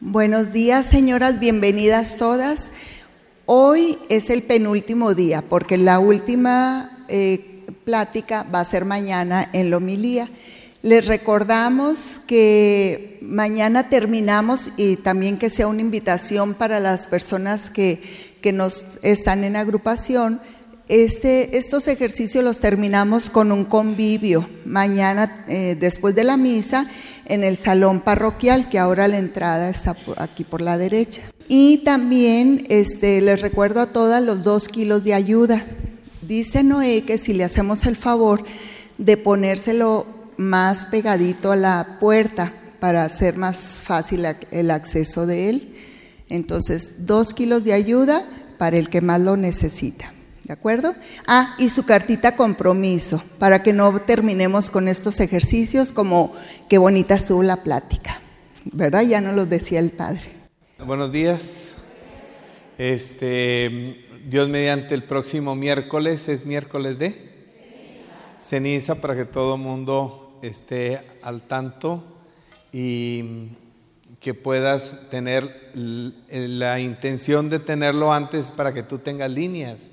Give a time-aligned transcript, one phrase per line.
[0.00, 2.70] Buenos días, señoras, bienvenidas todas.
[3.46, 9.70] Hoy es el penúltimo día porque la última eh, plática va a ser mañana en
[9.70, 10.30] la homilía.
[10.82, 18.00] Les recordamos que mañana terminamos y también que sea una invitación para las personas que,
[18.40, 20.40] que nos están en agrupación.
[20.88, 26.86] Este, estos ejercicios los terminamos con un convivio mañana eh, después de la misa
[27.26, 31.20] en el salón parroquial, que ahora la entrada está aquí por la derecha.
[31.46, 35.62] Y también este, les recuerdo a todas los dos kilos de ayuda.
[36.22, 38.42] Dice Noé que si le hacemos el favor
[38.96, 40.06] de ponérselo
[40.38, 45.74] más pegadito a la puerta para hacer más fácil el acceso de él.
[46.30, 50.14] Entonces, dos kilos de ayuda para el que más lo necesita.
[50.48, 50.94] ¿De acuerdo?
[51.26, 56.32] Ah, y su cartita compromiso, para que no terminemos con estos ejercicios como
[56.70, 58.22] qué bonita estuvo la plática.
[58.64, 59.02] ¿Verdad?
[59.02, 60.22] Ya nos lo decía el Padre.
[60.78, 61.74] Buenos días.
[62.78, 67.28] Este, Dios mediante el próximo miércoles, es miércoles de
[68.38, 72.02] ceniza para que todo mundo esté al tanto
[72.72, 73.48] y
[74.18, 79.90] que puedas tener la intención de tenerlo antes para que tú tengas líneas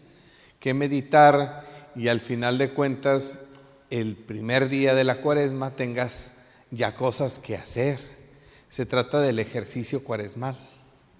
[0.65, 3.37] que meditar y al final de cuentas
[3.91, 6.31] el primer día de la cuaresma tengas
[6.71, 7.99] ya cosas que hacer.
[8.67, 10.57] Se trata del ejercicio cuaresmal.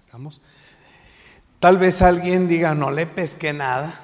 [0.00, 0.40] ¿Estamos?
[1.60, 3.94] Tal vez alguien diga, no le pesqué nada.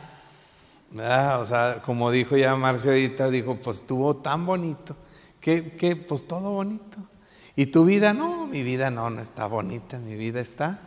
[1.40, 4.94] O sea, como dijo ya Marcio ahorita, dijo, pues estuvo tan bonito.
[5.40, 6.98] que, que Pues todo bonito.
[7.56, 8.14] ¿Y tu vida?
[8.14, 10.78] No, mi vida no, no está bonita, mi vida está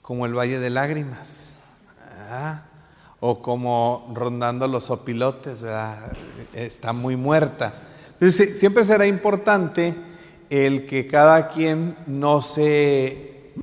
[0.00, 1.56] como el valle de lágrimas.
[1.98, 2.68] ¿verdad?
[3.26, 5.64] O como rondando los opilotes,
[6.52, 7.74] está muy muerta.
[8.20, 9.94] siempre será importante
[10.50, 13.54] el que cada quien no se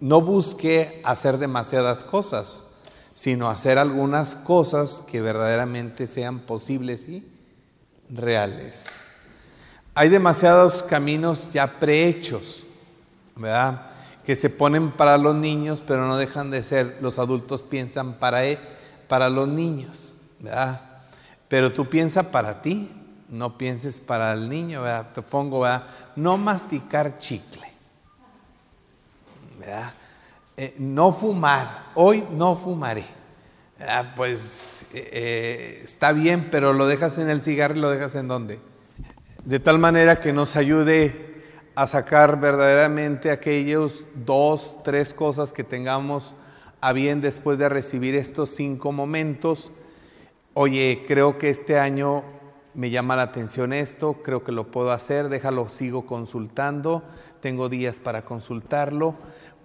[0.00, 2.66] no busque hacer demasiadas cosas,
[3.14, 7.26] sino hacer algunas cosas que verdaderamente sean posibles y
[8.10, 9.02] reales.
[9.94, 12.66] Hay demasiados caminos ya prehechos,
[13.34, 13.86] ¿verdad?
[14.26, 18.44] Que se ponen para los niños, pero no dejan de ser, los adultos piensan para
[18.44, 18.58] él
[19.08, 20.80] para los niños, ¿verdad?
[21.48, 22.90] Pero tú piensas para ti,
[23.28, 25.12] no pienses para el niño, ¿verdad?
[25.12, 25.86] Te pongo, ¿verdad?
[26.16, 27.72] No masticar chicle,
[29.58, 29.94] ¿verdad?
[30.56, 33.04] Eh, no fumar, hoy no fumaré.
[34.16, 38.58] Pues eh, está bien, pero lo dejas en el cigarro y lo dejas en dónde?
[39.44, 46.34] De tal manera que nos ayude a sacar verdaderamente aquellos dos, tres cosas que tengamos
[46.86, 49.72] a bien después de recibir estos cinco momentos,
[50.54, 52.22] oye, creo que este año
[52.74, 57.02] me llama la atención esto, creo que lo puedo hacer, déjalo, sigo consultando,
[57.40, 59.16] tengo días para consultarlo,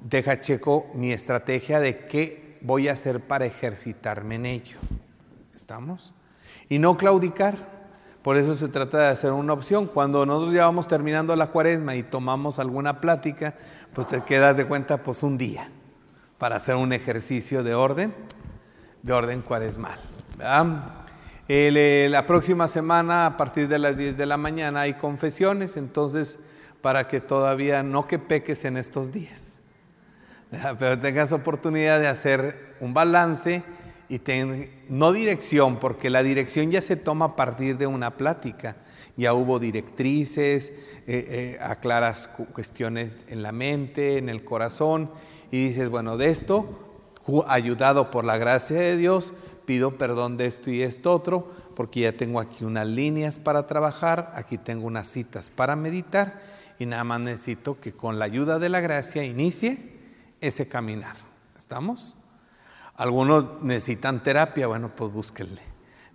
[0.01, 4.79] deja checo mi estrategia de qué voy a hacer para ejercitarme en ello.
[5.55, 6.15] ¿Estamos?
[6.69, 7.81] Y no claudicar.
[8.23, 9.85] Por eso se trata de hacer una opción.
[9.85, 13.53] Cuando nosotros ya vamos terminando la cuaresma y tomamos alguna plática,
[13.93, 15.69] pues te quedas de cuenta pues un día
[16.41, 18.15] para hacer un ejercicio de orden,
[19.03, 19.99] de orden cuaresmal.
[21.47, 26.39] Eh, la próxima semana, a partir de las 10 de la mañana, hay confesiones, entonces,
[26.81, 29.59] para que todavía no que peques en estos días,
[30.79, 33.63] pero tengas oportunidad de hacer un balance
[34.09, 34.19] y
[34.89, 38.77] no dirección, porque la dirección ya se toma a partir de una plática.
[39.15, 40.73] Ya hubo directrices,
[41.05, 45.11] eh, eh, aclaras cuestiones en la mente, en el corazón,
[45.51, 46.65] y dices, bueno, de esto,
[47.47, 49.33] ayudado por la gracia de Dios,
[49.65, 54.33] pido perdón de esto y esto otro, porque ya tengo aquí unas líneas para trabajar,
[54.35, 56.41] aquí tengo unas citas para meditar
[56.79, 59.99] y nada más necesito que con la ayuda de la gracia inicie
[60.39, 61.17] ese caminar.
[61.57, 62.17] ¿Estamos?
[62.95, 65.61] Algunos necesitan terapia, bueno, pues búsquenle.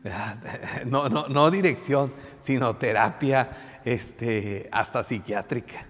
[0.86, 5.86] No, no, no dirección, sino terapia este, hasta psiquiátrica.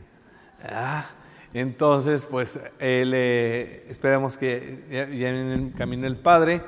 [1.59, 6.61] Entonces, pues eh, esperemos que ya, en el camino el Padre,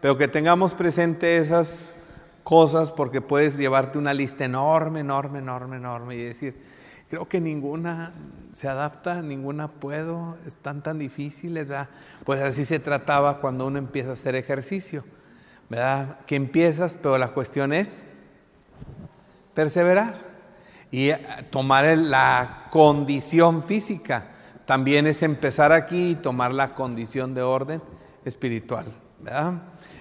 [0.00, 1.92] pero que tengamos presente esas
[2.44, 6.54] cosas porque puedes llevarte una lista enorme, enorme, enorme, enorme y decir,
[7.10, 8.12] creo que ninguna
[8.52, 11.88] se adapta, ninguna puedo, están tan difíciles, ¿verdad?
[12.24, 15.04] Pues así se trataba cuando uno empieza a hacer ejercicio,
[15.68, 16.20] ¿verdad?
[16.24, 18.06] Que empiezas, pero la cuestión es
[19.54, 20.20] perseverar
[20.92, 21.18] y eh,
[21.50, 24.34] tomar la condición física
[24.66, 27.80] también es empezar aquí y tomar la condición de orden
[28.24, 28.86] espiritual.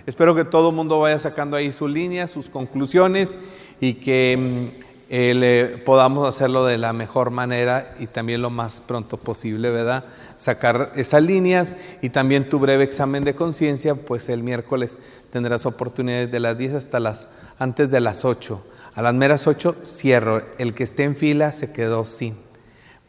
[0.05, 3.37] Espero que todo el mundo vaya sacando ahí su línea, sus conclusiones
[3.79, 9.17] y que mm, eh, podamos hacerlo de la mejor manera y también lo más pronto
[9.17, 10.05] posible, ¿verdad?
[10.37, 14.97] Sacar esas líneas y también tu breve examen de conciencia, pues el miércoles
[15.31, 17.27] tendrás oportunidades de las 10 hasta las,
[17.59, 18.63] antes de las 8.
[18.95, 20.43] A las meras 8 cierro.
[20.57, 22.35] El que esté en fila se quedó sin,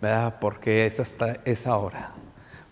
[0.00, 0.36] ¿verdad?
[0.40, 2.12] Porque es hasta esa hora.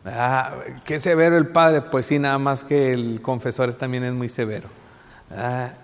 [0.04, 0.54] ¿verdad?
[0.84, 4.68] Qué severo el padre, pues sí, nada más que el confesor también es muy severo.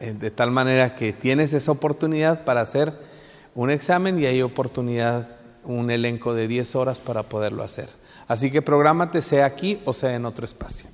[0.00, 2.92] De tal manera que tienes esa oportunidad para hacer
[3.54, 5.26] un examen y hay oportunidad,
[5.64, 7.88] un elenco de 10 horas para poderlo hacer.
[8.28, 10.86] Así que prográmate, sea aquí o sea en otro espacio.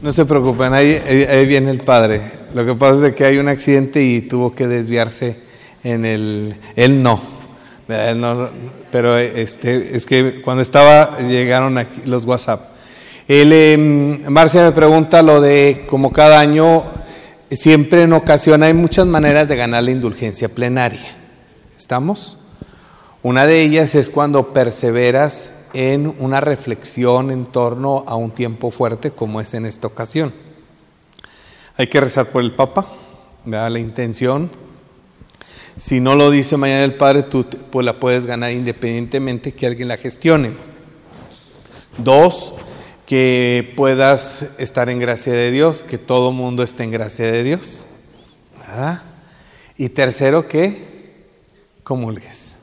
[0.00, 2.22] No se preocupen, ahí, viene el padre.
[2.54, 5.40] Lo que pasa es que hay un accidente y tuvo que desviarse
[5.82, 6.56] en el...
[6.76, 7.39] Él no.
[8.90, 12.62] Pero este, es que cuando estaba, llegaron los WhatsApp.
[13.28, 16.84] Él, em, Marcia me pregunta lo de como cada año
[17.50, 21.16] siempre en ocasión hay muchas maneras de ganar la indulgencia plenaria.
[21.76, 22.38] ¿Estamos?
[23.22, 29.10] Una de ellas es cuando perseveras en una reflexión en torno a un tiempo fuerte
[29.10, 30.32] como es en esta ocasión.
[31.76, 32.86] Hay que rezar por el Papa,
[33.44, 34.50] da la intención.
[35.80, 39.88] Si no lo dice mañana el Padre, tú pues la puedes ganar independientemente que alguien
[39.88, 40.52] la gestione.
[41.96, 42.52] Dos,
[43.06, 47.86] que puedas estar en gracia de Dios, que todo mundo esté en gracia de Dios.
[49.78, 51.24] Y tercero, que
[51.82, 52.56] comulgues.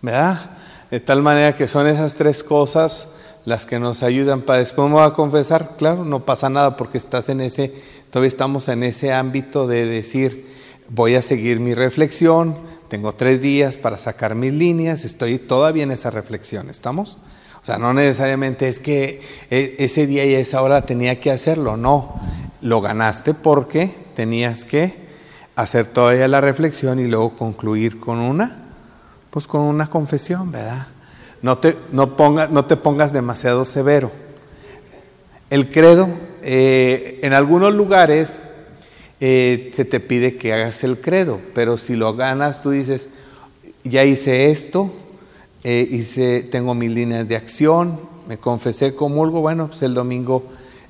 [0.00, 0.50] ¿Verdad?
[0.88, 3.08] De tal manera que son esas tres cosas
[3.44, 7.28] las que nos ayudan para después me a confesar, claro, no pasa nada porque estás
[7.28, 7.74] en ese,
[8.10, 10.55] todavía estamos en ese ámbito de decir,
[10.88, 12.56] voy a seguir mi reflexión,
[12.88, 17.18] tengo tres días para sacar mis líneas, estoy todavía en esa reflexión, ¿estamos?
[17.62, 21.76] O sea, no necesariamente es que e, ese día y esa hora tenía que hacerlo,
[21.76, 22.20] no.
[22.60, 24.94] Lo ganaste porque tenías que
[25.56, 28.66] hacer todavía la reflexión y luego concluir con una,
[29.30, 30.86] pues con una confesión, ¿verdad?
[31.42, 32.14] No te, no
[32.50, 34.12] no te pongas demasiado severo.
[35.50, 36.08] El credo,
[36.42, 38.42] eh, en algunos lugares
[39.20, 43.08] eh, se te pide que hagas el credo, pero si lo ganas, tú dices,
[43.84, 44.90] ya hice esto,
[45.64, 47.98] eh, hice, tengo mis líneas de acción,
[48.28, 50.44] me confesé comulgo, bueno, pues el domingo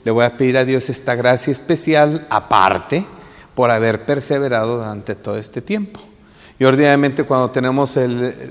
[0.05, 3.07] le voy a pedir a Dios esta gracia especial aparte
[3.55, 6.01] por haber perseverado durante todo este tiempo.
[6.59, 7.99] Y ordinariamente cuando tenemos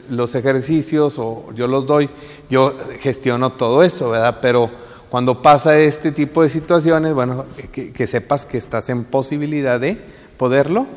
[0.09, 2.09] los ejercicios o yo los doy,
[2.49, 4.37] yo gestiono todo eso, ¿verdad?
[4.41, 4.69] Pero
[5.09, 9.99] cuando pasa este tipo de situaciones, bueno, que, sepas que estás en posibilidad de
[10.37, 10.87] poderlo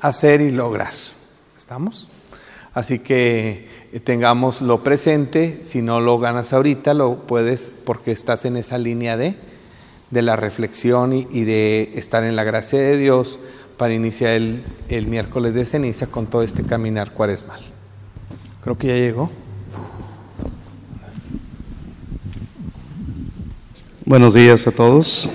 [0.00, 0.92] hacer y lograr.
[1.56, 2.10] ¿Estamos?
[2.74, 3.68] Así que
[4.04, 9.16] tengamos lo presente, si no lo ganas ahorita, lo puedes porque estás en esa línea
[9.16, 9.36] de,
[10.10, 13.40] de la reflexión y, de estar en la gracia de Dios
[13.76, 17.60] para iniciar el, el miércoles de ceniza con todo este caminar cuaresmal.
[18.62, 19.30] Creo que ya llegó.
[24.10, 25.30] Buenos días a todos.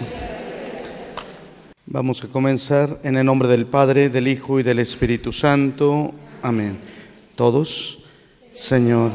[1.86, 6.14] Vamos a comenzar en el nombre del Padre, del Hijo y del Espíritu Santo.
[6.42, 6.78] Amén.
[7.38, 8.00] Todos.
[8.52, 9.12] Señor.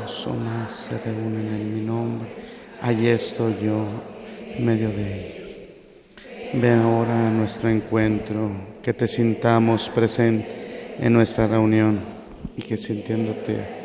[0.00, 2.26] Dos o más se reúnen en mi nombre.
[2.80, 3.84] Allí estoy yo,
[4.56, 5.58] en medio de ellos.
[6.54, 8.50] Ven ahora a nuestro encuentro,
[8.82, 12.00] que te sintamos presente en nuestra reunión
[12.56, 13.83] y que sintiéndote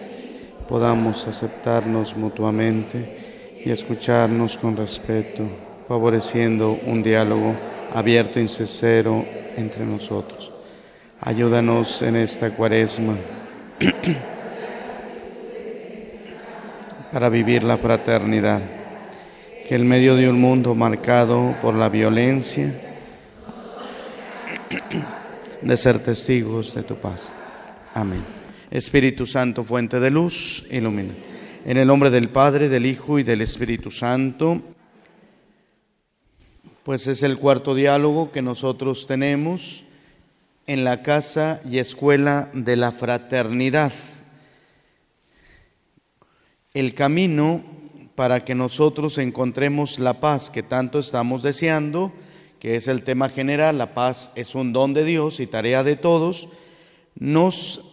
[0.69, 5.43] podamos aceptarnos mutuamente y escucharnos con respeto,
[5.87, 7.55] favoreciendo un diálogo
[7.95, 9.25] abierto y sincero
[9.57, 10.53] entre nosotros.
[11.21, 13.15] Ayúdanos en esta cuaresma
[17.11, 18.61] para vivir la fraternidad,
[19.67, 22.71] que en medio de un mundo marcado por la violencia,
[25.61, 27.33] de ser testigos de tu paz.
[27.95, 28.38] Amén.
[28.71, 31.13] Espíritu Santo, fuente de luz, ilumina.
[31.65, 34.61] En el nombre del Padre, del Hijo y del Espíritu Santo,
[36.83, 39.83] pues es el cuarto diálogo que nosotros tenemos
[40.67, 43.91] en la casa y escuela de la fraternidad.
[46.73, 47.63] El camino
[48.13, 52.13] para que nosotros encontremos la paz que tanto estamos deseando,
[52.59, 55.95] que es el tema general, la paz es un don de Dios y tarea de
[55.95, 56.49] todos,
[57.15, 57.88] nos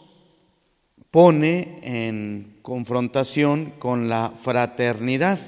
[1.11, 5.39] pone en confrontación con la fraternidad,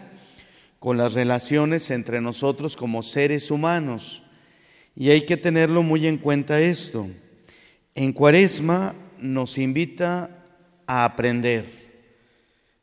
[0.79, 4.23] con las relaciones entre nosotros como seres humanos.
[4.95, 7.09] Y hay que tenerlo muy en cuenta esto.
[7.95, 10.31] En cuaresma nos invita
[10.87, 11.65] a aprender,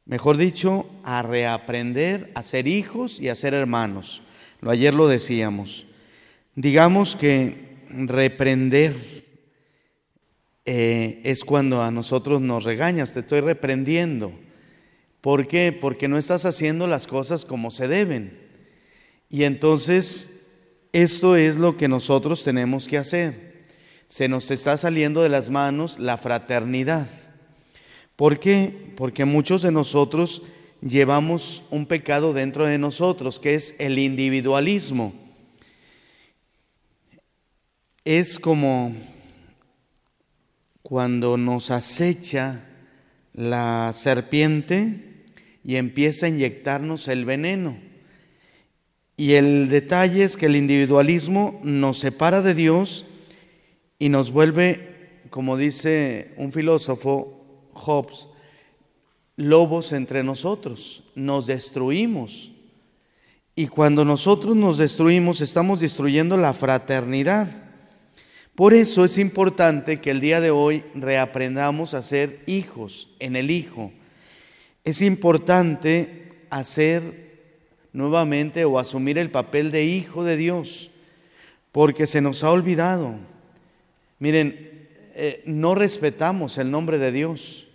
[0.05, 4.21] mejor dicho, a reaprender a ser hijos y a ser hermanos.
[4.61, 5.87] Lo ayer lo decíamos.
[6.55, 9.24] Digamos que reprender
[10.65, 14.33] eh, es cuando a nosotros nos regañas, te estoy reprendiendo.
[15.21, 15.71] ¿Por qué?
[15.71, 18.37] Porque no estás haciendo las cosas como se deben.
[19.29, 20.29] Y entonces,
[20.91, 23.63] esto es lo que nosotros tenemos que hacer.
[24.07, 27.07] Se nos está saliendo de las manos la fraternidad.
[28.15, 28.93] ¿Por qué?
[28.95, 30.41] Porque muchos de nosotros
[30.81, 35.13] llevamos un pecado dentro de nosotros, que es el individualismo.
[38.03, 38.95] Es como
[40.85, 42.63] cuando nos acecha
[43.33, 45.23] la serpiente
[45.63, 47.75] y empieza a inyectarnos el veneno.
[49.17, 53.07] Y el detalle es que el individualismo nos separa de Dios
[53.97, 58.27] y nos vuelve, como dice un filósofo, Hobbes,
[59.37, 62.51] lobos entre nosotros, nos destruimos.
[63.55, 67.64] Y cuando nosotros nos destruimos, estamos destruyendo la fraternidad.
[68.55, 73.51] Por eso es importante que el día de hoy reaprendamos a ser hijos en el
[73.51, 73.91] Hijo.
[74.85, 77.25] Es importante hacer
[77.91, 80.89] nuevamente o asumir el papel de hijo de Dios,
[81.73, 83.15] porque se nos ha olvidado.
[84.19, 87.67] Miren, eh, no respetamos el nombre de Dios,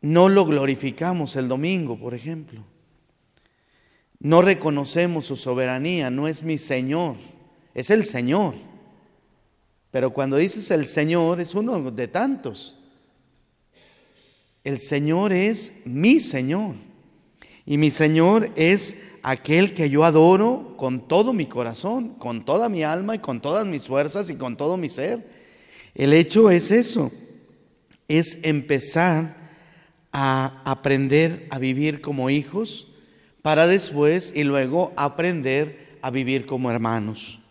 [0.00, 2.64] no lo glorificamos el domingo, por ejemplo.
[4.20, 7.16] No reconocemos su soberanía, no es mi Señor,
[7.74, 8.54] es el Señor.
[9.92, 12.76] Pero cuando dices el Señor es uno de tantos.
[14.64, 16.76] El Señor es mi Señor.
[17.66, 22.82] Y mi Señor es aquel que yo adoro con todo mi corazón, con toda mi
[22.82, 25.28] alma y con todas mis fuerzas y con todo mi ser.
[25.94, 27.12] El hecho es eso,
[28.08, 29.36] es empezar
[30.10, 32.88] a aprender a vivir como hijos
[33.42, 37.41] para después y luego aprender a vivir como hermanos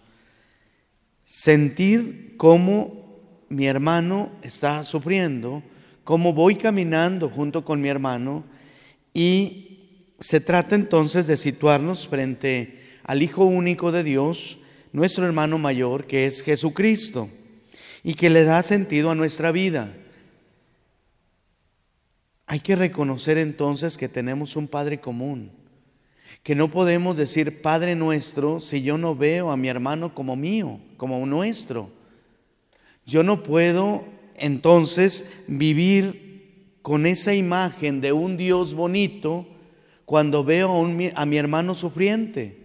[1.31, 5.63] sentir cómo mi hermano está sufriendo,
[6.03, 8.43] cómo voy caminando junto con mi hermano
[9.13, 9.87] y
[10.19, 14.57] se trata entonces de situarnos frente al Hijo único de Dios,
[14.91, 17.29] nuestro hermano mayor, que es Jesucristo,
[18.03, 19.95] y que le da sentido a nuestra vida.
[22.45, 25.60] Hay que reconocer entonces que tenemos un Padre común
[26.43, 30.79] que no podemos decir Padre nuestro si yo no veo a mi hermano como mío,
[30.97, 31.89] como nuestro.
[33.05, 34.05] Yo no puedo
[34.35, 39.47] entonces vivir con esa imagen de un Dios bonito
[40.05, 42.61] cuando veo a, mi hermano sufriente.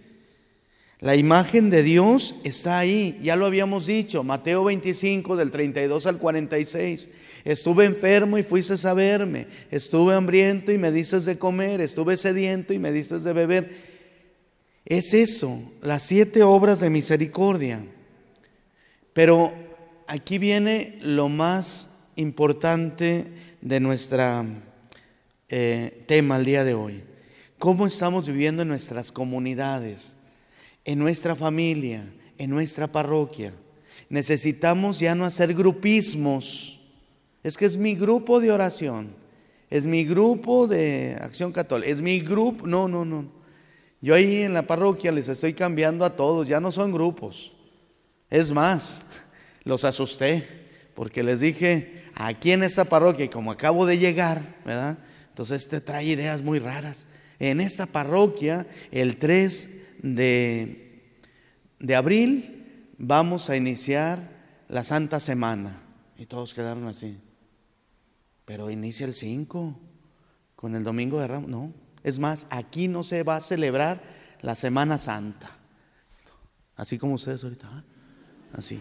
[0.99, 6.19] La imagen de Dios está ahí, ya lo habíamos dicho, Mateo 25 del 32 al
[6.19, 7.11] 46.
[7.47, 9.47] Estuve enfermo y fuiste a verme.
[9.71, 11.81] Estuve hambriento y me dices de comer.
[11.81, 13.71] Estuve sediento y me dices de beber.
[14.85, 17.87] Es eso, las siete obras de misericordia.
[19.13, 19.53] Pero
[20.09, 23.27] aquí viene lo más importante
[23.61, 24.45] de nuestro
[25.49, 27.05] eh, tema el día de hoy.
[27.61, 30.17] ¿Cómo estamos viviendo en nuestras comunidades,
[30.85, 33.55] en nuestra familia, en nuestra parroquia?
[34.09, 36.76] Necesitamos ya no hacer grupismos
[37.47, 39.15] es que es mi grupo de oración,
[39.71, 43.31] es mi grupo de acción católica, es mi grupo, no, no, no.
[44.01, 47.55] Yo ahí en la parroquia les estoy cambiando a todos, ya no son grupos.
[48.31, 49.05] Es más,
[49.63, 50.45] los asusté
[50.97, 54.99] porque les dije, aquí en esta parroquia, y como acabo de llegar, ¿verdad?
[55.29, 57.07] Entonces este trae ideas muy raras.
[57.39, 59.71] En esta parroquia, el 3
[60.03, 61.13] de,
[61.79, 64.33] de abril, vamos a iniciar
[64.69, 65.81] la Santa Semana.
[66.19, 67.21] Y todos quedaron así.
[68.47, 69.79] Pero inicia el 5
[70.55, 71.51] con el Domingo de Ramos.
[71.51, 74.01] No, es más, aquí no se va a celebrar
[74.41, 75.51] la Semana Santa.
[76.77, 77.69] Así como ustedes ahorita.
[77.71, 77.85] ¿ah?
[78.55, 78.81] Así.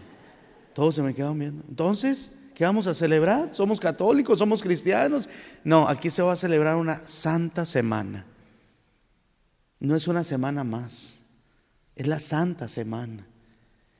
[0.74, 1.64] Todos se me quedan viendo.
[1.68, 3.52] Entonces, ¿qué vamos a celebrar?
[3.52, 4.38] ¿Somos católicos?
[4.38, 5.28] ¿Somos cristianos?
[5.64, 8.24] No, aquí se va a celebrar una Santa Semana.
[9.80, 11.20] No es una semana más,
[11.94, 13.26] es la Santa Semana.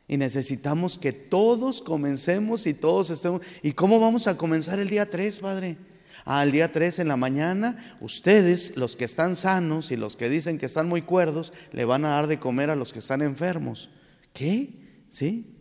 [0.09, 3.43] Y necesitamos que todos comencemos y todos estemos.
[3.63, 5.77] ¿Y cómo vamos a comenzar el día 3, Padre?
[6.25, 10.59] Al día 3 en la mañana, ustedes, los que están sanos y los que dicen
[10.59, 13.91] que están muy cuerdos, le van a dar de comer a los que están enfermos.
[14.33, 15.05] ¿Qué?
[15.09, 15.55] ¿Sí?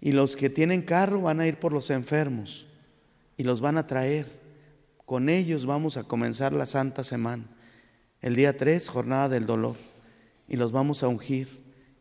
[0.00, 2.66] Y los que tienen carro van a ir por los enfermos
[3.36, 4.26] y los van a traer.
[5.04, 7.44] Con ellos vamos a comenzar la Santa Semana.
[8.20, 9.76] El día 3, jornada del dolor.
[10.48, 11.48] Y los vamos a ungir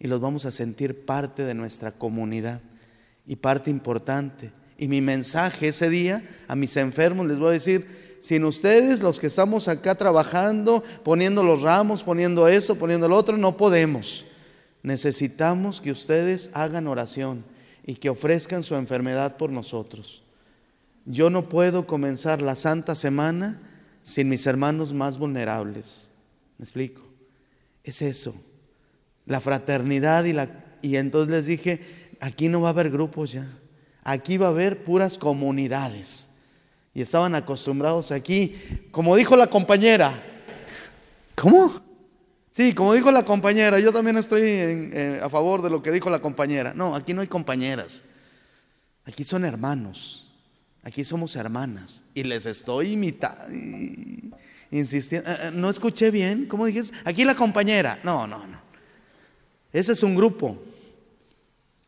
[0.01, 2.59] y los vamos a sentir parte de nuestra comunidad
[3.27, 4.51] y parte importante.
[4.75, 9.19] Y mi mensaje ese día a mis enfermos les voy a decir, sin ustedes, los
[9.19, 14.25] que estamos acá trabajando, poniendo los ramos, poniendo eso, poniendo lo otro, no podemos.
[14.81, 17.45] necesitamos que ustedes hagan oración
[17.85, 20.23] y que ofrezcan su enfermedad por nosotros.
[21.05, 23.61] Yo no puedo comenzar la Santa Semana
[24.01, 26.07] sin mis hermanos más vulnerables.
[26.57, 27.03] ¿Me explico?
[27.83, 28.33] Es eso,
[29.25, 30.49] la fraternidad y la...
[30.81, 33.47] Y entonces les dije, aquí no va a haber grupos ya,
[34.03, 36.27] aquí va a haber puras comunidades.
[36.93, 38.55] Y estaban acostumbrados aquí,
[38.91, 40.23] como dijo la compañera,
[41.35, 41.81] ¿cómo?
[42.51, 46.09] Sí, como dijo la compañera, yo también estoy eh, a favor de lo que dijo
[46.09, 46.73] la compañera.
[46.73, 48.03] No, aquí no hay compañeras,
[49.05, 50.27] aquí son hermanos.
[50.83, 53.43] Aquí somos hermanas y les estoy imitando,
[54.71, 55.29] insistiendo.
[55.29, 56.97] Eh, eh, no escuché bien, ¿cómo dijiste?
[57.05, 57.99] Aquí la compañera.
[58.03, 58.60] No, no, no.
[59.71, 60.61] Ese es un grupo.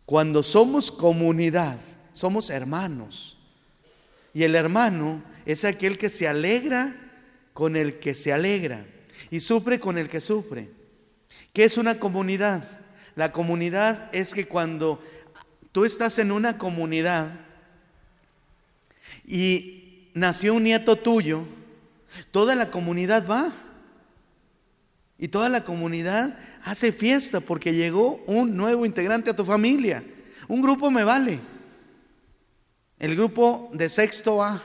[0.05, 1.79] Cuando somos comunidad,
[2.11, 3.37] somos hermanos.
[4.33, 6.95] Y el hermano es aquel que se alegra
[7.53, 8.85] con el que se alegra
[9.29, 10.69] y sufre con el que sufre.
[11.53, 12.67] ¿Qué es una comunidad?
[13.15, 15.01] La comunidad es que cuando
[15.71, 17.39] tú estás en una comunidad,
[19.25, 21.45] y nació un nieto tuyo,
[22.31, 23.53] toda la comunidad va.
[25.17, 30.03] Y toda la comunidad hace fiesta porque llegó un nuevo integrante a tu familia.
[30.47, 31.39] Un grupo me vale.
[32.99, 34.61] El grupo de sexto A,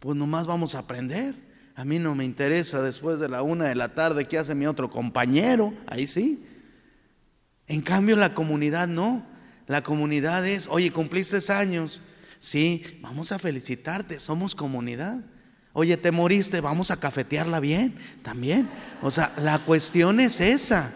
[0.00, 1.34] pues nomás vamos a aprender.
[1.74, 4.66] A mí no me interesa después de la una de la tarde qué hace mi
[4.66, 5.72] otro compañero.
[5.86, 6.44] Ahí sí.
[7.66, 9.24] En cambio la comunidad no.
[9.66, 12.02] La comunidad es, oye, cumpliste años.
[12.38, 15.24] Sí, vamos a felicitarte, somos comunidad.
[15.78, 17.94] Oye, te moriste, vamos a cafetearla bien,
[18.24, 18.68] también.
[19.00, 20.92] O sea, la cuestión es esa,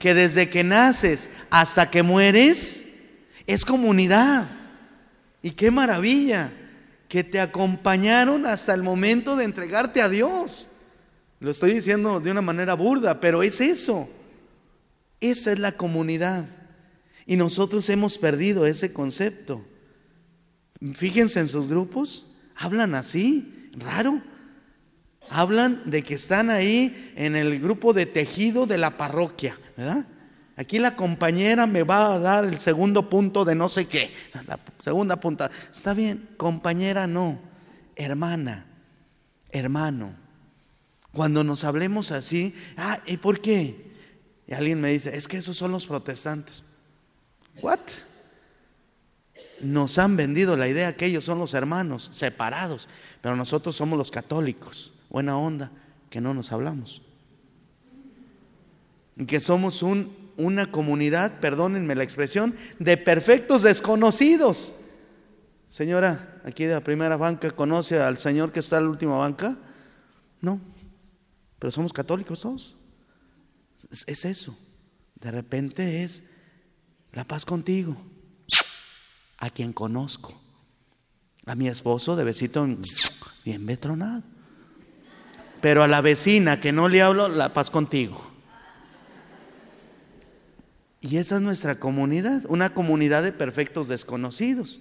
[0.00, 2.86] que desde que naces hasta que mueres,
[3.46, 4.48] es comunidad.
[5.44, 6.52] Y qué maravilla
[7.08, 10.66] que te acompañaron hasta el momento de entregarte a Dios.
[11.38, 14.08] Lo estoy diciendo de una manera burda, pero es eso.
[15.20, 16.46] Esa es la comunidad.
[17.26, 19.64] Y nosotros hemos perdido ese concepto.
[20.94, 24.20] Fíjense en sus grupos, hablan así, raro.
[25.30, 30.06] Hablan de que están ahí en el grupo de tejido de la parroquia, ¿verdad?
[30.56, 34.12] Aquí la compañera me va a dar el segundo punto de no sé qué,
[34.46, 35.50] la segunda punta.
[35.70, 37.38] Está bien, compañera no,
[37.94, 38.66] hermana,
[39.50, 40.14] hermano.
[41.12, 43.92] Cuando nos hablemos así, ah, ¿y por qué?
[44.46, 46.62] Y alguien me dice, es que esos son los protestantes.
[47.60, 47.80] ¿What?
[49.60, 52.88] Nos han vendido la idea que ellos son los hermanos separados,
[53.20, 54.92] pero nosotros somos los católicos.
[55.08, 55.72] Buena onda,
[56.10, 57.02] que no nos hablamos.
[59.26, 64.74] Que somos un, una comunidad, perdónenme la expresión, de perfectos desconocidos.
[65.68, 69.56] Señora, aquí de la primera banca, ¿conoce al señor que está en la última banca?
[70.40, 70.60] No,
[71.58, 72.76] pero somos católicos todos.
[73.90, 74.58] es eso.
[75.14, 76.22] De repente es
[77.12, 77.96] la paz contigo
[79.46, 80.38] a quien conozco.
[81.46, 82.66] A mi esposo de besito
[83.44, 84.24] bien betronado.
[85.60, 88.20] Pero a la vecina que no le hablo, la paz contigo.
[91.00, 94.80] Y esa es nuestra comunidad, una comunidad de perfectos desconocidos,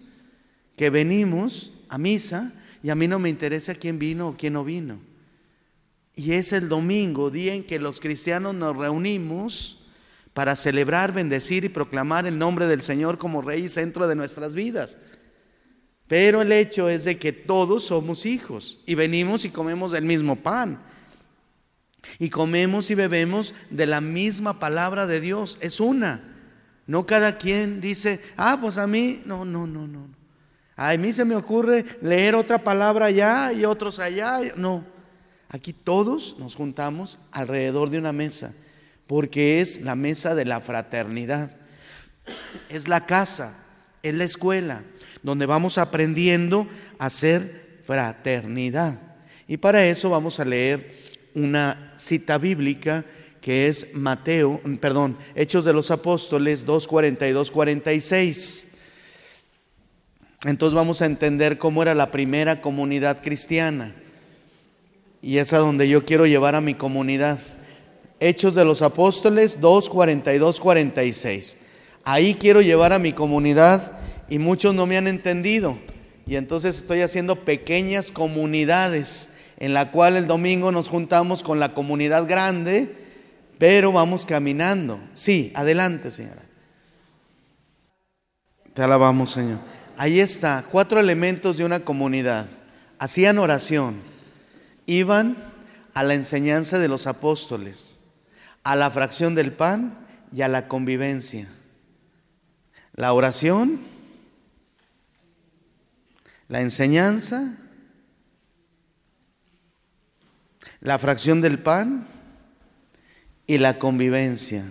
[0.75, 2.51] que venimos a misa
[2.81, 4.99] y a mí no me interesa quién vino o quién no vino.
[6.15, 9.84] Y es el domingo, día en que los cristianos nos reunimos
[10.35, 14.53] para celebrar, bendecir y proclamar el nombre del Señor como Rey y centro de nuestras
[14.53, 14.97] vidas.
[16.09, 20.35] Pero el hecho es de que todos somos hijos y venimos y comemos del mismo
[20.35, 20.83] pan.
[22.19, 25.57] Y comemos y bebemos de la misma palabra de Dios.
[25.61, 26.35] Es una.
[26.85, 30.09] No cada quien dice, ah, pues a mí, no, no, no, no.
[30.75, 34.41] A mí se me ocurre leer otra palabra allá y otros allá.
[34.57, 34.83] No.
[35.47, 38.53] Aquí todos nos juntamos alrededor de una mesa
[39.07, 41.51] porque es la mesa de la fraternidad.
[42.69, 43.57] Es la casa,
[44.01, 44.83] es la escuela,
[45.21, 48.99] donde vamos aprendiendo a ser fraternidad.
[49.47, 50.95] Y para eso vamos a leer
[51.35, 53.05] una cita bíblica
[53.41, 58.67] que es Mateo, perdón, Hechos de los Apóstoles 2:42 46.
[60.45, 63.93] Entonces vamos a entender cómo era la primera comunidad cristiana.
[65.21, 67.39] Y es a donde yo quiero llevar a mi comunidad.
[68.19, 71.57] Hechos de los Apóstoles 2, 42, 46.
[72.03, 73.99] Ahí quiero llevar a mi comunidad
[74.29, 75.77] y muchos no me han entendido.
[76.25, 81.73] Y entonces estoy haciendo pequeñas comunidades en la cual el domingo nos juntamos con la
[81.73, 82.91] comunidad grande,
[83.57, 84.99] pero vamos caminando.
[85.13, 86.43] Sí, adelante, señora.
[88.73, 89.59] Te alabamos, Señor.
[89.97, 92.47] Ahí está, cuatro elementos de una comunidad.
[92.99, 94.01] Hacían oración,
[94.85, 95.37] iban
[95.93, 97.94] a la enseñanza de los apóstoles,
[98.65, 99.95] a la fracción del pan
[100.33, 101.47] y a la convivencia.
[102.95, 103.79] La oración,
[106.47, 107.57] la enseñanza,
[110.81, 112.07] la fracción del pan
[113.45, 114.63] y la convivencia.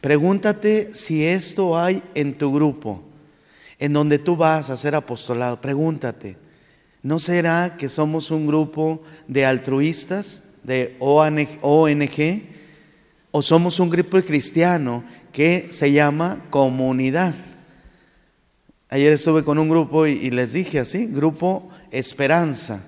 [0.00, 3.04] Pregúntate si esto hay en tu grupo,
[3.78, 5.60] en donde tú vas a hacer apostolado.
[5.60, 6.36] Pregúntate,
[7.00, 12.59] ¿no será que somos un grupo de altruistas, de ONG,
[13.32, 17.34] o somos un grupo cristiano que se llama comunidad?
[18.88, 22.82] Ayer estuve con un grupo y, les dije así, grupo Esperanza,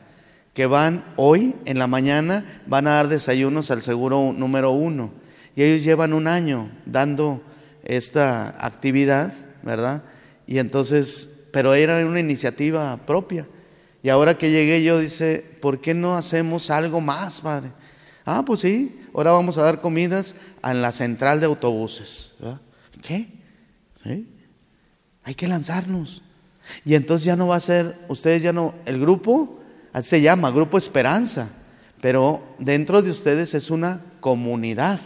[0.52, 5.12] que van hoy en la mañana, van a dar desayunos al seguro número uno.
[5.55, 7.40] Y ellos llevan un año dando
[7.85, 10.02] esta actividad, ¿verdad?
[10.46, 13.46] Y entonces, pero era una iniciativa propia.
[14.02, 17.70] Y ahora que llegué yo dice, ¿por qué no hacemos algo más, padre?
[18.24, 22.35] Ah, pues sí, ahora vamos a dar comidas en la central de autobuses.
[23.03, 23.29] ¿Qué?
[25.25, 26.22] Hay que lanzarnos.
[26.85, 29.61] Y entonces ya no va a ser, ustedes ya no, el grupo,
[30.01, 31.48] se llama, Grupo Esperanza,
[32.01, 35.01] pero dentro de ustedes es una comunidad.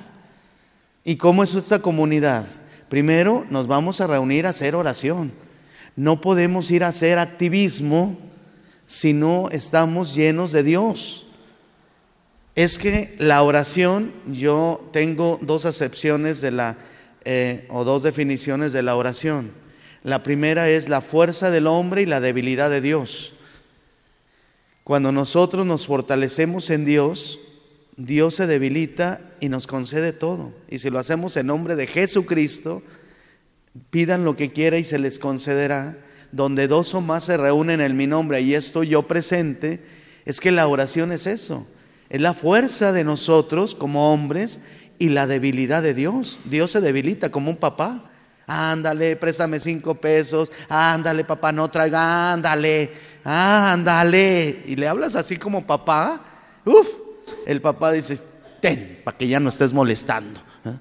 [1.05, 2.47] ¿Y cómo es esta comunidad?
[2.88, 5.33] Primero nos vamos a reunir a hacer oración.
[5.97, 8.16] No podemos ir a hacer activismo
[8.87, 11.26] si no estamos llenos de Dios.
[12.57, 16.79] Es que la oración, yo tengo dos acepciones de la,
[17.27, 19.53] eh, o dos definiciones de la oración.
[20.03, 23.35] La primera es la fuerza del hombre y la debilidad de Dios.
[24.85, 27.40] Cuando nosotros nos fortalecemos en Dios,
[27.99, 30.55] Dios se debilita y nos concede todo.
[30.71, 32.83] Y si lo hacemos en nombre de Jesucristo,
[33.90, 35.99] pidan lo que quiera y se les concederá.
[36.33, 39.85] Donde dos o más se reúnen en mi nombre y estoy yo presente,
[40.25, 41.66] es que la oración es eso.
[42.09, 44.61] Es la fuerza de nosotros como hombres
[44.99, 46.40] y la debilidad de Dios.
[46.45, 48.05] Dios se debilita como un papá.
[48.47, 50.53] Ándale, préstame cinco pesos.
[50.69, 52.33] Ándale, papá, no traiga.
[52.33, 52.92] Ándale,
[53.25, 54.62] ándale.
[54.66, 56.23] Y le hablas así como papá.
[56.64, 56.87] Uf,
[57.47, 58.19] el papá dice,
[58.61, 60.40] ten, para que ya no estés molestando.
[60.64, 60.77] ¿eh?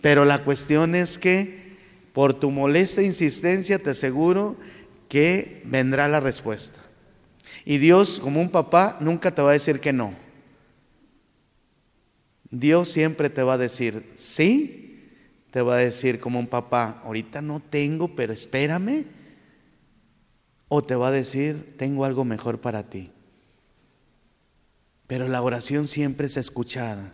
[0.00, 1.76] Pero la cuestión es que
[2.12, 4.56] por tu molesta insistencia te aseguro
[5.08, 6.80] que vendrá la respuesta.
[7.64, 10.23] Y Dios, como un papá, nunca te va a decir que no.
[12.58, 14.84] Dios siempre te va a decir sí
[15.54, 19.04] te va a decir como un papá, ahorita no tengo, pero espérame.
[20.66, 23.12] O te va a decir, tengo algo mejor para ti.
[25.06, 27.12] Pero la oración siempre es escuchada.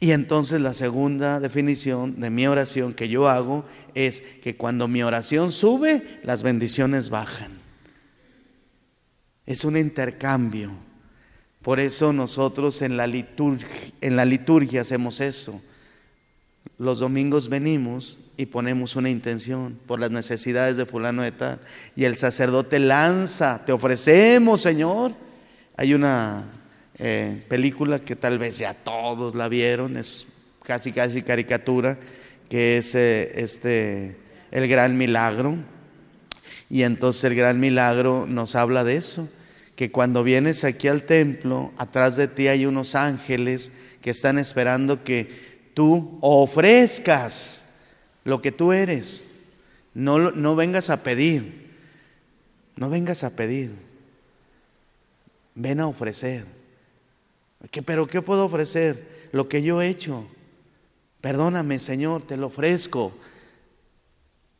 [0.00, 5.02] Y entonces la segunda definición de mi oración que yo hago es que cuando mi
[5.02, 7.60] oración sube, las bendiciones bajan.
[9.44, 10.70] Es un intercambio.
[11.66, 13.66] Por eso nosotros en la liturgia,
[14.00, 15.60] en la liturgia hacemos eso.
[16.78, 21.58] Los domingos venimos y ponemos una intención por las necesidades de fulano de tal.
[21.96, 25.10] Y el sacerdote lanza, te ofrecemos, Señor.
[25.76, 26.44] Hay una
[27.00, 30.28] eh, película que tal vez ya todos la vieron, es
[30.62, 31.98] casi casi caricatura,
[32.48, 34.16] que es eh, este,
[34.52, 35.56] el gran milagro.
[36.70, 39.28] Y entonces el gran milagro nos habla de eso,
[39.76, 45.04] que cuando vienes aquí al templo, atrás de ti hay unos ángeles que están esperando
[45.04, 47.66] que tú ofrezcas
[48.24, 49.28] lo que tú eres.
[49.92, 51.70] No, no vengas a pedir,
[52.74, 53.72] no vengas a pedir.
[55.54, 56.46] Ven a ofrecer.
[57.70, 59.28] ¿Qué, ¿Pero qué puedo ofrecer?
[59.32, 60.26] Lo que yo he hecho.
[61.20, 63.12] Perdóname, Señor, te lo ofrezco.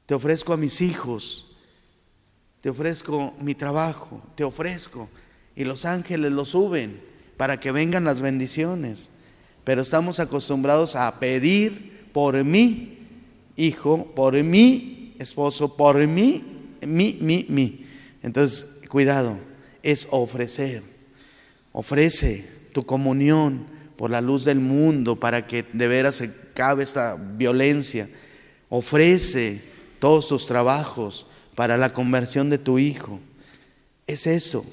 [0.07, 1.45] Te ofrezco a mis hijos.
[2.66, 4.20] Te ofrezco mi trabajo.
[4.35, 5.09] Te ofrezco.
[5.55, 7.00] Y los ángeles lo suben
[7.37, 9.09] para que vengan las bendiciones
[9.62, 12.98] pero estamos acostumbrados a pedir por mi
[13.55, 16.42] hijo, por mi esposo, por mí,
[16.85, 17.87] mi, mi, mi.
[18.20, 19.38] Entonces, cuidado,
[19.85, 20.83] es ofrecer.
[21.72, 23.64] Ofrece tu comunión
[23.96, 28.09] por la luz del mundo para que de veras se cabe esta violencia.
[28.68, 29.61] Ofrece
[30.00, 33.19] todos tus trabajos para la conversión de tu hijo.
[34.07, 34.64] Es eso,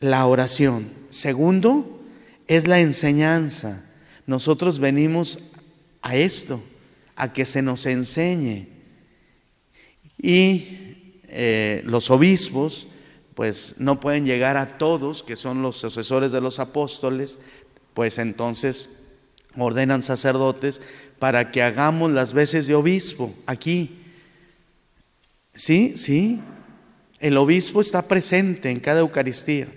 [0.00, 0.90] la oración.
[1.10, 2.00] Segundo,
[2.48, 3.84] es la enseñanza.
[4.26, 5.38] Nosotros venimos
[6.02, 6.60] a esto,
[7.14, 8.66] a que se nos enseñe.
[10.20, 12.88] Y eh, los obispos,
[13.34, 17.38] pues no pueden llegar a todos, que son los sucesores de los apóstoles,
[17.92, 18.88] pues entonces
[19.56, 20.80] ordenan sacerdotes
[21.18, 24.03] para que hagamos las veces de obispo aquí.
[25.54, 26.40] Sí, sí,
[27.20, 29.68] el obispo está presente en cada Eucaristía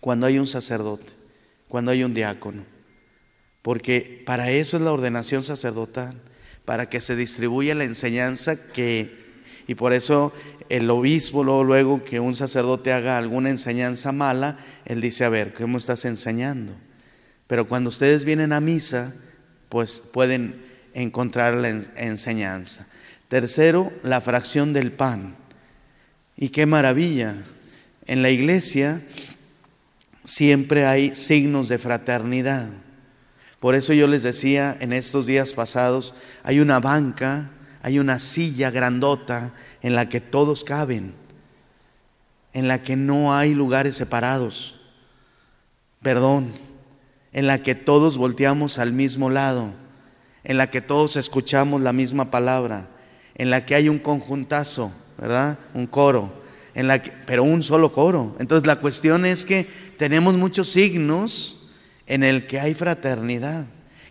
[0.00, 1.12] cuando hay un sacerdote,
[1.68, 2.74] cuando hay un diácono
[3.64, 6.20] porque para eso es la ordenación sacerdotal,
[6.66, 9.16] para que se distribuya la enseñanza que,
[9.66, 10.34] y por eso
[10.68, 15.54] el obispo luego, luego que un sacerdote haga alguna enseñanza mala, él dice, a ver,
[15.54, 16.74] ¿cómo estás enseñando?
[17.46, 19.14] Pero cuando ustedes vienen a misa,
[19.70, 20.62] pues pueden
[20.92, 22.86] encontrar la enseñanza.
[23.34, 25.34] Tercero, la fracción del pan.
[26.36, 27.34] Y qué maravilla.
[28.06, 29.02] En la iglesia
[30.22, 32.68] siempre hay signos de fraternidad.
[33.58, 37.50] Por eso yo les decía en estos días pasados, hay una banca,
[37.82, 41.12] hay una silla grandota en la que todos caben,
[42.52, 44.80] en la que no hay lugares separados.
[46.02, 46.52] Perdón,
[47.32, 49.72] en la que todos volteamos al mismo lado,
[50.44, 52.90] en la que todos escuchamos la misma palabra,
[53.34, 55.58] en la que hay un conjuntazo, ¿verdad?
[55.74, 56.42] Un coro,
[56.74, 58.36] en la que, pero un solo coro.
[58.38, 59.66] Entonces la cuestión es que
[59.96, 61.70] tenemos muchos signos
[62.06, 63.66] en el que hay fraternidad.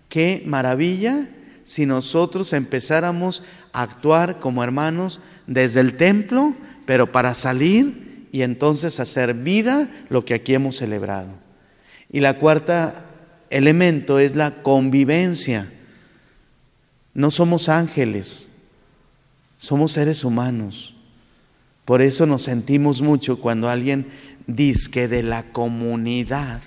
[0.10, 1.30] Qué maravilla
[1.64, 6.56] si nosotros empezáramos a actuar como hermanos desde el templo,
[6.86, 11.30] pero para salir y entonces hacer vida lo que aquí hemos celebrado.
[12.10, 13.06] Y la cuarta
[13.50, 15.72] elemento es la convivencia.
[17.14, 18.50] No somos ángeles,
[19.64, 20.94] somos seres humanos.
[21.86, 24.08] Por eso nos sentimos mucho cuando alguien
[24.46, 26.62] dice que de la comunidad,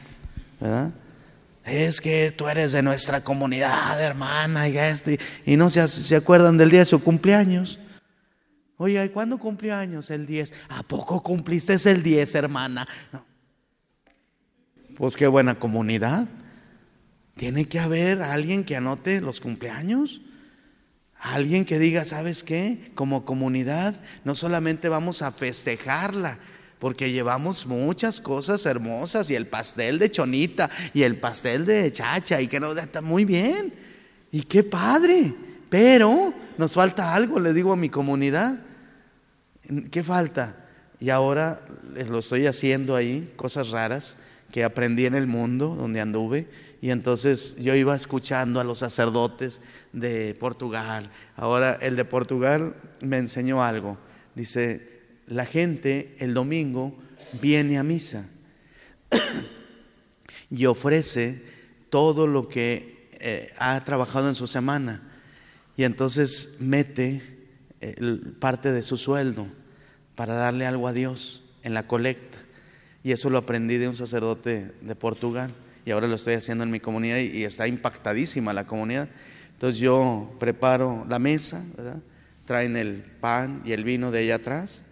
[1.66, 6.56] Es que tú eres de nuestra comunidad, hermana, y, este, y no se, se acuerdan
[6.56, 7.78] del día de su cumpleaños.
[8.78, 10.10] Oye, ¿y cuándo cumpleaños?
[10.10, 10.54] El 10.
[10.70, 12.88] ¿A poco cumpliste el 10, hermana?
[14.96, 16.26] Pues qué buena comunidad.
[17.34, 20.22] Tiene que haber alguien que anote los cumpleaños.
[21.32, 22.92] Alguien que diga, ¿sabes qué?
[22.94, 26.38] Como comunidad no solamente vamos a festejarla,
[26.78, 32.40] porque llevamos muchas cosas hermosas y el pastel de chonita y el pastel de chacha
[32.40, 33.74] y que no está muy bien.
[34.30, 35.34] Y qué padre.
[35.68, 38.60] Pero nos falta algo, le digo a mi comunidad.
[39.90, 40.64] ¿Qué falta?
[41.00, 41.60] Y ahora
[42.08, 44.16] lo estoy haciendo ahí, cosas raras
[44.52, 46.46] que aprendí en el mundo donde anduve
[46.80, 49.60] y entonces yo iba escuchando a los sacerdotes
[49.96, 51.10] de Portugal.
[51.34, 53.98] Ahora el de Portugal me enseñó algo.
[54.34, 56.96] Dice, la gente el domingo
[57.40, 58.28] viene a misa
[60.50, 61.42] y ofrece
[61.90, 65.02] todo lo que eh, ha trabajado en su semana.
[65.76, 67.22] Y entonces mete
[67.80, 69.48] eh, parte de su sueldo
[70.14, 72.38] para darle algo a Dios en la colecta.
[73.02, 75.54] Y eso lo aprendí de un sacerdote de Portugal
[75.86, 79.08] y ahora lo estoy haciendo en mi comunidad y, está impactadísima la comunidad.
[79.56, 81.64] Entonces yo preparo la mesa,
[82.44, 84.84] traen el pan y el vino de allá atrás,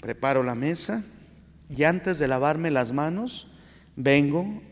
[0.00, 1.02] preparo la mesa
[1.68, 3.48] y antes de lavarme las manos
[3.96, 4.62] vengo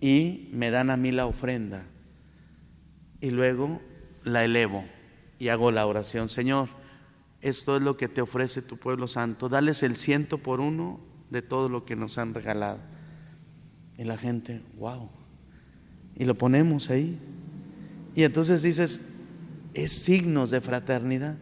[0.00, 1.84] y me dan a mí la ofrenda
[3.20, 3.80] y luego
[4.24, 4.84] la elevo
[5.38, 6.68] y hago la oración, Señor,
[7.40, 10.98] esto es lo que te ofrece tu pueblo santo, dales el ciento por uno
[11.30, 12.80] de todo lo que nos han regalado.
[13.96, 15.08] Y la gente, wow.
[16.16, 17.18] Y lo ponemos ahí.
[18.14, 19.00] Y entonces dices,
[19.74, 21.36] es signos de fraternidad.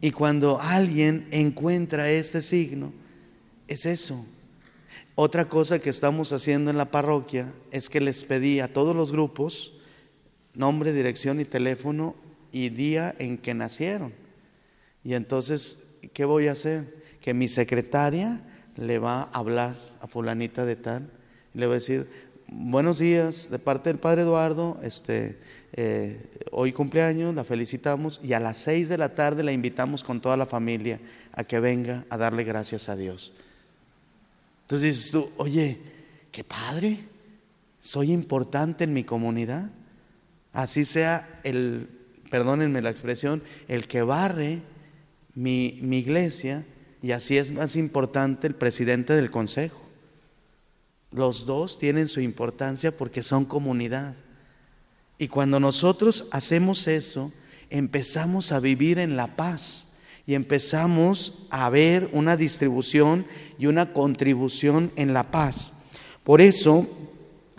[0.00, 2.92] Y cuando alguien encuentra este signo,
[3.68, 4.24] es eso.
[5.14, 9.12] Otra cosa que estamos haciendo en la parroquia es que les pedí a todos los
[9.12, 9.74] grupos
[10.54, 12.16] nombre, dirección y teléfono
[12.50, 14.12] y día en que nacieron.
[15.04, 15.78] Y entonces,
[16.12, 17.02] ¿qué voy a hacer?
[17.20, 18.42] Que mi secretaria
[18.76, 21.10] le va a hablar a fulanita de tal
[21.52, 22.08] le voy a decir,
[22.46, 25.38] buenos días de parte del Padre Eduardo, este,
[25.72, 30.20] eh, hoy cumpleaños, la felicitamos y a las seis de la tarde la invitamos con
[30.20, 31.00] toda la familia
[31.32, 33.32] a que venga a darle gracias a Dios.
[34.62, 35.78] Entonces dices tú, oye,
[36.32, 37.00] qué padre,
[37.78, 39.70] soy importante en mi comunidad.
[40.52, 41.88] Así sea el,
[42.30, 44.62] perdónenme la expresión, el que barre
[45.34, 46.64] mi, mi iglesia
[47.02, 49.80] y así es más importante el presidente del consejo.
[51.12, 54.14] Los dos tienen su importancia porque son comunidad.
[55.20, 57.30] Y cuando nosotros hacemos eso,
[57.68, 59.88] empezamos a vivir en la paz
[60.26, 63.26] y empezamos a ver una distribución
[63.58, 65.74] y una contribución en la paz.
[66.24, 66.88] Por eso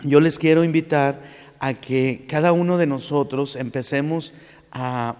[0.02, 1.22] yo les quiero invitar
[1.60, 4.34] a que cada uno de nosotros empecemos
[4.72, 5.18] a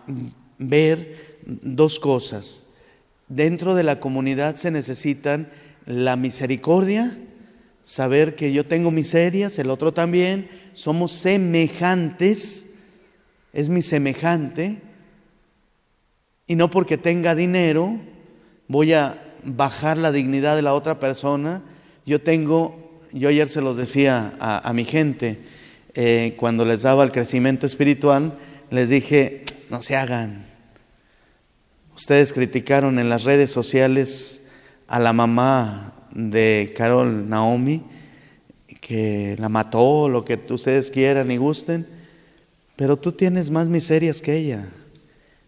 [0.59, 2.65] ver dos cosas.
[3.29, 5.49] Dentro de la comunidad se necesitan
[5.87, 7.17] la misericordia
[7.85, 12.67] saber que yo tengo miserias, el otro también, somos semejantes,
[13.53, 14.81] es mi semejante,
[16.47, 17.99] y no porque tenga dinero
[18.73, 21.63] voy a bajar la dignidad de la otra persona.
[22.07, 25.41] Yo tengo, yo ayer se los decía a, mi gente,
[25.95, 28.39] eh, cuando les daba el crecimiento espiritual,
[28.71, 30.47] les dije, no se hagan.
[31.95, 34.43] Ustedes criticaron en las redes sociales
[34.89, 37.83] a la mamá de Carol Naomi,
[38.83, 41.87] que la mató, lo que ustedes quieran y gusten,
[42.75, 44.69] pero tú tienes más miserias que ella.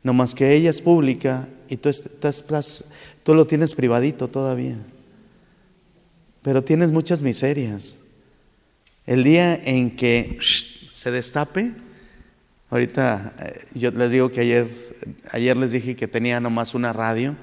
[0.05, 2.85] No más que ella es pública y tú, estás,
[3.25, 4.77] tú lo tienes privadito todavía.
[6.42, 7.97] Pero tienes muchas miserias.
[9.05, 10.38] El día en que
[10.92, 11.73] se destape,
[12.70, 14.68] ahorita eh, yo les digo que ayer,
[15.33, 17.35] ayer les dije que tenía nomás una radio,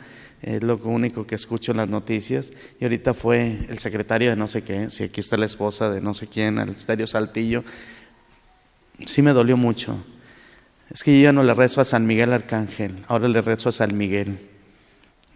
[0.42, 4.48] es lo único que escucho en las noticias, y ahorita fue el secretario de no
[4.48, 7.64] sé qué, si aquí está la esposa de no sé quién, al Estéreo Saltillo,
[9.06, 10.04] sí me dolió mucho.
[10.90, 13.72] Es que yo ya no le rezo a San Miguel Arcángel, ahora le rezo a
[13.72, 14.40] San Miguel.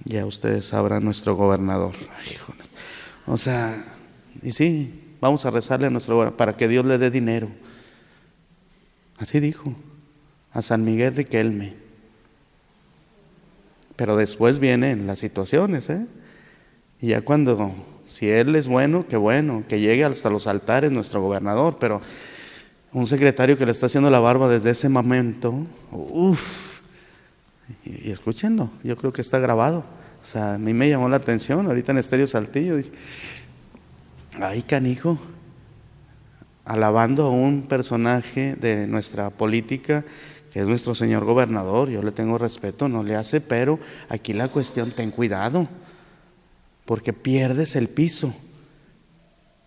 [0.03, 1.93] Ya ustedes sabrán nuestro gobernador.
[3.25, 3.85] O sea,
[4.43, 7.49] y sí, vamos a rezarle a nuestro gobernador para que Dios le dé dinero.
[9.17, 9.73] Así dijo,
[10.51, 11.84] a San Miguel Riquelme.
[13.95, 16.05] Pero después vienen las situaciones, ¿eh?
[17.01, 17.73] Y ya cuando,
[18.05, 22.01] si Él es bueno, qué bueno, que llegue hasta los altares nuestro gobernador, pero
[22.93, 25.53] un secretario que le está haciendo la barba desde ese momento,
[25.91, 26.75] uff,
[27.83, 29.83] y, escúchenlo, yo creo que está grabado.
[30.21, 32.93] O sea, a mí me llamó la atención, ahorita en Estéreo Saltillo, dice,
[34.41, 35.19] ay canijo,
[36.63, 40.03] alabando a un personaje de nuestra política,
[40.55, 44.91] es nuestro señor gobernador, yo le tengo respeto, no le hace, pero aquí la cuestión,
[44.91, 45.67] ten cuidado,
[46.85, 48.33] porque pierdes el piso.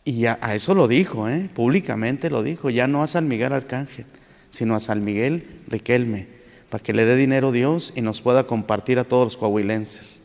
[0.05, 1.51] Y a eso lo dijo, ¿eh?
[1.53, 4.07] públicamente lo dijo, ya no a San Miguel Arcángel,
[4.49, 6.27] sino a San Miguel Riquelme,
[6.71, 10.23] para que le dé dinero Dios y nos pueda compartir a todos los coahuilenses.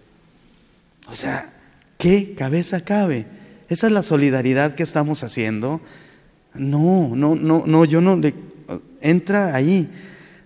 [1.11, 1.53] O sea,
[1.97, 3.25] ¿qué cabeza cabe?
[3.69, 5.81] Esa es la solidaridad que estamos haciendo.
[6.53, 8.33] No, no, no, no, yo no le...
[9.01, 9.89] Entra ahí.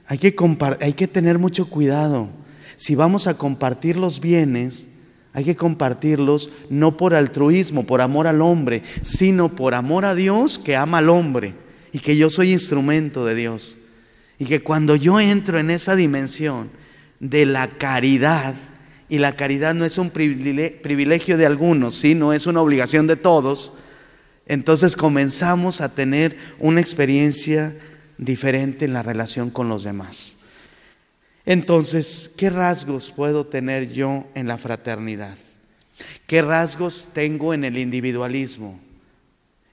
[0.08, 2.30] Hay que, tener mucho cuidado.
[2.78, 4.88] Si vamos a compartir los bienes,
[5.34, 10.58] hay que compartirlos no por altruismo, por amor al hombre, sino por amor a Dios
[10.58, 11.56] que ama al hombre
[11.92, 13.78] y que yo soy instrumento de Dios.
[14.40, 16.70] Y que cuando yo entro en esa dimensión
[17.20, 18.56] de la caridad,
[19.10, 23.74] y la caridad no es un privilegio de algunos, sino es una obligación de todos,
[24.46, 27.76] entonces comenzamos a tener una experiencia
[28.18, 30.38] diferente en la relación con los demás.
[31.46, 35.38] Entonces, ¿qué rasgos puedo tener yo en la fraternidad?
[36.26, 38.80] ¿Qué rasgos tengo en el individualismo?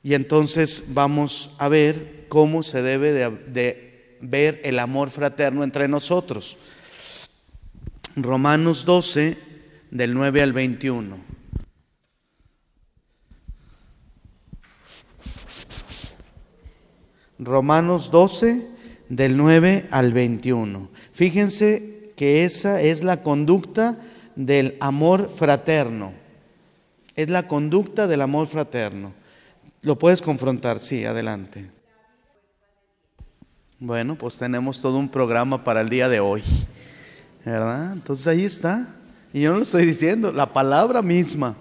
[0.02, 6.58] Y entonces vamos a ver cómo se debe de, ver el amor fraterno entre nosotros.
[8.14, 9.36] Romanos 12,
[9.90, 11.33] del 9 al 21.
[17.44, 18.66] Romanos 12,
[19.08, 20.88] del 9 al 21.
[21.12, 23.98] Fíjense que esa es la conducta
[24.36, 26.12] del amor fraterno.
[27.16, 29.12] Es la conducta del amor fraterno.
[29.82, 30.80] ¿Lo puedes confrontar?
[30.80, 31.70] Sí, adelante.
[33.78, 36.42] Bueno, pues tenemos todo un programa para el día de hoy.
[37.44, 37.92] ¿Verdad?
[37.92, 38.96] Entonces ahí está.
[39.32, 41.56] Y yo no lo estoy diciendo, la palabra misma.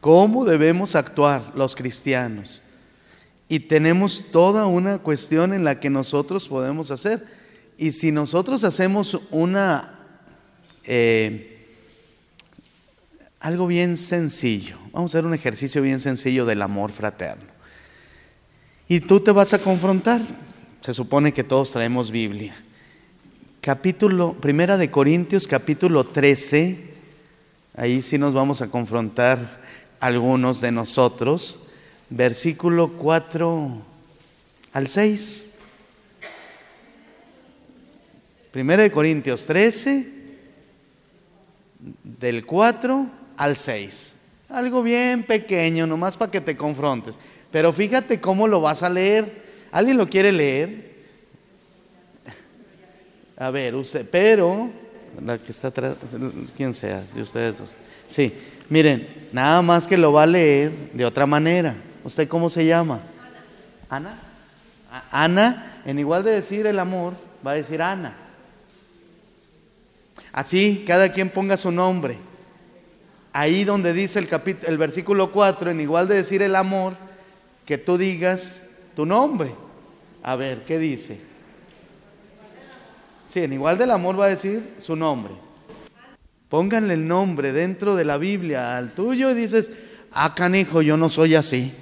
[0.00, 2.62] ¿Cómo debemos actuar los cristianos?
[3.50, 7.26] Y tenemos toda una cuestión en la que nosotros podemos hacer.
[7.76, 9.98] Y si nosotros hacemos una,
[10.84, 11.66] eh,
[13.40, 17.42] algo bien sencillo, vamos a hacer un ejercicio bien sencillo del amor fraterno.
[18.86, 20.22] Y tú te vas a confrontar,
[20.80, 22.54] se supone que todos traemos Biblia.
[23.60, 26.94] Capítulo, primera de Corintios, capítulo 13,
[27.74, 29.60] ahí sí nos vamos a confrontar
[29.98, 31.66] algunos de nosotros,
[32.10, 33.82] versículo 4
[34.72, 35.50] al 6.
[38.50, 40.08] Primera de Corintios 13,
[42.02, 44.14] del 4 al 6.
[44.48, 47.18] Algo bien pequeño, nomás para que te confrontes.
[47.52, 49.48] Pero fíjate cómo lo vas a leer.
[49.70, 50.90] ¿Alguien lo quiere leer?
[53.36, 54.68] A ver, usted, pero,
[55.24, 55.94] la que está atrás,
[56.56, 57.76] quien sea, de ustedes dos.
[58.08, 58.34] Sí,
[58.68, 61.76] miren, nada más que lo va a leer de otra manera.
[62.04, 63.00] ¿Usted cómo se llama?
[63.88, 64.18] Ana.
[64.90, 67.14] Ana, Ana en igual de decir el amor,
[67.46, 68.14] va a decir Ana.
[70.32, 72.18] Así, cada quien ponga su nombre.
[73.32, 74.28] Ahí donde dice el,
[74.66, 76.94] el versículo 4, en igual de decir el amor,
[77.64, 78.62] que tú digas
[78.94, 79.54] tu nombre.
[80.22, 81.18] A ver, ¿qué dice?
[83.26, 85.32] Sí, en igual del amor va a decir su nombre.
[86.48, 89.70] Pónganle el nombre dentro de la Biblia al tuyo y dices,
[90.12, 91.72] ah, canijo, yo no soy así.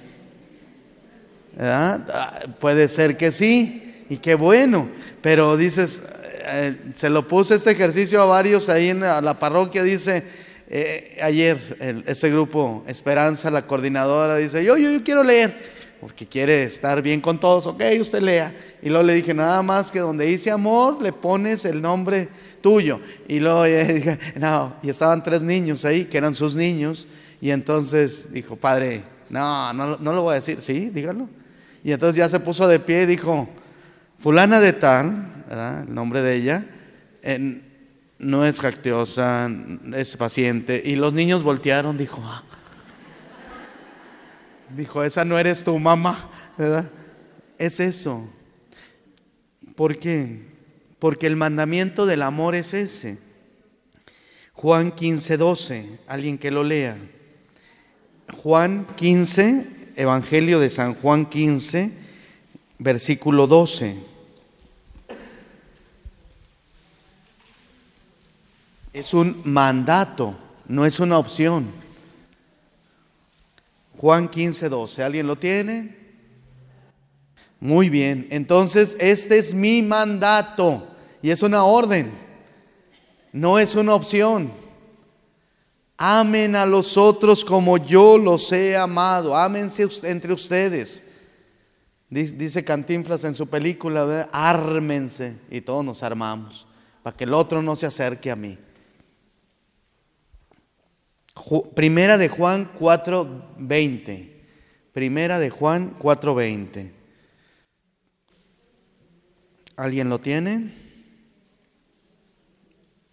[1.58, 4.88] Ah, puede ser que sí, y qué bueno,
[5.20, 6.02] pero dices,
[6.50, 10.24] eh, se lo puse este ejercicio a varios ahí en la, parroquia, dice,
[10.68, 15.54] eh, ayer ese grupo Esperanza, la coordinadora, dice, yo, yo, yo quiero leer,
[16.00, 18.54] porque quiere estar bien con todos, ok, usted lea.
[18.80, 22.28] Y luego le dije, nada más que donde dice amor, le pones el nombre
[22.60, 23.00] tuyo.
[23.26, 27.06] Y luego dije, no, y estaban tres niños ahí, que eran sus niños,
[27.40, 31.28] y entonces dijo, padre, no, no, no lo voy a decir, sí, dígalo.
[31.84, 33.48] Y entonces ya se puso de pie y dijo,
[34.18, 36.66] fulana de tal, el nombre de ella,
[38.18, 39.50] no es jactiosa,
[39.94, 40.82] es paciente.
[40.84, 42.42] Y los niños voltearon, dijo, ah.
[44.76, 46.90] dijo, esa no eres tu mamá, ¿verdad?
[47.58, 48.28] Es eso.
[49.76, 50.48] ¿Por qué?
[50.98, 53.18] Porque el mandamiento del amor es ese.
[54.52, 56.98] Juan 15, 12, alguien que lo lea.
[58.36, 59.66] Juan 15,
[59.96, 61.92] Evangelio de San Juan 15,
[62.78, 63.96] versículo 12.
[68.92, 71.70] Es un mandato, no es una opción.
[73.98, 75.02] Juan 15, 12.
[75.02, 75.96] ¿Alguien lo tiene?
[77.60, 78.28] Muy bien.
[78.30, 80.86] Entonces, este es mi mandato
[81.22, 82.12] y es una orden,
[83.32, 84.52] no es una opción.
[86.00, 89.36] Amen a los otros como yo los he amado.
[89.36, 91.02] Ámense entre ustedes.
[92.08, 96.66] Dice Cantinflas en su película, ármense y todos nos armamos
[97.02, 98.56] para que el otro no se acerque a mí.
[101.74, 104.36] Primera de Juan 4:20.
[104.92, 106.92] Primera de Juan 4:20.
[109.76, 110.87] ¿Alguien lo tiene?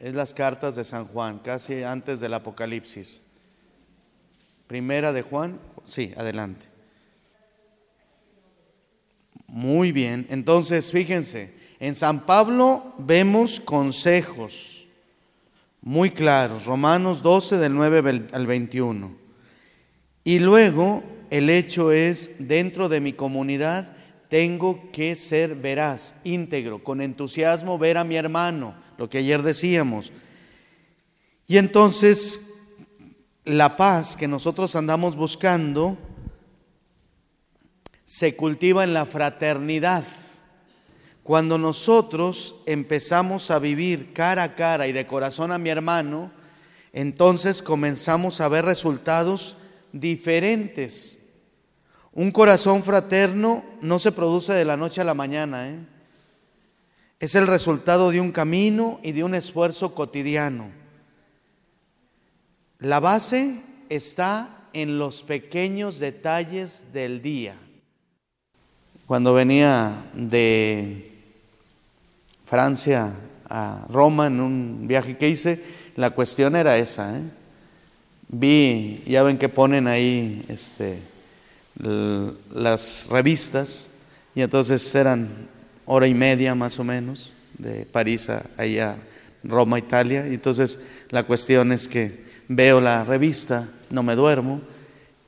[0.05, 3.23] Es las cartas de San Juan, casi antes del Apocalipsis.
[4.67, 6.67] Primera de Juan, sí, adelante.
[9.47, 14.87] Muy bien, entonces fíjense, en San Pablo vemos consejos
[15.81, 19.11] muy claros, Romanos 12 del 9 al 21.
[20.23, 21.01] Y luego
[21.31, 23.97] el hecho es, dentro de mi comunidad,
[24.29, 30.11] tengo que ser veraz, íntegro, con entusiasmo ver a mi hermano, lo que ayer decíamos.
[31.47, 32.41] Y entonces
[33.43, 35.97] la paz que nosotros andamos buscando
[38.05, 40.03] se cultiva en la fraternidad.
[41.23, 46.31] Cuando nosotros empezamos a vivir cara a cara y de corazón a mi hermano,
[46.93, 49.55] entonces comenzamos a ver resultados
[49.91, 51.19] diferentes.
[52.13, 55.79] Un corazón fraterno no se produce de la noche a la mañana, ¿eh?
[57.19, 60.69] Es el resultado de un camino y de un esfuerzo cotidiano.
[62.79, 67.55] La base está en los pequeños detalles del día.
[69.07, 71.11] Cuando venía de
[72.45, 73.15] Francia
[73.49, 75.63] a Roma en un viaje que hice,
[75.95, 77.17] la cuestión era esa.
[77.17, 77.21] ¿eh?
[78.27, 80.99] Vi, ya ven que ponen ahí este,
[82.53, 83.89] las revistas,
[84.33, 85.47] y entonces eran
[85.85, 88.97] hora y media más o menos de París a allá,
[89.43, 90.27] Roma, Italia.
[90.27, 90.79] Y entonces
[91.09, 94.61] la cuestión es que veo la revista, no me duermo,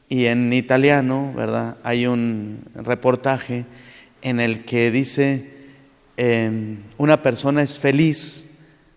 [0.10, 1.78] y en italiano, ¿verdad?
[1.84, 3.66] Hay un reportaje
[4.22, 5.51] en el que dice,
[6.16, 8.45] em, una persona es feliz,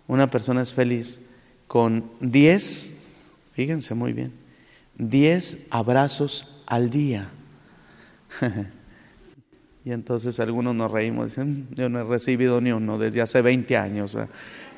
[0.06, 1.20] una persona es feliz
[1.66, 3.10] con 10,
[3.52, 4.32] fíjense muy bien,
[4.96, 7.30] 10 abrazos al día.
[9.84, 13.76] Y entonces algunos nos reímos, dicen, yo no he recibido ni uno desde hace 20
[13.76, 14.16] años.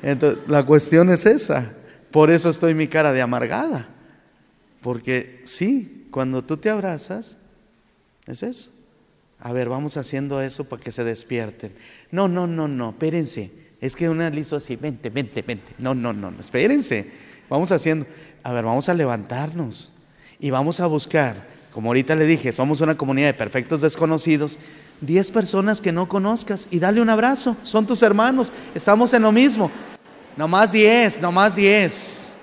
[0.01, 1.73] Entonces, la cuestión es esa.
[2.11, 3.89] Por eso estoy mi cara de amargada.
[4.81, 7.37] Porque sí, cuando tú te abrazas,
[8.27, 8.71] es eso.
[9.39, 11.73] A ver, vamos haciendo eso para que se despierten.
[12.11, 13.51] No, no, no, no, espérense.
[13.81, 15.73] Es que una le hizo así, vente, vente, vente.
[15.77, 17.11] No, no, no, espérense.
[17.49, 18.05] Vamos haciendo,
[18.41, 19.91] a ver, vamos a levantarnos
[20.39, 24.59] y vamos a buscar, como ahorita le dije, somos una comunidad de perfectos desconocidos,
[25.05, 27.57] 10 personas que no conozcas y dale un abrazo.
[27.63, 29.69] Son tus hermanos, estamos en lo mismo.
[30.37, 32.35] No más 10, no más 10.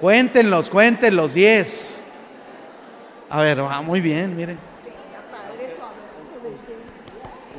[0.00, 2.04] Cuéntenlos, cuéntenlos, 10.
[3.30, 4.56] A ver, va muy bien, mire.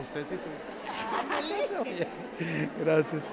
[0.02, 0.36] Usted sí.
[2.84, 3.32] Gracias.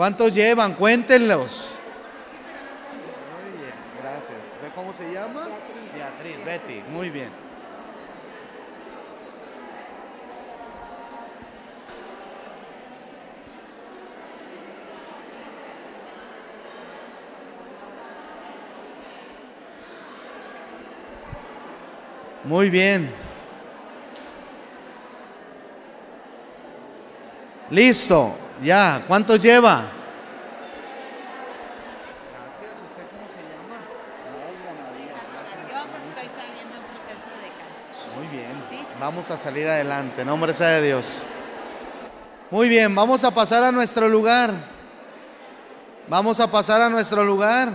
[0.00, 0.72] ¿Cuántos llevan?
[0.72, 1.78] Cuéntenlos.
[3.42, 4.38] Muy bien, gracias.
[4.74, 5.46] ¿Cómo se llama?
[5.94, 6.42] Beatriz.
[6.42, 6.82] Beatriz, Betty.
[6.90, 7.28] Muy bien.
[22.44, 23.10] Muy bien.
[27.68, 29.02] Listo, ya.
[29.06, 29.90] ¿Cuántos lleva?
[32.32, 32.70] Gracias.
[32.86, 33.78] ¿Usted cómo se llama?
[38.16, 38.62] Muy bien.
[39.00, 40.24] Vamos a salir adelante.
[40.24, 41.24] Nombre sea de Dios.
[42.50, 44.52] Muy bien, vamos a pasar a nuestro lugar.
[46.08, 47.70] Vamos a pasar a nuestro lugar.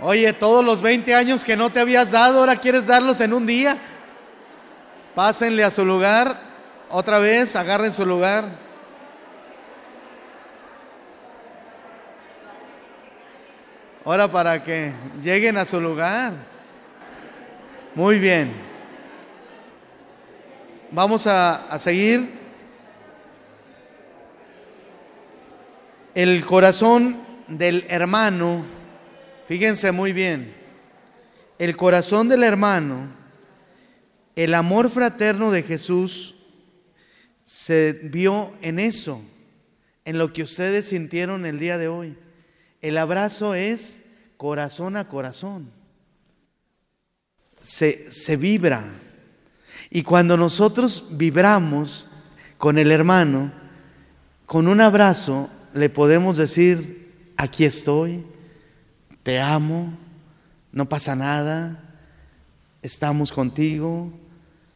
[0.00, 3.46] Oye, todos los 20 años que no te habías dado, ahora quieres darlos en un
[3.46, 3.78] día.
[5.14, 6.36] Pásenle a su lugar.
[6.90, 8.63] Otra vez, agarren su lugar.
[14.04, 14.92] Ahora para que
[15.22, 16.34] lleguen a su lugar.
[17.94, 18.52] Muy bien.
[20.90, 22.28] Vamos a, a seguir.
[26.14, 28.64] El corazón del hermano,
[29.48, 30.54] fíjense muy bien,
[31.58, 33.08] el corazón del hermano,
[34.36, 36.34] el amor fraterno de Jesús
[37.44, 39.22] se vio en eso,
[40.04, 42.16] en lo que ustedes sintieron el día de hoy.
[42.84, 44.00] El abrazo es
[44.36, 45.70] corazón a corazón.
[47.62, 48.84] Se, se, vibra.
[49.88, 52.10] Y cuando nosotros vibramos
[52.58, 53.52] con el hermano,
[54.44, 58.22] con un abrazo, le podemos decir, aquí estoy,
[59.22, 59.96] te amo,
[60.70, 61.82] no pasa nada,
[62.82, 64.12] estamos contigo.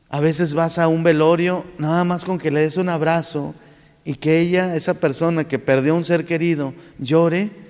[0.09, 3.55] A veces vas a un velorio, nada más con que le des un abrazo
[4.03, 7.68] y que ella, esa persona que perdió un ser querido, llore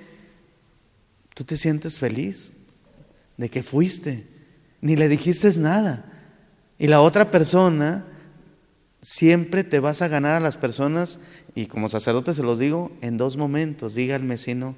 [1.39, 2.51] tú te sientes feliz
[3.37, 4.27] de que fuiste,
[4.81, 6.03] ni le dijiste nada.
[6.77, 8.03] Y la otra persona,
[9.01, 11.17] siempre te vas a ganar a las personas,
[11.55, 14.75] y como sacerdote se los digo, en dos momentos, díganme si no,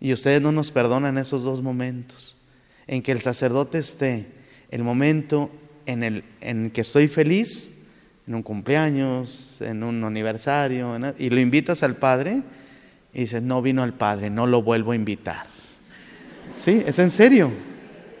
[0.00, 2.36] y ustedes no nos perdonan esos dos momentos,
[2.88, 4.26] en que el sacerdote esté,
[4.72, 5.52] el momento
[5.86, 7.74] en el en que estoy feliz,
[8.26, 12.42] en un cumpleaños, en un aniversario, y lo invitas al Padre,
[13.14, 15.54] y dices, no vino al Padre, no lo vuelvo a invitar.
[16.54, 17.50] Sí, es en serio.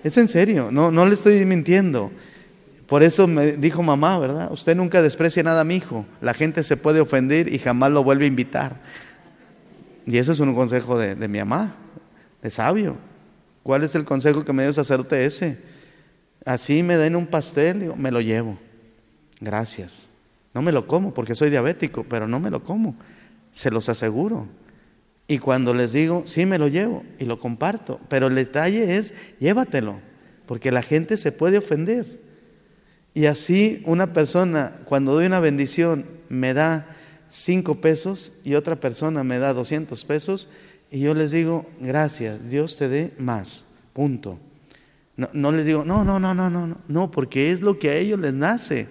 [0.04, 0.70] Es en serio.
[0.70, 2.10] No, no le estoy mintiendo.
[2.86, 4.52] Por eso me dijo mamá, ¿verdad?
[4.52, 6.06] Usted nunca desprecia nada a mi hijo.
[6.20, 8.80] La gente se puede ofender y jamás lo vuelve a invitar.
[10.06, 11.74] Y eso es un consejo de, mi mamá,
[12.40, 12.96] de sabio.
[13.64, 15.58] ¿Cuál es el consejo que me dio el sacerdote ese?
[16.44, 18.56] Así me den un pastel, me lo llevo.
[19.40, 20.08] Gracias.
[20.54, 22.94] No me lo como porque soy diabético, pero no me lo como.
[23.52, 24.46] Se los aseguro.
[25.28, 29.12] Y cuando les digo, sí, me lo llevo y lo comparto, pero el detalle es,
[29.40, 30.00] llévatelo,
[30.46, 32.06] porque la gente se puede ofender.
[33.12, 36.86] Y así una persona, cuando doy una bendición, me da
[37.28, 40.48] cinco pesos y otra persona me da 200 pesos,
[40.92, 44.38] y yo les digo, gracias, Dios te dé más, punto.
[45.16, 47.90] No, no les digo, no, no, no, no, no, no, no, porque es lo que
[47.90, 48.86] a ellos les nace.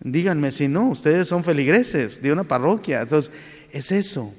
[0.00, 3.32] Díganme si no, ustedes son feligreses de una parroquia, entonces
[3.72, 4.34] es eso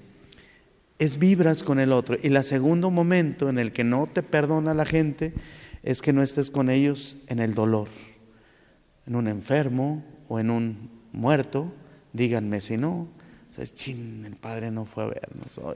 [0.99, 2.17] es vibras con el otro.
[2.21, 5.33] Y el segundo momento en el que no te perdona la gente
[5.81, 7.87] es que no estés con ellos en el dolor,
[9.07, 11.73] en un enfermo o en un muerto.
[12.13, 13.07] Díganme si no.
[13.73, 15.75] chin, el padre no fue a vernos hoy.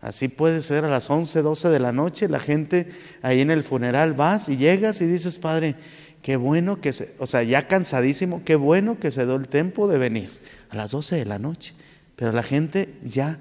[0.00, 2.90] Así puede ser a las 11, 12 de la noche, la gente
[3.22, 5.74] ahí en el funeral vas y llegas y dices, padre,
[6.22, 9.88] qué bueno que se, o sea, ya cansadísimo, qué bueno que se dio el tiempo
[9.88, 10.30] de venir
[10.68, 11.74] a las 12 de la noche.
[12.14, 13.40] Pero la gente ya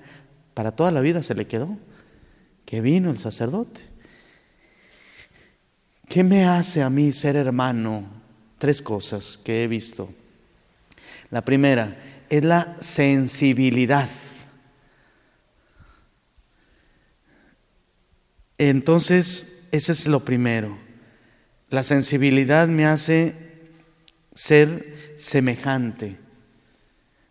[0.56, 1.78] para toda la vida se le quedó,
[2.66, 3.82] que vino el sacerdote.
[6.08, 8.06] ¿Qué me hace a mí ser hermano?
[8.58, 10.10] Tres cosas que he visto.
[11.30, 14.10] La primera es la sensibilidad.
[18.58, 20.78] Entonces, ese es lo primero.
[21.70, 23.36] La sensibilidad me hace
[24.34, 26.18] ser semejante,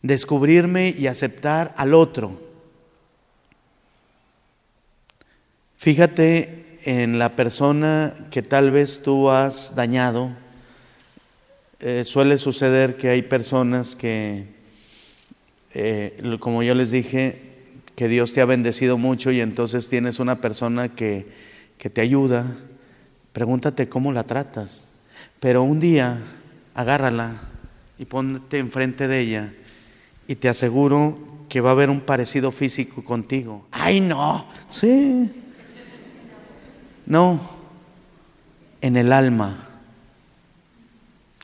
[0.03, 2.44] descubrirme y aceptar al otro.
[5.85, 10.31] Fíjate en la persona que tal vez tú has dañado.
[11.79, 14.47] Eh, suele suceder que hay personas que,
[15.75, 17.39] eh, como yo les dije,
[17.97, 21.27] que Dios te ha bendecido mucho y entonces tienes una persona que,
[21.77, 22.47] que te ayuda.
[23.35, 24.89] Pregúntate cómo la tratas.
[25.39, 26.19] Pero un día
[26.75, 27.43] agárrala
[27.99, 29.53] y ponte enfrente de ella
[30.27, 33.67] y te aseguro que va a haber un parecido físico contigo.
[33.71, 34.49] ¡Ay, no!
[34.71, 35.31] Sí.
[37.07, 37.41] No,
[38.81, 39.69] en el alma,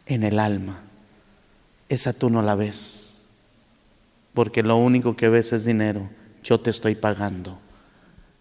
[0.07, 0.81] en el alma.
[1.89, 3.25] Esa tú no la ves,
[4.35, 6.09] porque lo único que ves es dinero.
[6.43, 7.59] Yo te estoy pagando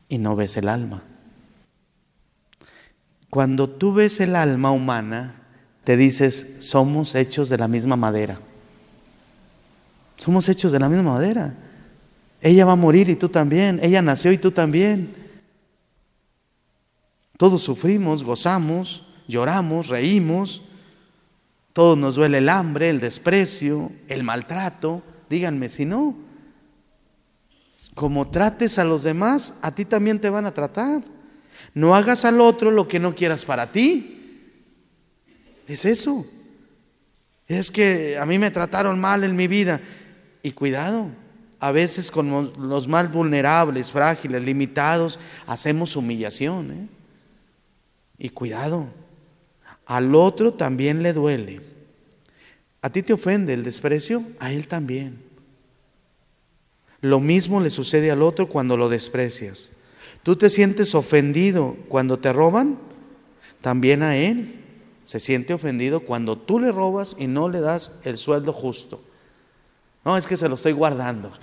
[0.07, 1.03] y no ves el alma.
[3.29, 5.35] Cuando tú ves el alma humana,
[5.83, 8.39] te dices, somos hechos de la misma madera.
[10.17, 11.53] Somos hechos de la misma madera.
[12.41, 13.79] Ella va a morir y tú también.
[13.81, 15.13] Ella nació y tú también.
[17.39, 20.61] Todos sufrimos, gozamos, lloramos, reímos.
[21.71, 25.01] Todos nos duele el hambre, el desprecio, el maltrato.
[25.29, 26.17] Díganme si no.
[27.95, 31.01] Como trates a los demás, a ti también te van a tratar.
[31.73, 34.43] No hagas al otro lo que no quieras para ti.
[35.65, 36.25] Es eso.
[37.47, 39.79] Es que a mí me trataron mal en mi vida.
[40.43, 41.07] Y cuidado,
[41.61, 45.17] a veces con los más vulnerables, frágiles, limitados,
[45.47, 46.71] hacemos humillación.
[46.71, 46.98] ¿eh?
[48.19, 48.87] Y cuidado,
[49.85, 51.61] al otro también le duele.
[52.81, 55.23] A ti te ofende el desprecio, a él también.
[57.01, 59.71] Lo mismo le sucede al otro cuando lo desprecias.
[60.21, 62.77] Tú te sientes ofendido cuando te roban,
[63.61, 64.55] también a él
[65.05, 69.01] se siente ofendido cuando tú le robas y no le das el sueldo justo.
[70.05, 71.31] No, es que se lo estoy guardando.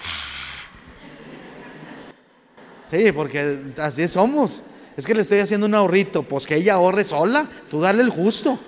[2.89, 4.63] Sí, porque así somos.
[4.97, 8.11] Es que le estoy haciendo un ahorrito, pues que ella ahorre sola, tú dale el
[8.11, 8.59] justo.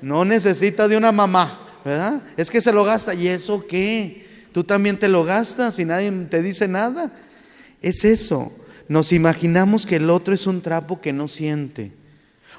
[0.00, 2.22] No necesita de una mamá, ¿verdad?
[2.36, 3.14] Es que se lo gasta.
[3.14, 4.26] ¿Y eso qué?
[4.52, 7.12] Tú también te lo gastas y nadie te dice nada.
[7.80, 8.52] Es eso.
[8.88, 11.92] Nos imaginamos que el otro es un trapo que no siente,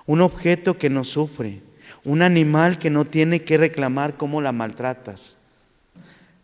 [0.05, 1.61] un objeto que no sufre,
[2.03, 5.38] un animal que no tiene que reclamar cómo la maltratas.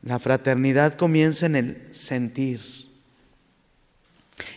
[0.03, 2.61] La fraternidad comienza en el sentir.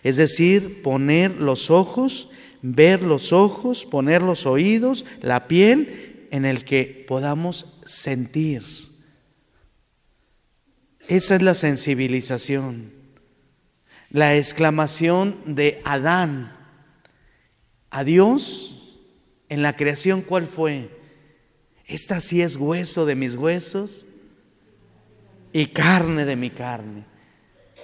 [0.03, 2.31] Es decir, poner los ojos,
[2.63, 8.63] ver los ojos, poner los oídos, la piel en el que podamos sentir.
[11.09, 12.93] Esa es la sensibilización.
[14.11, 16.57] La exclamación de Adán
[17.91, 18.79] a Dios
[19.49, 20.91] en la creación, ¿cuál fue?
[21.87, 24.07] Esta sí es hueso de mis huesos
[25.53, 27.05] y carne de mi carne.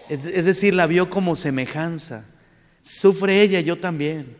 [0.08, 2.24] Es, decir, la vio como semejanza.
[2.82, 4.36] Sufre ella, yo también.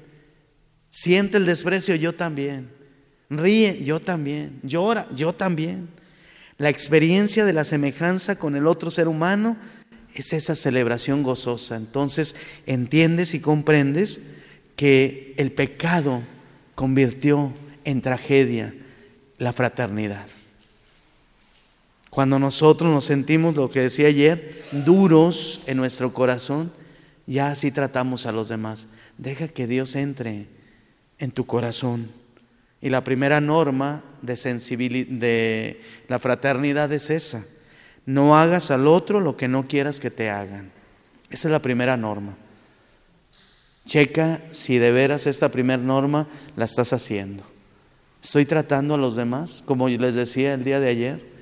[0.90, 2.70] Siente el desprecio, yo también.
[3.28, 4.60] Ríe, yo también.
[4.62, 5.88] Llora, yo también.
[6.56, 9.56] La experiencia de la semejanza con el otro ser humano
[10.14, 11.76] es esa celebración gozosa.
[11.76, 12.34] Entonces
[12.66, 14.20] entiendes y comprendes
[14.74, 16.22] que el pecado
[16.74, 17.52] convirtió
[17.84, 18.74] en tragedia
[19.36, 20.26] la fraternidad.
[22.10, 26.72] Cuando nosotros nos sentimos, lo que decía ayer, duros en nuestro corazón,
[27.26, 28.88] ya así tratamos a los demás.
[29.18, 30.46] Deja que Dios entre
[31.18, 32.10] en tu corazón.
[32.80, 34.34] Y la primera norma de,
[35.10, 37.44] de la fraternidad es esa.
[38.06, 40.70] No hagas al otro lo que no quieras que te hagan.
[41.28, 42.36] Esa es la primera norma.
[43.84, 47.44] Checa si de veras esta primera norma la estás haciendo.
[48.22, 49.62] ¿Estoy tratando a los demás?
[49.66, 51.37] Como les decía el día de ayer,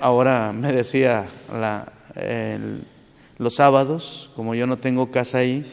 [0.00, 1.26] ahora me decía
[3.38, 5.64] los sábados, como yo no tengo casa ahí,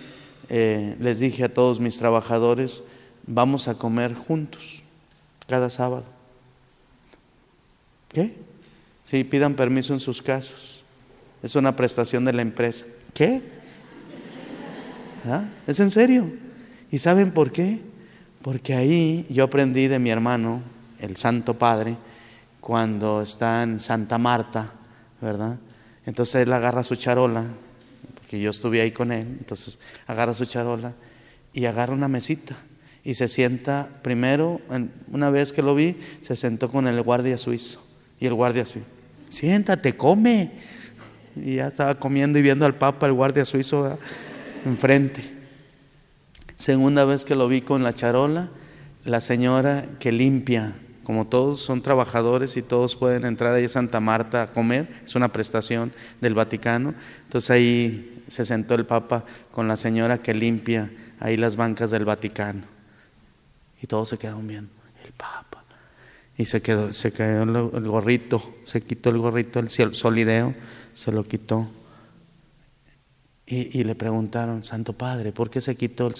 [0.50, 2.84] eh, les dije a todos mis trabajadores,
[3.26, 4.84] vamos a comer juntos
[5.48, 6.06] cada sábado.
[8.10, 8.36] ¿Qué?
[9.04, 10.84] Sí, pidan permiso en sus casas.
[11.42, 12.86] Es una prestación de la empresa.
[13.14, 13.42] ¿Qué?
[15.26, 15.46] ¿Ah?
[15.68, 16.32] ¿Es en serio?
[16.92, 17.80] ¿Y saben por qué?
[18.42, 20.62] Porque ahí yo aprendí de mi hermano,
[21.00, 21.96] el Santo Padre,
[22.62, 24.72] cuando está en Santa Marta,
[25.20, 25.58] ¿verdad?
[26.06, 27.44] Entonces él agarra su charola,
[28.16, 30.94] porque yo estuve ahí con él, entonces agarra su charola
[31.54, 32.56] y agarra una mesita
[33.04, 34.62] y se sienta, primero,
[35.12, 37.84] una vez que lo vi, se sentó con el guardia suizo
[38.20, 38.82] y el guardia así,
[39.30, 40.52] siéntate, come.
[41.36, 43.98] Y ya estaba comiendo y viendo al Papa, el guardia suizo,
[44.66, 45.24] enfrente.
[46.56, 48.52] Segunda vez que lo vi con la charola,
[49.06, 54.00] la señora que limpia como todos son trabajadores y todos pueden entrar ahí a Santa
[54.00, 55.92] Marta a comer, es una prestación
[56.22, 56.94] del Vaticano.
[57.24, 62.06] Entonces ahí se sentó el Papa con la señora que limpia ahí las bancas del
[62.06, 62.62] Vaticano.
[63.82, 64.72] Y todos se quedaron viendo,
[65.04, 65.64] el Papa.
[66.38, 70.54] Y se quedó, se el gorrito, se quitó el gorrito, el solideo,
[70.94, 71.68] se lo quitó.
[73.46, 76.08] Y, y le preguntaron, Santo Padre, ¿por qué se quitó?
[76.08, 76.14] El,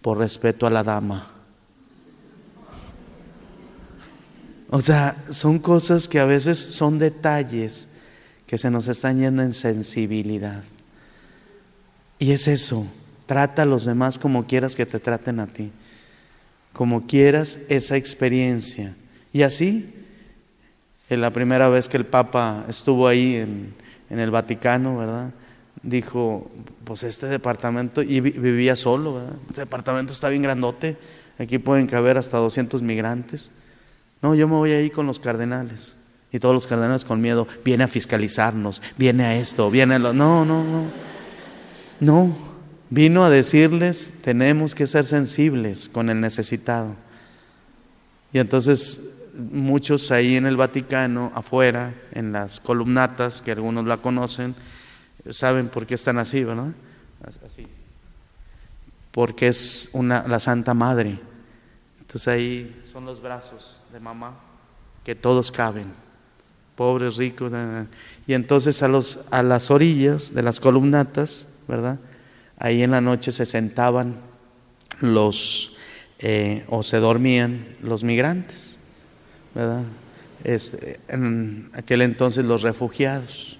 [0.00, 1.37] por respeto a la dama.
[4.70, 7.88] O sea, son cosas que a veces son detalles
[8.46, 10.62] que se nos están yendo en sensibilidad.
[12.18, 12.86] Y es eso,
[13.26, 15.70] trata a los demás como quieras que te traten a ti,
[16.72, 18.94] como quieras esa experiencia.
[19.32, 19.94] Y así,
[21.08, 23.74] en la primera vez que el Papa estuvo ahí en,
[24.10, 25.32] el Vaticano, ¿verdad?
[25.82, 26.50] Dijo,
[26.84, 29.36] pues este departamento, y vivía solo, ¿verdad?
[29.48, 30.96] Este departamento está bien grandote,
[31.38, 33.50] aquí pueden caber hasta 200 migrantes.
[34.22, 35.96] No, yo me voy a ir con los cardenales.
[36.30, 40.12] Y todos los cardenales con miedo, viene a fiscalizarnos, viene a esto, viene a lo...
[40.12, 40.90] No, no, no.
[42.00, 42.36] No,
[42.90, 46.94] vino a decirles, tenemos que ser sensibles con el necesitado.
[48.32, 54.54] Y entonces muchos ahí en el Vaticano, afuera, en las columnatas, que algunos la conocen,
[55.30, 56.72] saben por qué están así, ¿verdad?
[57.46, 57.66] Así.
[59.12, 61.18] Porque es una, la Santa Madre.
[62.00, 64.34] Entonces ahí son los brazos de mamá,
[65.04, 65.86] que todos caben,
[66.76, 67.52] pobres, ricos.
[68.26, 71.98] Y entonces a, los, a las orillas de las columnatas, ¿verdad?
[72.58, 74.16] Ahí en la noche se sentaban
[75.00, 75.76] los,
[76.18, 78.78] eh, o se dormían los migrantes,
[79.54, 79.84] ¿verdad?
[80.44, 83.58] Este, en aquel entonces los refugiados.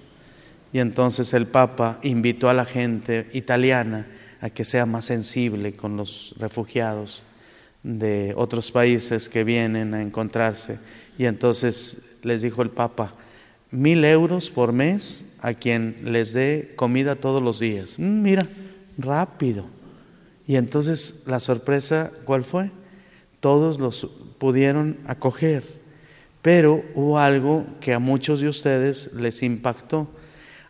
[0.71, 4.05] Y entonces el Papa invitó a la gente italiana
[4.41, 7.23] a que sea más sensible con los refugiados
[7.83, 10.79] de otros países que vienen a encontrarse.
[11.17, 13.13] Y entonces les dijo el Papa,
[13.71, 17.97] mil euros por mes a quien les dé comida todos los días.
[17.97, 18.47] Mm, mira,
[18.97, 19.65] rápido.
[20.47, 22.71] Y entonces la sorpresa, ¿cuál fue?
[23.39, 24.07] Todos los
[24.37, 25.63] pudieron acoger,
[26.41, 30.09] pero hubo algo que a muchos de ustedes les impactó.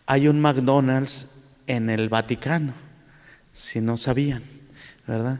[0.05, 1.27] Hay un McDonald's
[1.67, 2.73] en el Vaticano,
[3.53, 4.43] si no sabían,
[5.07, 5.39] ¿verdad?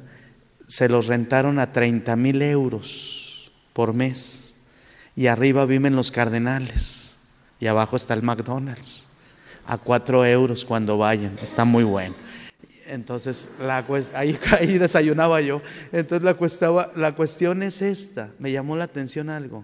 [0.70, 4.56] Se los rentaron a 30 mil euros por mes
[5.16, 7.18] y arriba viven los cardenales
[7.60, 9.10] y abajo está el McDonald's
[9.66, 12.14] a 4 euros cuando vayan, está muy bueno.
[12.86, 15.64] Entonces, la, ahí, ahí desayunaba yo.
[15.92, 18.30] Entonces, la, la cuestión es esta.
[18.38, 19.64] Me llamó la atención algo.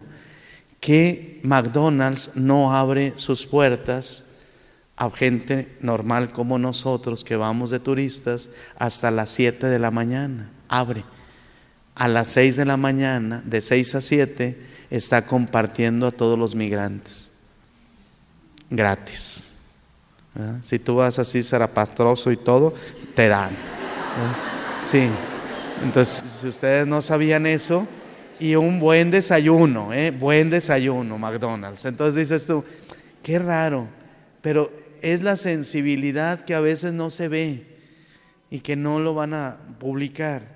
[0.79, 4.25] Que McDonald's no abre sus puertas
[4.97, 10.49] a gente normal como nosotros que vamos de turistas hasta las 7 de la mañana.
[10.67, 11.03] Abre.
[11.95, 14.57] A las 6 de la mañana, de 6 a 7,
[14.89, 17.31] está compartiendo a todos los migrantes.
[18.69, 19.53] Gratis.
[20.61, 22.73] Si tú vas así zarapastroso y todo,
[23.15, 23.51] te dan.
[24.81, 25.09] Sí.
[25.81, 27.87] Entonces, si ustedes no sabían eso,
[28.39, 30.11] y un buen desayuno, ¿eh?
[30.11, 31.85] buen desayuno, McDonald's.
[31.85, 32.63] Entonces dices tú,
[33.23, 33.87] qué raro,
[34.41, 34.71] pero
[35.01, 37.75] es la sensibilidad que a veces no se ve
[38.49, 40.55] y que no lo van a publicar.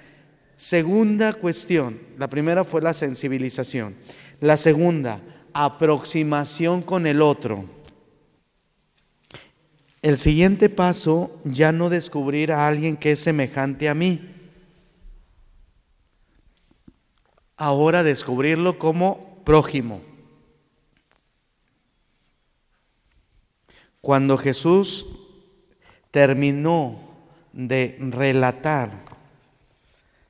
[0.55, 3.95] Segunda cuestión, la primera fue la sensibilización.
[4.41, 5.21] La segunda,
[5.53, 7.65] aproximación con el otro.
[10.01, 14.33] El siguiente paso, ya no descubrir a alguien que es semejante a mí.
[17.57, 20.08] Ahora descubrirlo como prójimo.
[24.01, 25.07] Cuando Jesús
[26.11, 26.97] terminó
[27.53, 28.91] de relatar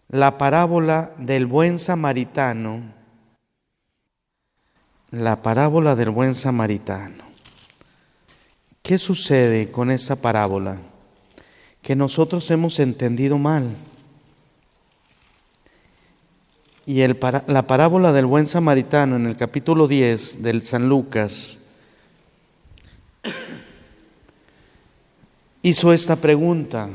[0.07, 2.81] la parábola del buen samaritano,
[5.11, 7.29] la parábola del buen samaritano,
[8.89, 10.79] ¿Qué sucede con esta parábola?
[11.83, 13.75] Que nosotros hemos entendido mal.
[16.87, 21.58] Y la parábola del buen samaritano en el capítulo 10 del San Lucas
[25.61, 26.89] hizo esta pregunta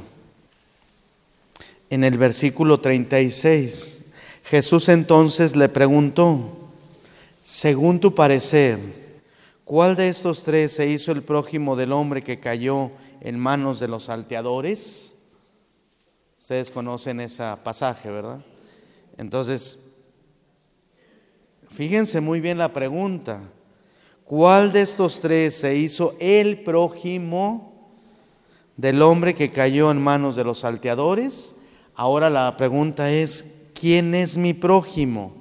[1.90, 4.02] en el versículo 36.
[4.44, 6.58] Jesús entonces le preguntó,
[7.42, 9.04] según tu parecer,
[9.64, 12.90] ¿Cuál de estos tres se hizo el prójimo del hombre que cayó
[13.22, 15.16] en manos de los salteadores?
[16.38, 18.44] Ustedes conocen ese pasaje, ¿verdad?
[19.16, 19.78] Entonces,
[21.70, 23.40] fíjense muy bien la pregunta.
[24.24, 27.73] ¿Cuál de estos tres se hizo el prójimo
[28.76, 31.54] del hombre que cayó en manos de los salteadores?
[31.94, 35.32] Ahora la pregunta es, ¿quién es mi prójimo?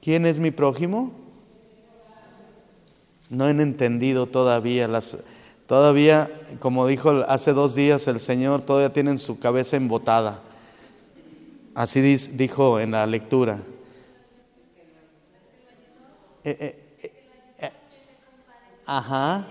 [0.00, 1.12] ¿Quién es mi prójimo?
[3.30, 5.18] No han entendido todavía las
[5.66, 6.30] todavía
[6.60, 10.40] como dijo hace dos días el Señor, todavía tienen su cabeza embotada.
[11.74, 13.60] Así dijo en la lectura.
[16.42, 17.12] Eh, eh,
[17.60, 17.72] eh,
[18.86, 19.46] ajá,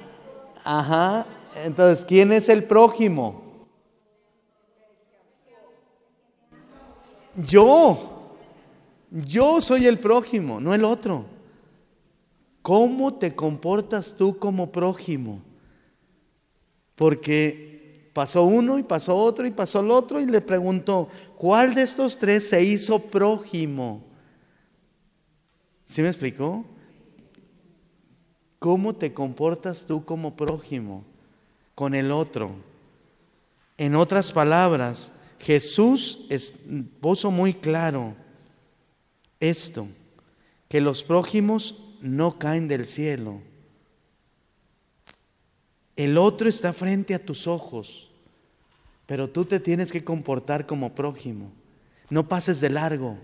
[0.63, 1.25] ajá.
[1.63, 3.41] Entonces, ¿quién es el prójimo?
[7.35, 8.13] Yo.
[9.09, 11.25] Yo soy el prójimo, no el otro.
[12.61, 15.41] ¿Cómo te comportas tú como prójimo?
[16.95, 21.83] Porque pasó uno y pasó otro y pasó el otro y le preguntó, ¿cuál de
[21.83, 24.03] estos tres se hizo prójimo?
[25.85, 26.65] ¿Sí me explicó?
[28.59, 31.05] ¿Cómo te comportas tú como prójimo
[31.77, 32.55] con el otro?
[33.77, 36.25] En otras palabras, Jesús
[36.99, 38.15] puso muy claro
[39.39, 39.87] esto
[40.69, 43.43] que los prójimos no caen del cielo.
[45.95, 48.09] El otro está frente a tus ojos,
[49.05, 51.51] pero tú te tienes que comportar como prójimo.
[52.09, 53.19] No pases de largo,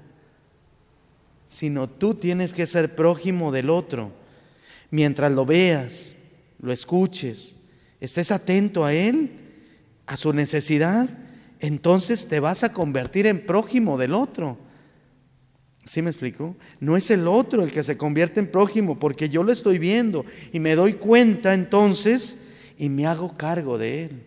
[1.48, 4.12] sino tú tienes que ser prójimo del otro.
[4.92, 6.16] Mientras lo veas,
[6.60, 7.56] lo escuches,
[8.06, 9.32] estés atento a él,
[10.08, 11.10] a su necesidad,
[11.60, 14.58] entonces te vas a convertir en prójimo del otro.
[15.86, 16.58] ¿Sí me explico?
[16.82, 20.26] No es el otro el que se convierte en prójimo, porque yo lo estoy viendo
[20.52, 22.38] y me doy cuenta entonces
[22.78, 24.24] y me hago cargo de él.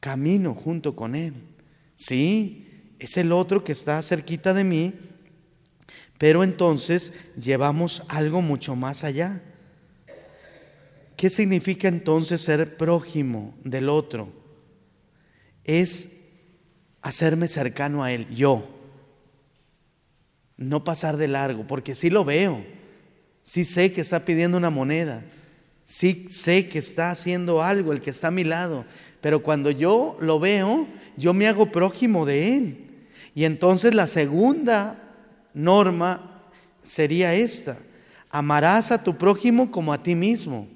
[0.00, 1.34] Camino junto con él.
[1.94, 4.92] Sí, es el otro que está cerquita de mí,
[6.18, 9.40] pero entonces llevamos algo mucho más allá.
[11.24, 14.28] ¿Qué significa entonces ser prójimo del otro?
[15.64, 16.10] Es
[17.00, 18.68] hacerme cercano a él, yo
[20.58, 22.62] no pasar de largo, porque sí lo veo,
[23.40, 25.24] sí sé que está pidiendo una moneda,
[25.86, 28.84] sí sé que está haciendo algo el que está a mi lado,
[29.22, 33.06] pero cuando yo lo veo, yo me hago prójimo de él.
[33.34, 35.14] Y entonces la segunda
[35.54, 36.42] norma
[36.82, 37.78] sería esta,
[38.28, 40.73] amarás a tu prójimo como a ti mismo.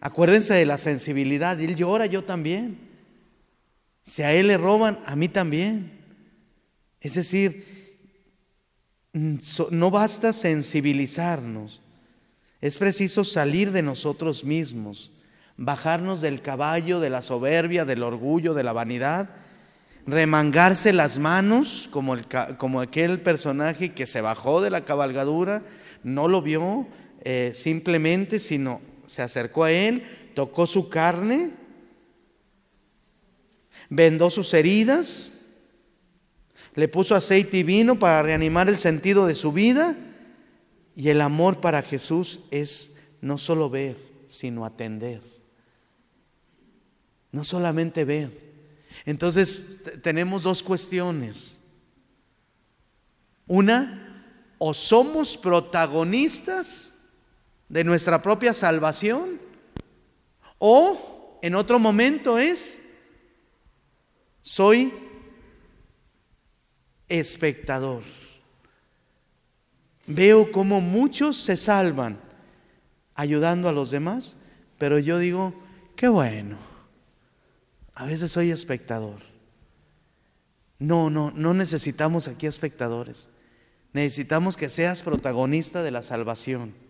[0.00, 2.78] Acuérdense de la sensibilidad, él llora, yo también.
[4.04, 5.92] Si a él le roban, a mí también.
[7.00, 7.80] Es decir,
[9.12, 9.36] Mm,
[9.70, 11.82] no basta sensibilizarnos,
[12.60, 15.10] es preciso salir de nosotros mismos,
[15.56, 19.30] bajarnos del caballo, de la soberbia, del orgullo, de la vanidad,
[20.06, 22.26] remangarse las manos como, el,
[22.56, 25.64] como aquel personaje que se bajó de la cabalgadura,
[26.04, 26.86] no lo vio
[27.24, 28.80] eh, simplemente, sino
[29.10, 30.04] se acercó a él,
[30.36, 31.52] tocó su carne,
[33.88, 35.32] vendó sus heridas,
[36.76, 39.96] le puso aceite y vino para reanimar el sentido de su vida.
[40.94, 43.96] Y el amor para Jesús es no solo ver,
[44.28, 45.20] sino atender.
[47.32, 48.30] No solamente ver.
[49.04, 51.58] Entonces tenemos dos cuestiones.
[53.48, 56.89] Una, o somos protagonistas
[57.70, 59.40] de nuestra propia salvación,
[60.58, 62.82] o en otro momento es,
[64.42, 64.92] soy
[67.08, 68.02] espectador.
[70.06, 72.20] Veo cómo muchos se salvan
[73.14, 74.34] ayudando a los demás,
[74.76, 75.54] pero yo digo,
[75.94, 76.58] qué bueno,
[77.94, 79.20] a veces soy espectador.
[80.80, 83.28] No, no, no necesitamos aquí espectadores.
[83.92, 86.89] Necesitamos que seas protagonista de la salvación.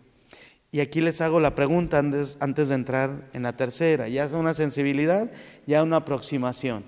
[0.73, 4.07] Y aquí les hago la pregunta antes, antes de entrar en la tercera.
[4.07, 5.29] Ya es una sensibilidad,
[5.67, 6.85] ya una aproximación.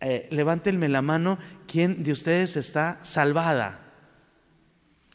[0.00, 3.80] Eh, levántenme la mano, ¿quién de ustedes está salvada?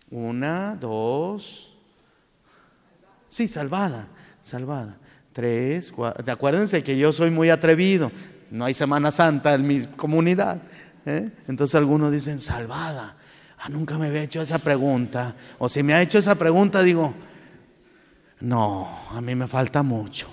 [0.09, 1.78] Una, dos.
[3.30, 4.09] Sí, salvada,
[4.41, 4.97] salvada.
[5.32, 6.34] Tres, cuatro.
[6.34, 8.12] Acuérdense que yo soy muy atrevido.
[8.49, 10.62] No hay Semana Santa en mi comunidad.
[11.05, 11.30] ¿eh?
[11.47, 13.16] Entonces algunos dicen, salvada.
[13.57, 15.34] Ah, nunca me había hecho esa pregunta.
[15.59, 17.14] O si me ha hecho esa pregunta, digo,
[18.41, 20.27] no, a mí me falta mucho.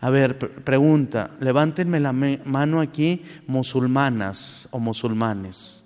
[0.00, 5.84] A ver, pregunta, levántenme la mano aquí, musulmanas o musulmanes.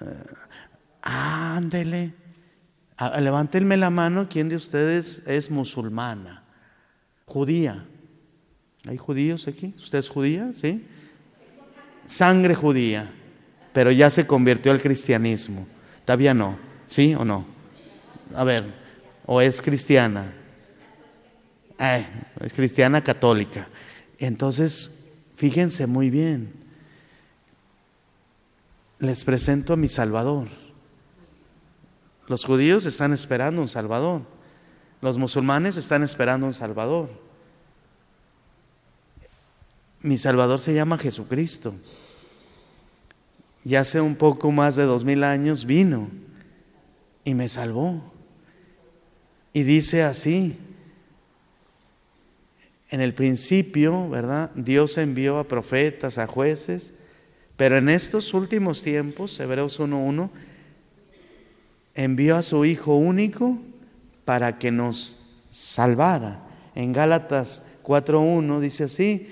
[0.00, 0.24] Eh,
[1.02, 2.14] ándele.
[3.18, 6.44] Levántenme la mano, ¿quién de ustedes es musulmana?
[7.26, 7.84] Judía.
[8.86, 9.74] ¿Hay judíos aquí?
[9.76, 10.52] ¿Usted es judía?
[10.52, 10.86] ¿Sí?
[12.06, 13.10] Sangre judía,
[13.72, 15.66] pero ya se convirtió al cristianismo.
[16.04, 17.53] Todavía no, ¿sí o no?
[18.34, 18.72] A ver,
[19.26, 20.32] ¿o es cristiana?
[22.40, 23.68] es cristiana católica.
[24.18, 25.00] Entonces,
[25.36, 26.52] fíjense muy bien,
[28.98, 30.48] les presento a mi Salvador.
[32.26, 34.22] Los judíos están esperando un Salvador.
[35.02, 37.10] Los musulmanes están esperando un Salvador.
[40.00, 41.74] Mi Salvador se llama Jesucristo.
[43.64, 46.08] Y hace un poco más de dos mil años vino
[47.24, 48.13] y me salvó.
[49.54, 50.56] Y dice así,
[52.90, 54.50] en el principio, ¿verdad?
[54.56, 56.92] Dios envió a profetas, a jueces,
[57.56, 60.28] pero en estos últimos tiempos, Hebreos 1.1,
[61.94, 63.56] envió a su Hijo único
[64.24, 65.18] para que nos
[65.52, 66.42] salvara.
[66.74, 69.28] En Gálatas 4.1 dice así,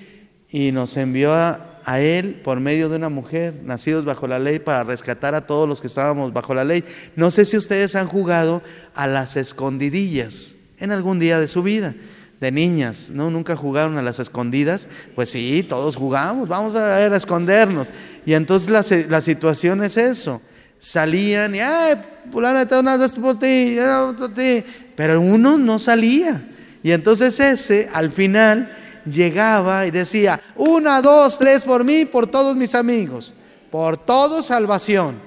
[0.51, 4.59] y nos envió a, a, Él por medio de una mujer, nacidos bajo la ley,
[4.59, 6.85] para rescatar a todos los que estábamos bajo la ley.
[7.17, 8.63] No sé si ustedes han jugado
[8.95, 11.95] a las escondidillas en algún día de su vida
[12.43, 13.31] de niñas, ¿no?
[13.31, 14.89] Nunca jugaron a las escondidas.
[15.15, 17.87] Pues sí, todos jugamos, vamos a ver a escondernos.
[18.27, 20.43] Y entonces la, la situación es eso.
[20.81, 21.95] Salían y, ay,
[22.33, 22.75] fulana, te
[23.21, 23.77] por ti,
[24.19, 24.65] por ti.
[24.97, 26.45] Pero uno no salía.
[26.83, 32.57] Y entonces ese, al final, llegaba y decía, una, dos, tres por mí, por todos
[32.57, 33.35] mis amigos,
[33.71, 35.21] por todo salvación.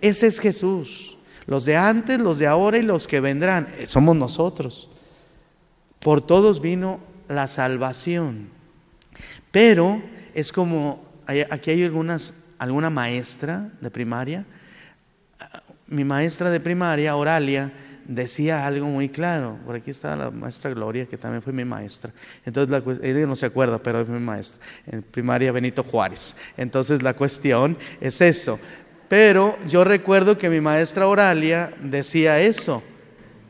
[0.00, 1.16] Ese es Jesús.
[1.46, 4.90] Los de antes, los de ahora y los que vendrán, eh, somos nosotros.
[6.00, 8.48] Por todos vino la salvación.
[9.50, 10.02] Pero
[10.34, 11.02] es como,
[11.50, 14.44] aquí hay algunas, alguna maestra de primaria.
[15.86, 17.72] Mi maestra de primaria, Oralia,
[18.06, 19.58] decía algo muy claro.
[19.64, 22.12] Por aquí está la maestra Gloria, que también fue mi maestra.
[22.44, 24.60] Entonces, ella no se acuerda, pero es mi maestra.
[24.86, 26.36] En primaria Benito Juárez.
[26.56, 28.58] Entonces, la cuestión es eso.
[29.08, 32.82] Pero yo recuerdo que mi maestra Oralia decía eso,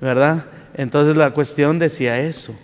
[0.00, 0.46] ¿verdad?
[0.74, 2.54] Entonces la cuestión decía eso.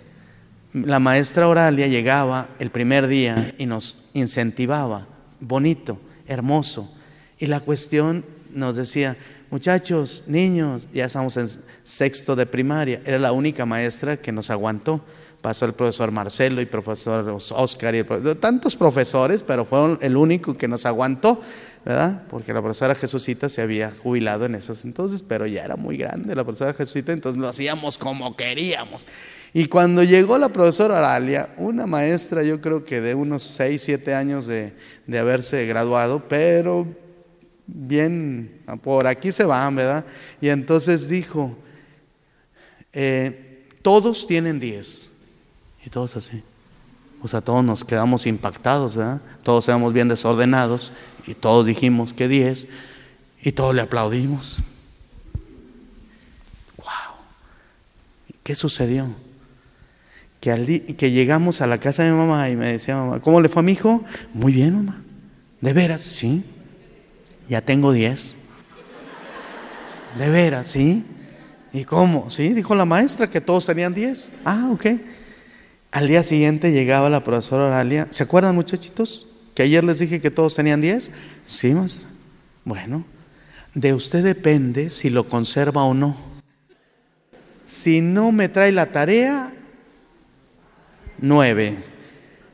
[0.73, 5.07] La maestra Oralia llegaba el primer día y nos incentivaba,
[5.39, 6.93] bonito, hermoso.
[7.39, 9.17] Y la cuestión nos decía,
[9.53, 11.47] muchachos, niños, ya estamos en
[11.83, 13.03] sexto de primaria.
[13.05, 14.99] Era la única maestra que nos aguantó.
[15.43, 18.03] Pasó el profesor Marcelo y el profesor Oscar y
[18.39, 21.39] tantos profesores, pero fueron el único que nos aguantó.
[21.85, 22.23] ¿verdad?
[22.31, 26.33] Porque la profesora Jesucita se había jubilado en esos entonces, pero ya era muy grande
[26.33, 29.05] la profesora Jesucita, entonces lo hacíamos como queríamos.
[29.53, 34.15] Y cuando llegó la profesora Aralia, una maestra yo creo que de unos 6, 7
[34.15, 34.73] años de,
[35.05, 36.87] de haberse graduado, pero
[37.67, 40.05] bien, por aquí se van, ¿verdad?
[40.41, 41.55] Y entonces dijo,
[42.93, 45.09] eh, todos tienen 10.
[45.85, 46.43] Y todos así.
[47.21, 49.21] O sea, todos nos quedamos impactados, ¿verdad?
[49.43, 50.93] Todos éramos bien desordenados
[51.25, 52.67] y todos dijimos que 10
[53.41, 54.61] y todos le aplaudimos.
[56.77, 57.15] ¡Wow!
[58.43, 59.07] ¿Qué sucedió?
[60.39, 63.39] Que, al que llegamos a la casa de mi mamá y me decía, mamá, ¿cómo
[63.39, 64.03] le fue a mi hijo?
[64.33, 65.01] Muy bien, mamá.
[65.61, 66.01] ¿De veras?
[66.01, 66.43] Sí.
[67.49, 68.35] Ya tengo 10.
[70.17, 70.67] ¿De veras?
[70.67, 71.03] Sí.
[71.71, 72.29] ¿Y cómo?
[72.29, 74.31] Sí, dijo la maestra que todos tenían 10.
[74.45, 74.85] Ah, ok.
[75.91, 78.07] Al día siguiente llegaba la profesora Oralia.
[78.11, 79.27] ¿Se acuerdan, muchachitos?
[79.55, 81.11] Que ayer les dije que todos tenían 10.
[81.45, 82.07] Sí, maestra.
[82.63, 83.05] Bueno,
[83.73, 86.15] de usted depende si lo conserva o no.
[87.65, 89.53] Si no me trae la tarea,
[91.19, 91.77] 9.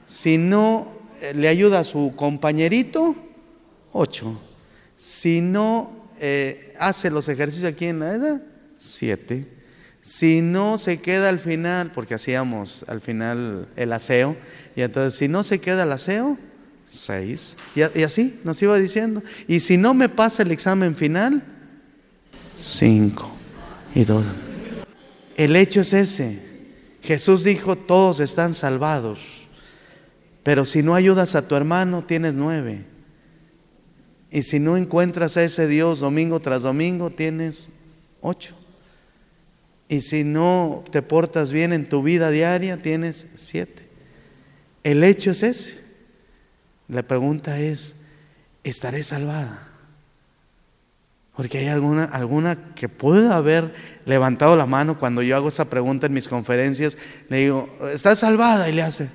[0.05, 0.87] Si no
[1.21, 3.15] eh, le ayuda a su compañerito,
[3.91, 4.48] 8.
[4.99, 8.43] Si no eh, hace los ejercicios aquí en la edad,
[8.77, 9.47] 7.
[10.01, 14.35] Si no se queda al final, porque hacíamos al final el aseo,
[14.75, 16.37] y entonces si no se queda el aseo,
[16.85, 17.55] seis.
[17.75, 19.23] Y, así nos iba diciendo.
[19.47, 21.43] Y si no me pasa el examen final,
[22.61, 23.31] cinco
[23.95, 24.25] y dos.
[25.37, 26.41] El hecho es ese.
[27.03, 29.47] Jesús dijo, todos están salvados.
[30.43, 32.88] Pero si no ayudas a tu hermano, tienes nueve.
[34.31, 37.69] Y si no encuentras a ese Dios domingo tras domingo, tienes
[38.21, 38.55] ocho.
[39.87, 43.89] Y si no te portas bien en tu vida diaria, tienes siete.
[44.83, 45.79] El hecho es ese.
[46.87, 47.95] La pregunta es,
[48.63, 49.67] ¿estaré salvada?
[51.35, 53.73] Porque hay alguna, alguna que pueda haber
[54.05, 56.97] levantado la mano cuando yo hago esa pregunta en mis conferencias.
[57.29, 58.69] Le digo, ¿estás salvada?
[58.69, 59.09] Y le hace.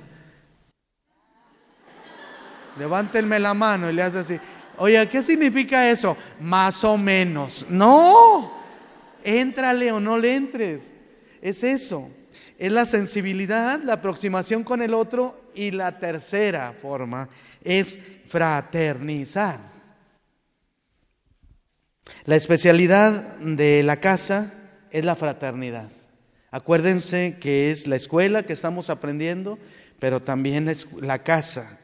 [2.77, 4.39] Levántenme la mano y le hace así.
[4.77, 6.17] Oye, ¿qué significa eso?
[6.39, 7.65] Más o menos.
[7.69, 8.53] No.
[9.23, 10.93] Éntrale o no le entres.
[11.41, 12.09] Es eso.
[12.57, 17.29] Es la sensibilidad, la aproximación con el otro y la tercera forma
[17.63, 19.59] es fraternizar.
[22.25, 24.53] La especialidad de la casa
[24.91, 25.89] es la fraternidad.
[26.51, 29.59] Acuérdense que es la escuela que estamos aprendiendo,
[29.99, 31.77] pero también es la casa.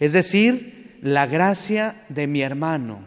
[0.00, 3.00] Es decir, la gracia de mi hermano.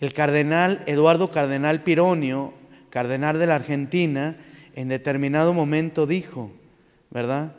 [0.00, 2.54] El cardenal Eduardo Cardenal Pironio
[2.92, 4.36] cardenal de la Argentina,
[4.74, 6.52] en determinado momento dijo,
[7.10, 7.54] ¿verdad?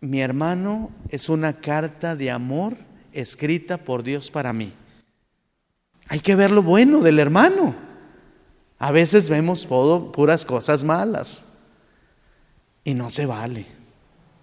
[0.00, 2.76] Mi hermano es una carta de amor
[3.12, 4.72] escrita por Dios para mí.
[6.08, 7.76] Hay que ver lo bueno del hermano.
[8.80, 11.44] A veces vemos puras cosas malas
[12.82, 13.64] y no se vale.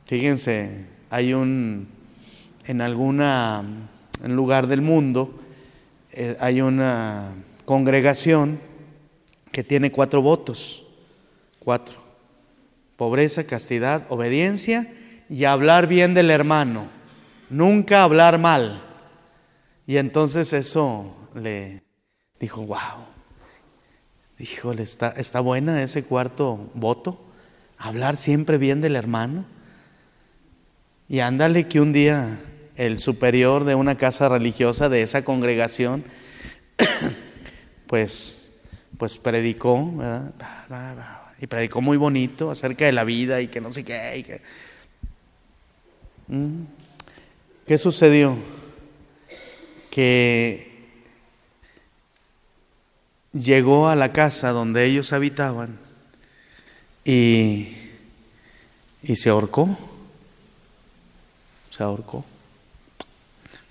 [0.06, 1.90] Fíjense, hay un,
[2.66, 3.64] en alguna
[4.24, 5.34] en lugar del mundo,
[6.12, 7.34] eh, hay una
[7.66, 8.60] congregación
[9.52, 10.86] que tiene cuatro votos.
[11.60, 11.96] Cuatro.
[12.96, 14.94] Pobreza, castidad, obediencia
[15.30, 16.88] y hablar bien del hermano.
[17.50, 18.82] Nunca hablar mal.
[19.86, 21.84] Y entonces eso le
[22.40, 23.06] dijo, wow.
[24.40, 27.20] Híjole, está, está buena ese cuarto voto.
[27.78, 29.46] hablar siempre bien del hermano.
[31.10, 32.40] Y ándale que un día
[32.76, 36.04] el superior de una casa religiosa de esa congregación,
[37.88, 38.50] pues,
[38.98, 39.92] pues predicó,
[41.40, 44.42] y predicó muy bonito acerca de la vida y que no sé qué.
[46.28, 46.64] ¿Mm?
[47.68, 48.38] ¿Qué sucedió?
[49.92, 50.74] Que
[53.34, 55.78] llegó a la casa donde ellos habitaban
[57.06, 57.76] y,
[59.04, 59.78] y se ahorcó.
[61.72, 62.26] Se ahorcó.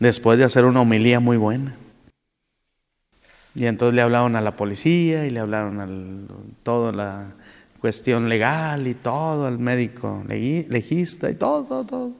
[0.03, 1.77] Después de hacer una homilía muy buena.
[3.55, 5.87] Y entonces le hablaron a la policía y le hablaron a
[6.65, 7.27] toda la
[7.81, 12.13] cuestión legal y todo, al médico legista y todo, todo, todo.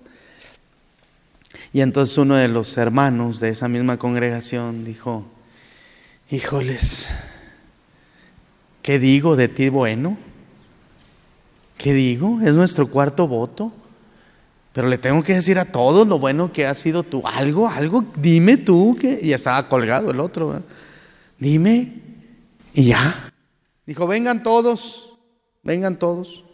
[1.73, 5.25] Y entonces uno de los hermanos de esa misma congregación dijo,
[6.31, 7.11] híjoles,
[8.83, 10.19] ¿qué digo de ti bueno?
[11.79, 12.41] ¿Qué digo?
[12.43, 13.73] Es nuestro cuarto voto.
[14.73, 17.23] Pero le tengo que decir a todos lo bueno que ha sido tú.
[17.25, 19.19] Algo, algo, dime tú que...
[19.23, 20.63] Y estaba colgado el otro.
[21.39, 21.93] Dime.
[22.73, 23.31] Y ya.
[23.85, 25.11] Dijo, vengan todos,
[25.63, 26.45] vengan todos.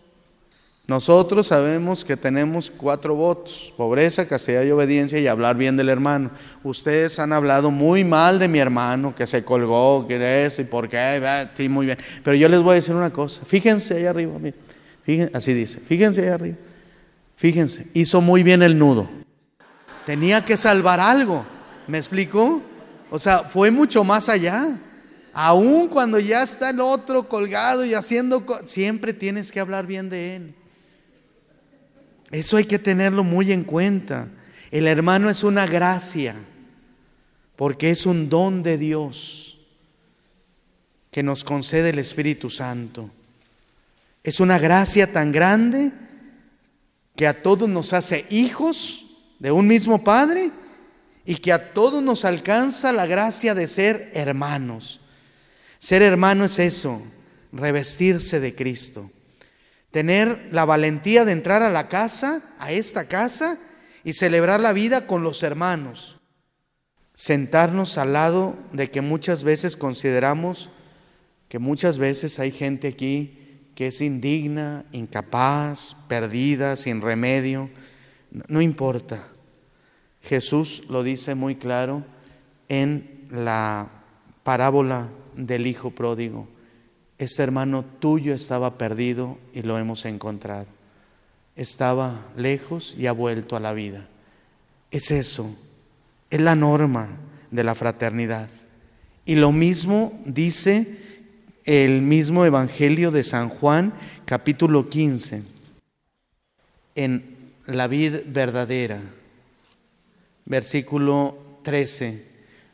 [0.89, 6.31] Nosotros sabemos que tenemos cuatro votos, pobreza, castidad y obediencia y hablar bien del hermano.
[6.65, 10.89] Ustedes han hablado muy mal de mi hermano, que se colgó, que eso y por
[10.89, 11.99] qué, sí, muy bien.
[12.25, 16.23] Pero yo les voy a decir una cosa, fíjense ahí arriba, miren, así dice, fíjense
[16.23, 16.57] ahí arriba,
[17.39, 19.09] fíjense, hizo muy bien el nudo.
[20.05, 21.47] Tenía que salvar algo,
[21.87, 22.63] ¿me explicó?
[23.11, 24.79] O sea, fue mucho más allá.
[25.33, 30.37] Aún cuando ya está el otro colgado y haciendo, siempre tienes que hablar bien de
[30.37, 30.55] él.
[32.31, 34.29] Eso hay que tenerlo muy en cuenta.
[34.71, 36.35] El hermano es una gracia,
[37.55, 39.61] porque es un don de Dios
[41.11, 43.11] que nos concede el Espíritu Santo.
[44.25, 45.93] Es una gracia tan grande
[47.19, 49.05] que a todos nos hace hijos
[49.41, 50.53] de un mismo Padre
[51.25, 55.01] y que a todos nos alcanza la gracia de ser hermanos.
[55.81, 57.03] Ser hermano es eso,
[57.51, 59.11] revestirse de Cristo.
[59.91, 63.59] Tener la valentía de entrar a la casa, a esta casa,
[64.05, 66.19] y celebrar la vida con los hermanos.
[67.15, 70.71] Sentarnos al lado de que muchas veces consideramos
[71.49, 73.38] que muchas veces hay gente aquí
[73.79, 77.71] que es indigna, incapaz, perdida, sin remedio.
[78.49, 79.29] No importa.
[80.21, 82.03] Jesús lo dice muy claro
[82.69, 83.89] en la
[84.43, 86.49] parábola del Hijo Pródigo
[87.19, 90.67] este hermano tuyo estaba perdido y lo hemos encontrado.
[91.57, 94.09] Estaba lejos y ha vuelto a la vida.
[94.93, 95.53] Es eso,
[96.31, 97.09] es la norma
[97.51, 98.49] de la fraternidad.
[99.25, 101.08] Y lo mismo dice
[101.69, 103.93] el mismo Evangelio de San Juan,
[104.25, 105.43] capítulo 15,
[106.95, 107.23] en
[107.67, 109.03] la vida verdadera,
[110.47, 112.25] versículo 13.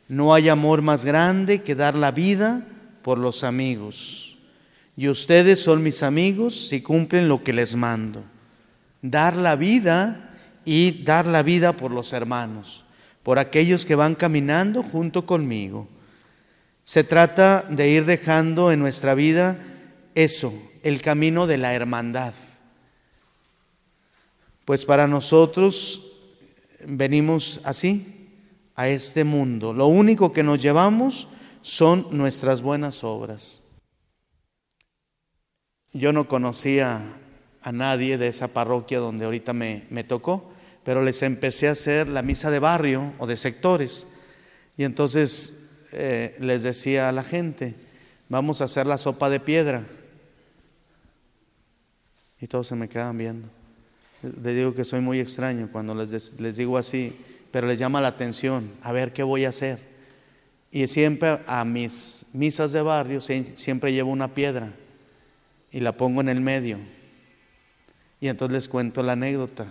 [0.07, 2.65] No hay amor más grande que dar la vida
[3.01, 4.37] por los amigos
[4.95, 8.23] y ustedes son mis amigos si cumplen lo que les mando.
[9.01, 12.85] Dar la vida y dar la vida por los hermanos,
[13.23, 15.89] por aquellos que van caminando junto conmigo.
[16.85, 19.57] Se trata de ir dejando en nuestra vida
[20.13, 22.35] eso, el camino de la hermandad.
[24.65, 26.13] Pues para nosotros
[26.85, 28.29] venimos así
[28.75, 29.73] a este mundo.
[29.73, 31.27] Lo único que nos llevamos
[31.63, 33.63] son nuestras buenas obras.
[35.91, 37.03] Yo no conocía
[37.63, 40.51] a nadie de esa parroquia donde ahorita me, tocó,
[40.83, 44.05] pero les empecé a hacer la misa de barrio o de sectores.
[44.77, 45.64] Y entonces
[45.97, 47.73] eh, les decía a la gente,
[48.27, 49.85] vamos a hacer la sopa de piedra.
[52.41, 53.47] Y todos se me quedan viendo.
[54.21, 57.15] Les digo que soy muy extraño cuando les digo así,
[57.49, 59.79] pero les llama la atención, a ver qué voy a hacer.
[60.69, 64.73] Y siempre a mis misas de barrio siempre llevo una piedra
[65.71, 66.79] y la pongo en el medio.
[68.19, 69.67] Y entonces les cuento la anécdota,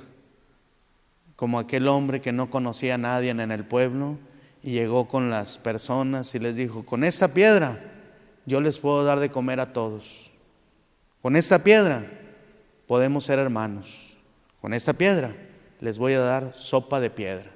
[1.36, 4.16] como aquel hombre que no conocía a nadie en el pueblo
[4.64, 7.78] y llegó con las personas y les dijo, con esta piedra
[8.46, 10.30] yo les puedo dar de comer a todos.
[11.20, 12.06] Con esta piedra
[12.86, 14.16] podemos ser hermanos.
[14.62, 15.36] Con esta piedra
[15.80, 17.50] les voy a dar sopa de piedra.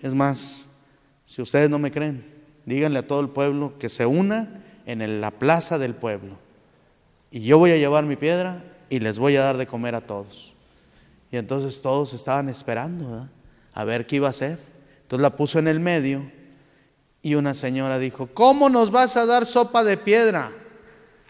[0.00, 0.68] Es más,
[1.26, 2.24] si ustedes no me creen,
[2.64, 6.38] díganle a todo el pueblo que se una en la plaza del pueblo
[7.30, 10.00] y yo voy a llevar mi piedra y les voy a dar de comer a
[10.00, 10.52] todos.
[11.30, 13.28] Y entonces todos estaban esperando
[13.72, 14.69] a ver qué iba a hacer.
[15.10, 16.30] Entonces la puso en el medio
[17.20, 20.52] y una señora dijo, ¿cómo nos vas a dar sopa de piedra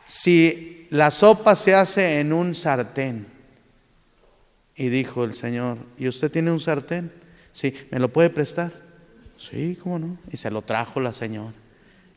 [0.05, 3.27] si la sopa se hace en un sartén.
[4.75, 7.13] Y dijo el Señor, ¿y usted tiene un sartén?
[7.53, 8.73] Sí, ¿me lo puede prestar?
[9.39, 10.19] Sí, ¿cómo no?
[10.31, 11.55] Y se lo trajo la señora.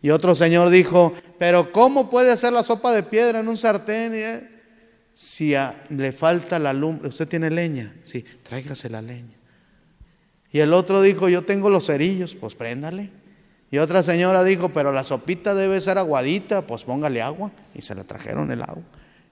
[0.02, 4.14] Y otro señor dijo, pero ¿cómo puede hacer la sopa de piedra en un sartén?
[4.16, 4.50] Eh,
[5.14, 5.54] si
[5.90, 7.94] le falta la lumbre, ¿usted tiene leña?
[8.04, 9.36] Sí, tráigase la leña.
[10.54, 13.10] Y el otro dijo, yo tengo los cerillos, pues préndale.
[13.72, 17.52] Y otra señora dijo, pero la sopita debe ser aguadita, pues póngale agua.
[17.74, 18.84] Y se le trajeron el agua.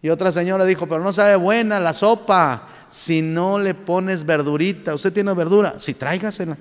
[0.02, 4.95] Y otra señora dijo, pero no sabe buena la sopa si no le pones verdurita.
[4.95, 5.76] ¿Usted tiene verdura?
[5.77, 6.57] Sí, tráigasela.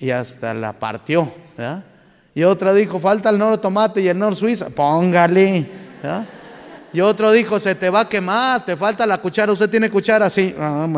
[0.00, 1.32] Y hasta la partió.
[2.34, 4.70] Y otra dijo, falta el nor tomate y el nor suiza.
[4.70, 5.68] Póngale.
[6.92, 9.52] Y otro dijo, se te va a quemar, te falta la cuchara.
[9.52, 10.28] ¿Usted tiene cuchara?
[10.28, 10.52] Sí.
[10.58, 10.88] Ah,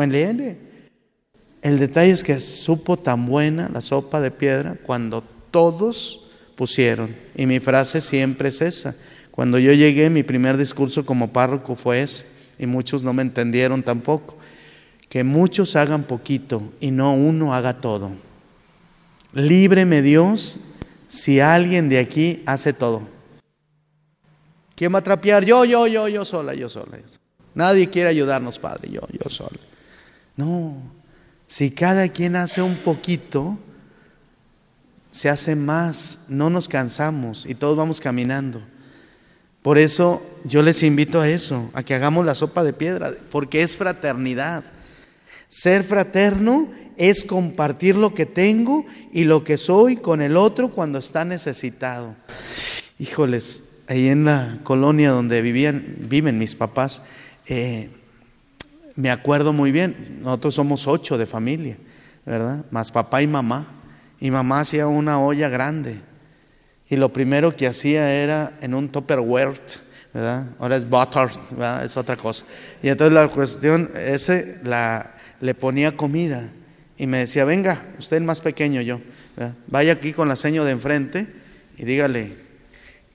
[1.67, 6.21] el detalle es que supo tan buena la sopa de piedra cuando todos
[6.55, 7.15] pusieron.
[7.35, 8.95] Y mi frase siempre es esa.
[9.31, 12.25] Cuando yo llegué, mi primer discurso como párroco fue ese,
[12.57, 14.37] y muchos no me entendieron tampoco.
[15.09, 18.11] Que muchos hagan poquito y no uno haga todo.
[19.33, 20.59] Líbreme Dios
[21.07, 23.01] si alguien de aquí hace todo.
[24.75, 25.45] ¿Quién va a trapear?
[25.45, 26.97] Yo, yo, yo, yo sola, yo sola.
[26.97, 27.21] Yo sola.
[27.55, 29.57] Nadie quiere ayudarnos, Padre, yo, yo sola.
[30.35, 30.77] No,
[31.47, 33.57] si cada quien hace un poquito,
[35.11, 38.61] se hace más, no nos cansamos y todos vamos caminando.
[39.61, 43.63] Por eso yo les invito a eso, a que hagamos la sopa de piedra, porque
[43.63, 44.63] es fraternidad.
[45.47, 50.99] Ser fraterno es compartir lo que tengo y lo que soy con el otro cuando
[50.99, 52.15] está necesitado.
[52.99, 57.01] Híjoles, ahí en la colonia donde vivían, viven mis papás,
[57.47, 57.89] eh,
[58.97, 61.77] me acuerdo muy bien, nosotros somos ocho de familia,
[62.25, 62.65] ¿verdad?
[62.71, 63.67] Más papá y mamá.
[64.19, 65.99] Y mamá hacía una olla grande.
[66.89, 69.61] Y lo primero que hacía era en un Tupperware,
[70.11, 70.47] ¿verdad?
[70.57, 71.85] Ahora es butter, ¿verdad?
[71.85, 72.43] Es otra cosa.
[72.81, 76.49] Y entonces la cuestión, ese la, le ponía comida.
[76.97, 78.99] Y me decía, venga, usted el más pequeño yo,
[79.67, 81.27] vaya aquí con la seño de enfrente
[81.77, 82.35] y dígale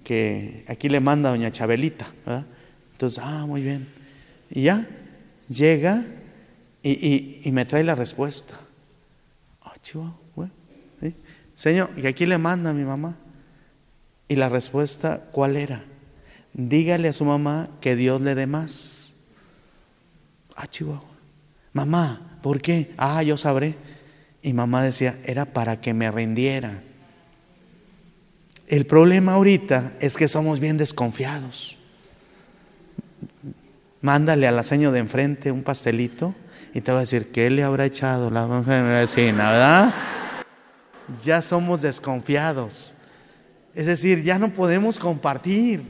[0.05, 2.07] que aquí le manda doña Chabelita.
[2.25, 2.47] ¿verdad?
[2.93, 3.89] Entonces, ah, muy bien.
[4.49, 4.87] Y ya,
[5.53, 6.05] llega
[6.83, 8.59] y, y, me trae la respuesta.
[9.63, 10.51] Ah, chihuahua.
[11.55, 13.17] Señor, y aquí le manda a mi mamá.
[14.29, 15.85] Y la respuesta, ¿cuál era?
[16.55, 19.15] Dígale a su mamá que Dios le dé más.
[20.57, 21.09] Ah, Chihuahua.
[21.73, 22.93] Mamá, ¿por qué?
[22.97, 23.77] Ah, yo sabré.
[24.43, 26.83] Y mamá decía, era para que me rindiera.
[28.67, 31.79] El problema ahorita es que somos bien desconfiados.
[34.03, 36.35] Mándale a la señora de enfrente un pastelito
[36.75, 39.95] y te va a decir, ¿qué le habrá echado la vecina, verdad?
[41.23, 42.95] ya somos desconfiados.
[43.75, 45.83] Es decir, ya no podemos compartir.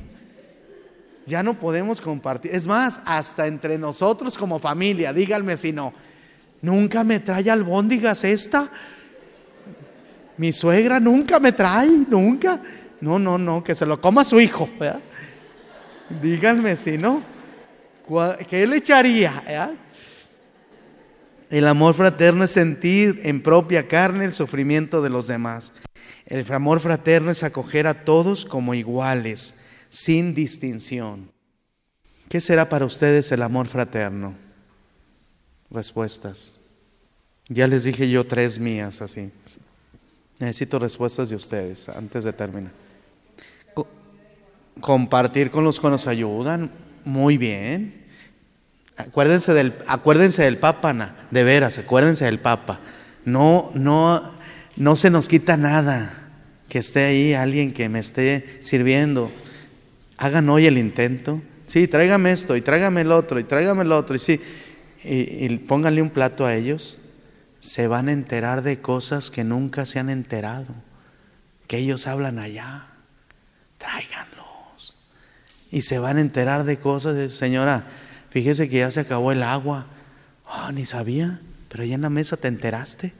[1.26, 2.54] Ya no podemos compartir.
[2.54, 5.92] Es más, hasta entre nosotros como familia, díganme si no,
[6.60, 8.68] nunca me trae albóndigas esta.
[10.36, 12.60] Mi suegra nunca me trae, nunca.
[13.00, 14.68] No, no, no, que se lo coma su hijo.
[16.20, 17.22] Díganme si no.
[18.48, 19.74] ¿Qué le echaría?
[21.50, 25.72] El amor fraterno es sentir en propia carne el sufrimiento de los demás.
[26.26, 29.54] El amor fraterno es acoger a todos como iguales,
[29.88, 31.30] sin distinción.
[32.28, 34.34] ¿Qué será para ustedes el amor fraterno?
[35.70, 36.58] Respuestas.
[37.48, 39.30] Ya les dije yo tres mías así.
[40.38, 42.72] Necesito respuestas de ustedes antes de terminar.
[44.80, 46.70] compartir con los que nos ayudan.
[47.04, 48.02] Muy bien.
[48.96, 52.80] Acuérdense del, acuérdense del Papa, de veras, acuérdense del Papa.
[53.24, 54.22] No, no,
[54.76, 56.30] no se nos quita nada
[56.68, 59.30] que esté ahí alguien que me esté sirviendo.
[60.18, 61.42] Hagan hoy el intento.
[61.66, 64.40] Sí, tráigame esto y tráigame el otro y tráigame el otro y sí.
[65.04, 66.98] Y, y pónganle un plato a ellos.
[67.58, 70.74] Se van a enterar de cosas que nunca se han enterado.
[71.66, 72.86] Que ellos hablan allá.
[73.78, 74.31] Tráiganlos.
[75.72, 77.86] Y se van a enterar de cosas señora
[78.32, 79.84] Fíjese que ya se acabó el agua.
[80.48, 83.12] Ah, ni sabía, pero allá en la mesa te enteraste.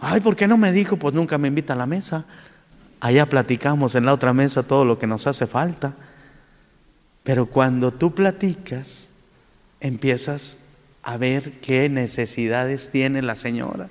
[0.00, 0.96] Ay, ¿por qué no me dijo?
[0.96, 2.24] Pues nunca me invita a la mesa.
[2.98, 5.96] Allá platicamos en la otra mesa todo lo que nos hace falta.
[7.24, 9.08] Pero cuando tú platicas,
[9.80, 10.56] empiezas
[11.02, 13.90] a ver qué necesidades tiene la señora.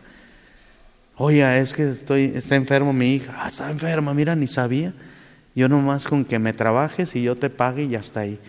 [1.17, 3.43] Oye, es que estoy, está enfermo mi hija.
[3.43, 4.91] Ah, está enferma, mira, ni sabía.
[5.57, 8.39] Yo nomás con que me trabajes y yo te pague y ya está ahí.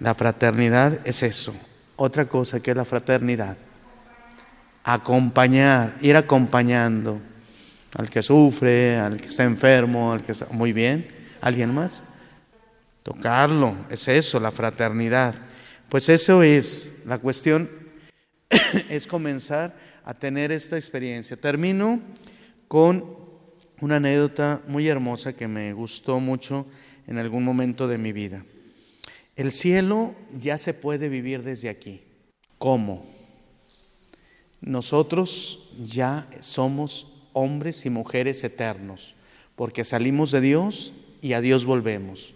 [0.00, 1.54] La fraternidad es eso.
[1.96, 3.56] Otra cosa que es la fraternidad.
[4.82, 7.20] Acompañar, ir acompañando
[7.94, 10.46] al que sufre, al que está enfermo, al que está...
[10.50, 11.06] Muy bien.
[11.42, 12.02] ¿Alguien más?
[13.02, 15.34] tocarlo, es eso, la fraternidad.
[15.88, 17.68] Pues eso es, la cuestión
[18.88, 21.36] es comenzar a tener esta experiencia.
[21.36, 22.00] Termino
[22.68, 23.21] con
[23.82, 26.66] una anécdota muy hermosa que me gustó mucho
[27.08, 28.44] en algún momento de mi vida.
[29.34, 32.00] El cielo ya se puede vivir desde aquí.
[32.58, 33.04] ¿Cómo?
[34.60, 39.16] Nosotros ya somos hombres y mujeres eternos,
[39.56, 42.34] porque salimos de Dios y a Dios volvemos.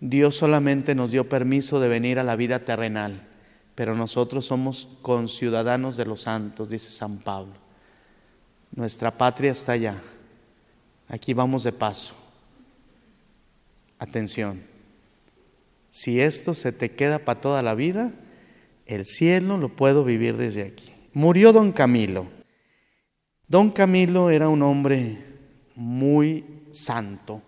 [0.00, 3.26] Dios solamente nos dio permiso de venir a la vida terrenal,
[3.74, 7.54] pero nosotros somos conciudadanos de los santos, dice San Pablo.
[8.76, 10.02] Nuestra patria está allá.
[11.08, 12.14] Aquí vamos de paso.
[13.98, 14.62] Atención.
[15.90, 18.12] Si esto se te queda para toda la vida,
[18.86, 20.92] el cielo lo puedo vivir desde aquí.
[21.14, 22.26] Murió don Camilo.
[23.48, 25.18] Don Camilo era un hombre
[25.74, 27.42] muy santo.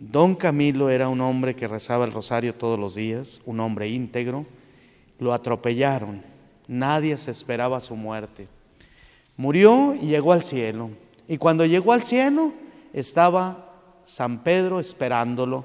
[0.00, 4.44] Don Camilo era un hombre que rezaba el rosario todos los días, un hombre íntegro.
[5.20, 6.22] Lo atropellaron.
[6.66, 8.48] Nadie se esperaba su muerte.
[9.36, 10.90] Murió y llegó al cielo.
[11.28, 12.52] Y cuando llegó al cielo
[12.92, 13.72] estaba
[14.04, 15.64] San Pedro esperándolo.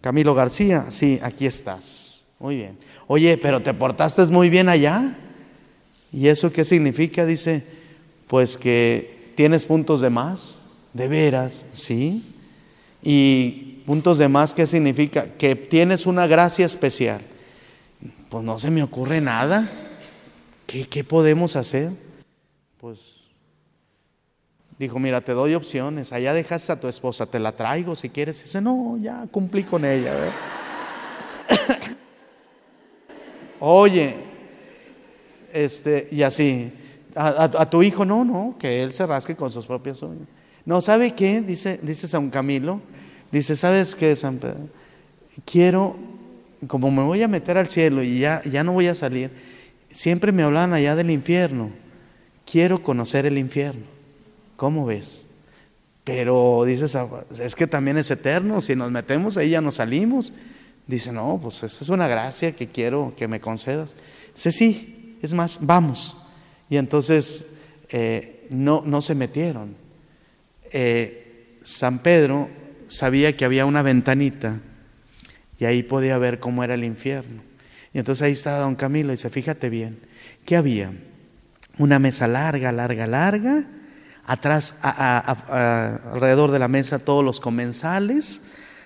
[0.00, 2.26] Camilo García, sí, aquí estás.
[2.38, 2.78] Muy bien.
[3.06, 5.16] Oye, pero te portaste muy bien allá.
[6.12, 7.26] ¿Y eso qué significa?
[7.26, 7.64] Dice,
[8.26, 10.62] pues que tienes puntos de más,
[10.92, 12.24] de veras, ¿sí?
[13.02, 15.34] Y puntos de más, ¿qué significa?
[15.34, 17.20] Que tienes una gracia especial.
[18.28, 19.70] Pues no se me ocurre nada.
[20.66, 21.92] ¿Qué, podemos hacer?
[22.78, 23.15] Pues
[24.78, 26.12] dijo, mira, te doy opciones.
[26.12, 28.42] Allá dejas a tu esposa, te la traigo si quieres.
[28.42, 30.12] dice, no, ya cumplí con ella.
[33.60, 34.16] Oye,
[35.52, 36.72] este, y así,
[37.14, 40.28] a, tu hijo, no, no, que él se rasque con sus propias uñas.
[40.64, 41.40] No, ¿sabe qué?
[41.40, 42.80] Dice, dice San Camilo,
[43.32, 44.68] dice, ¿sabes qué, San Pedro?
[45.44, 45.96] Quiero,
[46.66, 49.30] como me voy a meter al cielo y ya, ya no voy a salir,
[49.90, 51.70] siempre me hablan allá del infierno.
[52.44, 53.95] Quiero conocer el infierno.
[54.56, 55.26] ¿Cómo ves?
[56.04, 56.96] Pero dices,
[57.40, 60.32] es que también es eterno, si nos metemos ahí ya no salimos.
[60.86, 63.96] Dice, no, pues esa es una gracia que quiero que me concedas.
[64.32, 66.16] Dice, sí, es más, vamos.
[66.70, 67.46] Y entonces
[67.88, 69.74] eh, no, no, se metieron.
[70.70, 72.48] Eh, San Pedro
[72.86, 74.60] sabía que había una ventanita
[75.58, 77.42] y ahí podía ver cómo era el infierno.
[77.92, 79.98] Y entonces ahí estaba don Camilo y dice, fíjate bien,
[80.44, 80.92] ¿qué había?
[81.78, 83.64] Una mesa larga, larga, larga,
[84.26, 88.42] atrás, alrededor de la mesa todos los comensales,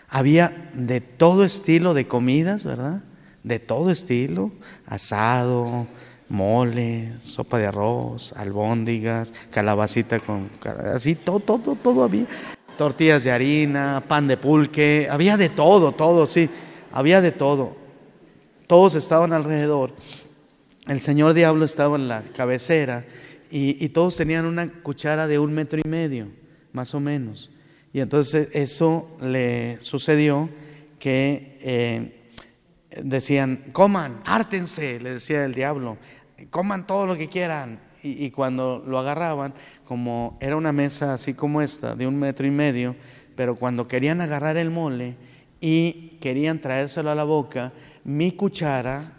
[0.09, 3.03] había de todo estilo de comidas, ¿verdad?
[3.43, 4.53] De todo estilo,
[4.87, 5.87] asado,
[6.29, 10.51] mole, sopa de arroz, albóndigas, calabacita con
[10.95, 12.27] así todo todo todo había
[12.81, 16.49] tortillas de harina, pan de pulque, había de todo, todo, sí,
[16.93, 17.77] había de todo.
[18.67, 19.93] Todos estaban alrededor.
[20.87, 23.05] El señor diablo estaba en la cabecera
[23.51, 26.29] y, todos tenían una cuchara de un metro y medio,
[26.73, 27.51] más o menos.
[27.93, 30.49] Y entonces eso le sucedió
[31.01, 32.31] que eh,
[33.03, 35.99] decían, coman, hártense, le decía el diablo,
[36.51, 37.81] coman todo lo que quieran.
[38.03, 39.53] Y, cuando lo agarraban,
[39.85, 42.97] como era una mesa así como esta, de un metro y medio,
[43.37, 45.17] pero cuando querían agarrar el mole
[45.61, 47.75] y querían traérselo a la boca,
[48.05, 49.13] mi cuchara,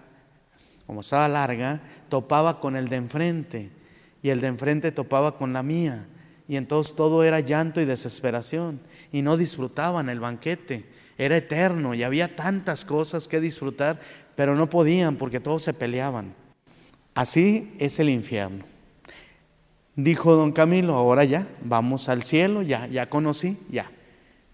[0.88, 1.80] como estaba larga,
[2.10, 3.81] topaba con el de enfrente
[4.24, 6.06] y el de enfrente topaba con la mía.
[6.48, 8.80] Y entonces todo era llanto y desesperación
[9.12, 10.86] y no disfrutaban el banquete.
[11.18, 14.00] Era eterno y había tantas cosas que disfrutar,
[14.36, 16.34] pero no podían porque todos se peleaban.
[17.14, 18.66] Así es el infierno.
[19.96, 23.92] Dijo don Camilo, ahora ya, vamos al cielo, ya, ya conocí, ya.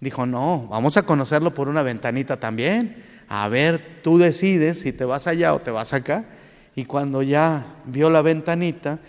[0.00, 3.04] Dijo, no, vamos a conocerlo por una ventanita también.
[3.28, 6.26] A ver, tú decides si te vas allá o te vas acá.
[6.74, 9.00] Y cuando ya vio la ventanita,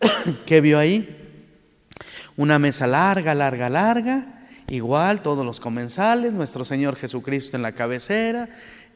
[0.46, 1.16] ¿qué vio ahí?
[2.36, 8.48] Una mesa larga, larga, larga, igual todos los comensales, nuestro Señor Jesucristo en la cabecera,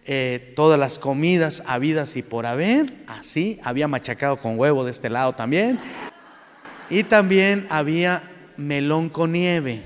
[0.05, 5.11] eh, todas las comidas habidas y por haber, así, había machacado con huevo de este
[5.11, 5.79] lado también,
[6.91, 8.23] y también había
[8.57, 9.83] melón con nieve,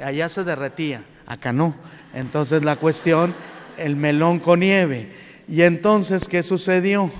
[0.00, 1.76] allá se derretía, acá no.
[2.14, 3.34] Entonces la cuestión,
[3.78, 5.12] el melón con nieve.
[5.48, 7.10] Y entonces, ¿qué sucedió?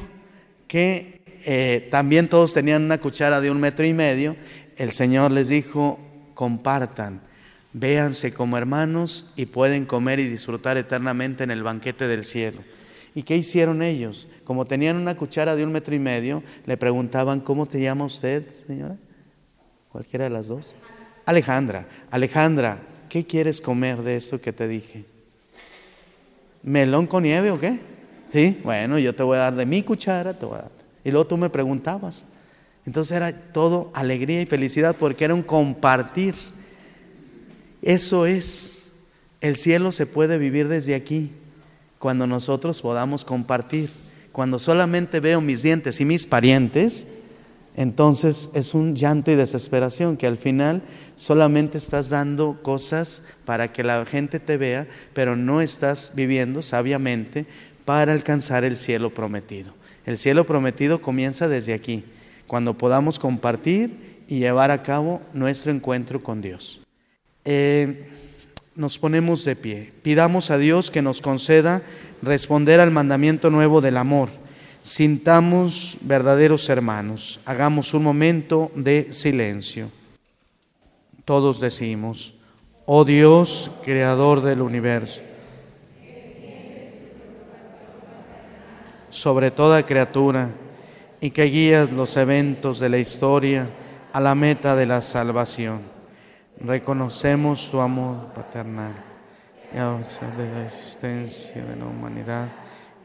[0.69, 4.37] Que eh, también todos tenían una cuchara de un metro y medio,
[4.77, 5.99] el Señor les dijo,
[6.35, 7.21] compartan
[7.73, 12.61] véanse como hermanos y pueden comer y disfrutar eternamente en el banquete del cielo.
[13.15, 14.29] ¿Y qué hicieron ellos?
[14.45, 18.45] Como tenían una cuchara de un metro y medio, le preguntaban, ¿cómo te llama usted,
[18.67, 18.97] señora?
[19.91, 20.75] Cualquiera de las dos.
[21.27, 22.79] Alejandra, Alejandra,
[23.09, 25.05] ¿qué quieres comer de esto que te dije?
[26.63, 27.81] ¿Melón con nieve o qué?
[28.33, 30.82] Sí, bueno, yo te voy a dar de mi cuchara, te voy a dar.
[31.05, 32.25] Y luego tú me preguntabas.
[32.85, 36.35] Entonces era todo alegría y felicidad porque era un compartir.
[37.81, 38.83] Eso es.
[39.41, 41.33] El cielo se puede vivir desde aquí,
[41.99, 43.91] cuando nosotros podamos compartir.
[44.31, 47.07] Cuando solamente veo mis dientes y mis parientes,
[47.77, 50.83] entonces es un llanto y desesperación que al final
[51.17, 57.47] solamente estás dando cosas para que la gente te vea, pero no estás viviendo sabiamente
[57.85, 59.75] para alcanzar el cielo prometido.
[60.07, 62.05] El cielo prometido comienza desde aquí,
[62.47, 66.81] cuando podamos compartir y llevar a cabo nuestro encuentro con Dios.
[67.45, 68.09] Eh,
[68.75, 69.93] nos ponemos de pie.
[70.03, 71.83] Pidamos a Dios que nos conceda
[72.23, 74.29] responder al mandamiento nuevo del amor
[74.83, 77.39] Sintamos verdaderos hermanos.
[77.45, 79.91] Hagamos un momento de silencio.
[81.25, 82.35] Todos decimos,
[82.85, 85.23] oh Dios, creador del universo,
[89.13, 90.53] sobre toda criatura
[91.21, 93.69] y que guías los eventos de la historia
[94.11, 95.83] a la meta de la salvación.
[96.59, 98.95] Reconocemos tu amor paternal
[99.71, 102.49] y de la existencia de la humanidad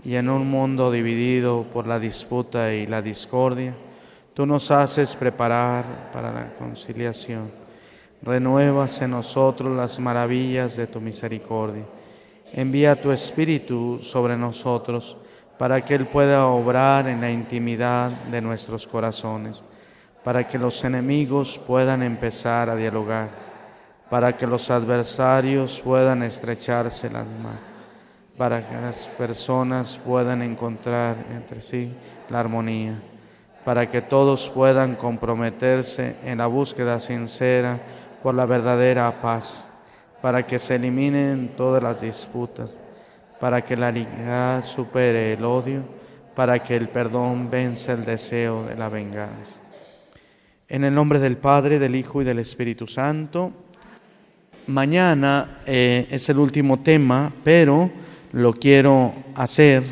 [0.06, 3.76] y en un mundo dividido por la disputa y la discordia,
[4.34, 7.52] tú nos haces preparar para la conciliación.
[8.22, 11.84] Renuevas en nosotros las maravillas de tu misericordia.
[12.54, 15.18] Envía tu Espíritu sobre nosotros
[15.58, 19.64] para que Él pueda obrar en la intimidad de nuestros corazones,
[20.24, 23.30] para que los enemigos puedan empezar a dialogar,
[24.10, 27.78] para que los adversarios puedan estrecharse las manos
[28.38, 31.92] para que las personas puedan encontrar entre sí
[32.30, 32.94] la armonía,
[33.66, 37.80] para que todos puedan comprometerse en la búsqueda sincera
[38.22, 39.68] por la verdadera paz,
[40.22, 42.78] para que se eliminen todas las disputas,
[43.40, 45.84] para que la libertad supere el odio,
[46.36, 49.62] para que el perdón vence el deseo de la venganza.
[50.70, 53.54] En el nombre del Padre, del Hijo y del Espíritu Santo,
[54.68, 57.90] mañana eh, es el último tema, pero
[58.34, 59.84] lo quiero hacer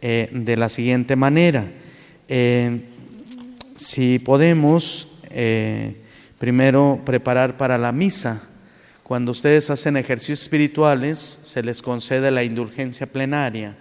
[0.00, 1.66] eh, de la siguiente manera.
[2.28, 2.80] Eh,
[3.76, 5.06] si podemos,
[6.38, 8.42] primero preparar para la misa.
[9.06, 13.76] Cuando ustedes hacen ejercicios espirituales, se les concede la indulgencia plenaria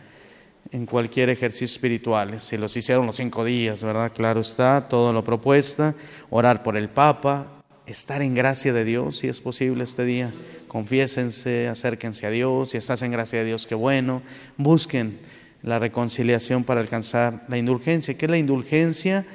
[0.72, 2.40] en cualquier ejercicio espiritual.
[2.40, 4.12] Si los hicieron los cinco días, ¿verdad?
[4.14, 5.96] Claro está, todo lo propuesta.
[6.30, 10.32] Orar por el Papa, estar en gracia de Dios, si es posible este día.
[10.68, 14.22] Confiésense, acérquense a Dios, si estás en gracia de Dios, qué bueno.
[14.58, 15.18] Busquen
[15.64, 18.16] la reconciliación para alcanzar la indulgencia.
[18.16, 19.26] ¿Qué es la indulgencia?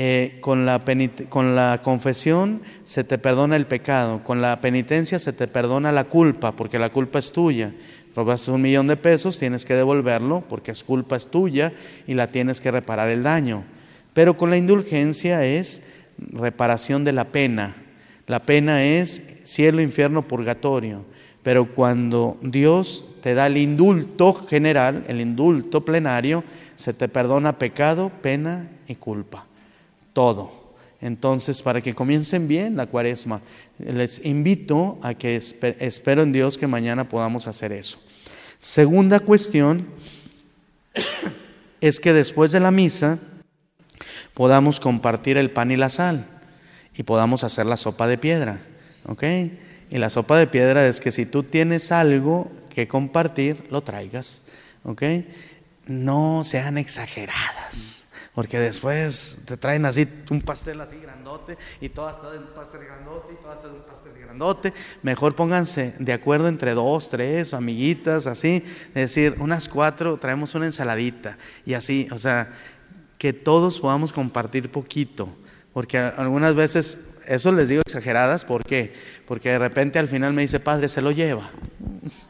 [0.00, 0.80] Eh, con, la
[1.28, 6.04] con la confesión se te perdona el pecado, con la penitencia se te perdona la
[6.04, 7.74] culpa, porque la culpa es tuya.
[8.14, 11.72] Robaste un millón de pesos, tienes que devolverlo porque es culpa es tuya
[12.06, 13.64] y la tienes que reparar el daño.
[14.14, 15.82] Pero con la indulgencia es
[16.16, 17.74] reparación de la pena,
[18.28, 21.06] la pena es cielo, infierno, purgatorio.
[21.42, 26.44] Pero cuando Dios te da el indulto general, el indulto plenario,
[26.76, 29.47] se te perdona pecado, pena y culpa.
[30.18, 30.50] Todo.
[31.00, 33.40] Entonces, para que comiencen bien la cuaresma,
[33.78, 38.00] les invito a que espero en Dios que mañana podamos hacer eso.
[38.58, 39.86] Segunda cuestión
[41.80, 43.20] es que después de la misa
[44.34, 46.26] podamos compartir el pan y la sal
[46.96, 48.60] y podamos hacer la sopa de piedra.
[49.06, 49.22] ¿Ok?
[49.88, 54.42] Y la sopa de piedra es que si tú tienes algo que compartir, lo traigas.
[54.82, 55.00] ¿Ok?
[55.86, 57.97] No sean exageradas.
[58.38, 62.84] Porque después te traen así un pastel así grandote y todas están en un pastel
[62.84, 64.72] grandote y todas están en un pastel grandote.
[65.02, 68.62] Mejor pónganse de acuerdo entre dos, tres, amiguitas, así.
[68.90, 71.36] Es decir, unas cuatro, traemos una ensaladita
[71.66, 72.06] y así.
[72.12, 72.54] O sea,
[73.18, 75.28] que todos podamos compartir poquito.
[75.72, 76.96] Porque algunas veces,
[77.26, 78.92] eso les digo exageradas, ¿por qué?
[79.26, 81.50] Porque de repente al final me dice, padre, se lo lleva.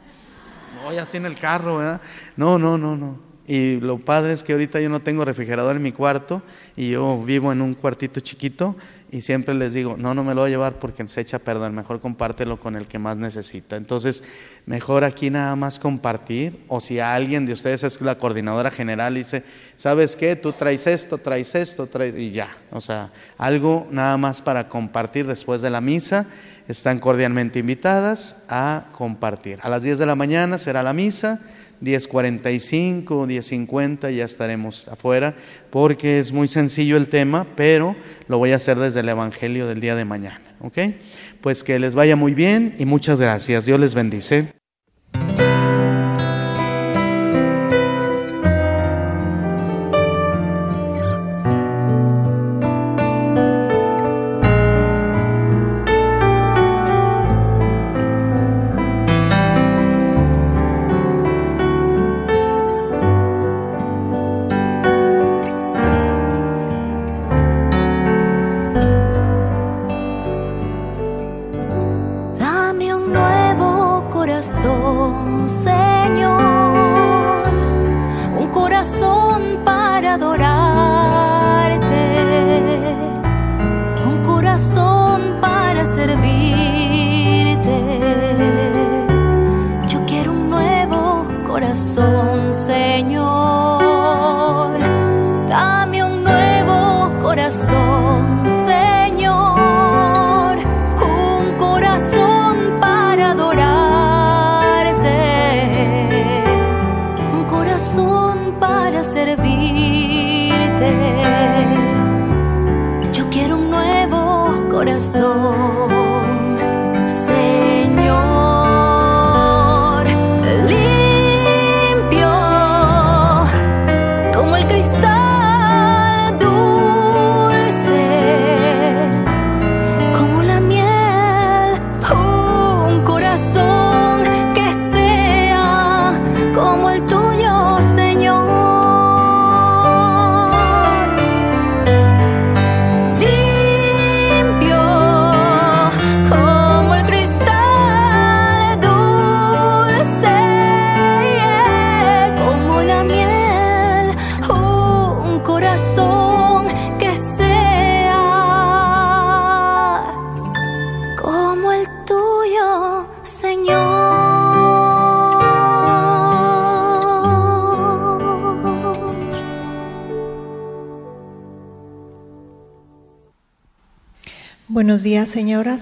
[0.83, 2.01] Voy así en el carro, ¿verdad?
[2.35, 3.28] No, no, no, no.
[3.49, 6.43] Y lo padre es que ahorita yo no tengo refrigerador en mi cuarto
[6.75, 8.75] y yo vivo en un cuartito chiquito
[9.09, 11.39] y siempre les digo, no, no me lo voy a llevar porque se echa a
[11.39, 13.75] perder, mejor compártelo con el que más necesita.
[13.75, 14.21] Entonces,
[14.67, 19.21] mejor aquí nada más compartir, o si alguien de ustedes es la coordinadora general y
[19.21, 19.43] dice,
[19.77, 20.35] ¿sabes qué?
[20.35, 22.15] Tú traes esto, traes esto, traes...
[22.15, 22.55] y ya.
[22.69, 26.27] O sea, algo nada más para compartir después de la misa.
[26.67, 29.57] Están cordialmente invitadas a compartir.
[29.63, 31.41] A las 10 de la mañana será la misa
[31.81, 35.35] 10.45, 10.50 ya estaremos afuera,
[35.69, 37.95] porque es muy sencillo el tema, pero
[38.27, 40.41] lo voy a hacer desde el Evangelio del día de mañana.
[40.61, 40.77] ¿Ok?
[41.41, 43.65] Pues que les vaya muy bien y muchas gracias.
[43.65, 44.47] Dios les bendice.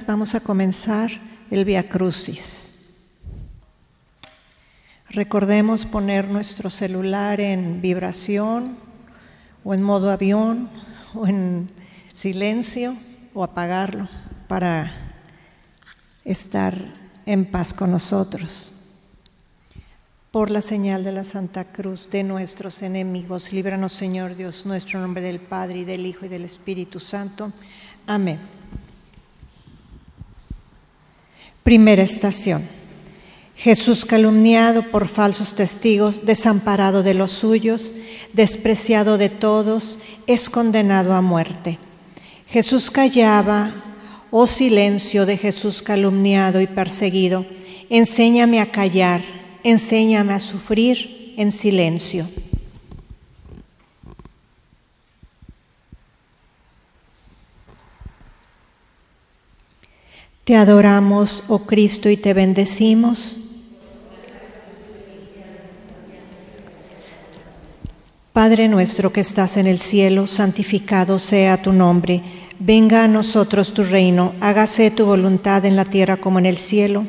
[0.08, 1.12] Vamos a comenzar
[1.52, 2.72] el Via Crucis.
[5.10, 8.78] Recordemos poner nuestro celular en vibración
[9.66, 10.70] o en modo avión
[11.14, 11.70] o en
[12.14, 12.96] silencio
[13.34, 14.08] o apagarlo
[14.48, 14.94] para
[16.24, 16.94] estar
[17.26, 18.72] en paz con nosotros.
[20.32, 25.22] Por la señal de la Santa Cruz de nuestros enemigos, líbranos Señor Dios nuestro, nombre
[25.22, 27.52] del Padre y del Hijo y del Espíritu Santo.
[28.06, 28.57] Amén.
[31.68, 32.64] Primera estación.
[33.58, 37.94] Jesús calumniado por falsos testigos, desamparado de los suyos,
[38.32, 41.78] despreciado de todos, es condenado a muerte.
[42.48, 43.84] Jesús callaba,
[44.32, 47.46] oh silencio de Jesús calumniado y perseguido,
[47.90, 49.22] enséñame a callar,
[49.66, 52.30] enséñame a sufrir en silencio.
[60.48, 63.38] Te adoramos, oh Cristo, y te bendecimos.
[68.32, 72.24] Padre nuestro que estás en el cielo, santificado sea tu nombre.
[72.60, 77.04] Venga a nosotros tu reino, hágase tu voluntad en la tierra como en el cielo.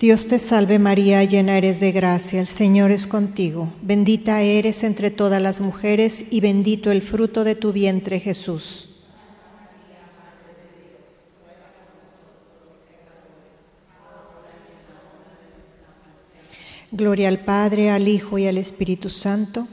[0.00, 3.74] Dios te salve María, llena eres de gracia, el Señor es contigo.
[3.82, 8.91] Bendita eres entre todas las mujeres y bendito el fruto de tu vientre Jesús.
[16.94, 19.66] Gloria al Padre, al Hijo y al Espíritu Santo.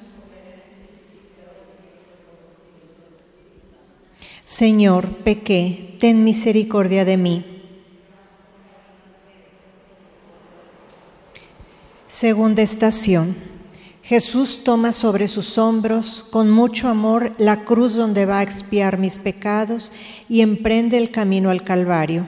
[4.41, 7.45] Señor, pequé, ten misericordia de mí.
[12.07, 13.35] Segunda estación.
[14.01, 19.17] Jesús toma sobre sus hombros con mucho amor la cruz donde va a expiar mis
[19.17, 19.91] pecados
[20.29, 22.27] y emprende el camino al Calvario.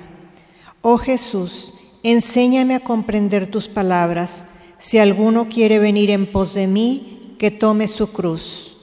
[0.81, 1.73] Oh Jesús,
[2.03, 4.47] enséñame a comprender tus palabras.
[4.81, 8.73] Si alguno quiere venir en pos de mí, que tome su cruz.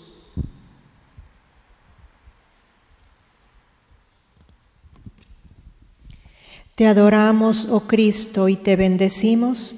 [6.77, 9.75] Te adoramos, oh Cristo, y te bendecimos.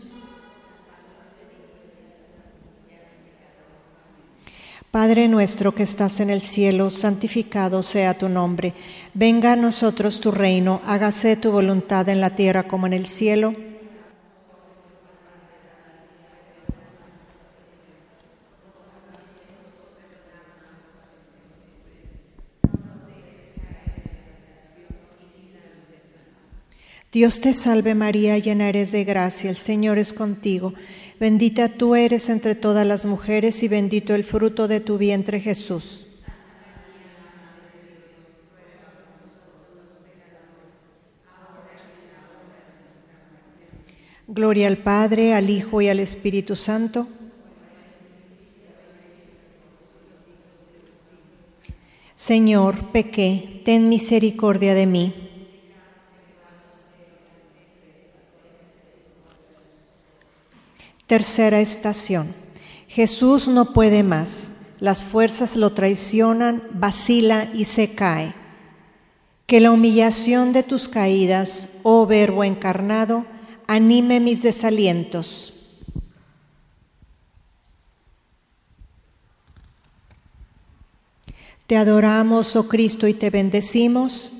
[4.90, 8.74] Padre nuestro que estás en el cielo, santificado sea tu nombre.
[9.14, 13.69] Venga a nosotros tu reino, hágase tu voluntad en la tierra como en el cielo.
[27.12, 30.74] Dios te salve María, llena eres de gracia, el Señor es contigo.
[31.18, 36.06] Bendita tú eres entre todas las mujeres y bendito el fruto de tu vientre Jesús.
[44.28, 47.08] Gloria al Padre, al Hijo y al Espíritu Santo.
[52.14, 55.29] Señor, pequé, ten misericordia de mí.
[61.10, 62.32] Tercera estación.
[62.86, 64.52] Jesús no puede más.
[64.78, 68.32] Las fuerzas lo traicionan, vacila y se cae.
[69.46, 73.26] Que la humillación de tus caídas, oh Verbo encarnado,
[73.66, 75.52] anime mis desalientos.
[81.66, 84.39] Te adoramos, oh Cristo, y te bendecimos.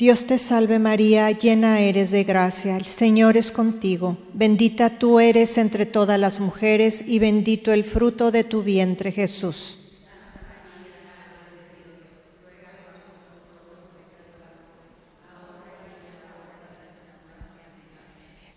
[0.00, 5.58] Dios te salve María, llena eres de gracia, el Señor es contigo, bendita tú eres
[5.58, 9.78] entre todas las mujeres y bendito el fruto de tu vientre Jesús.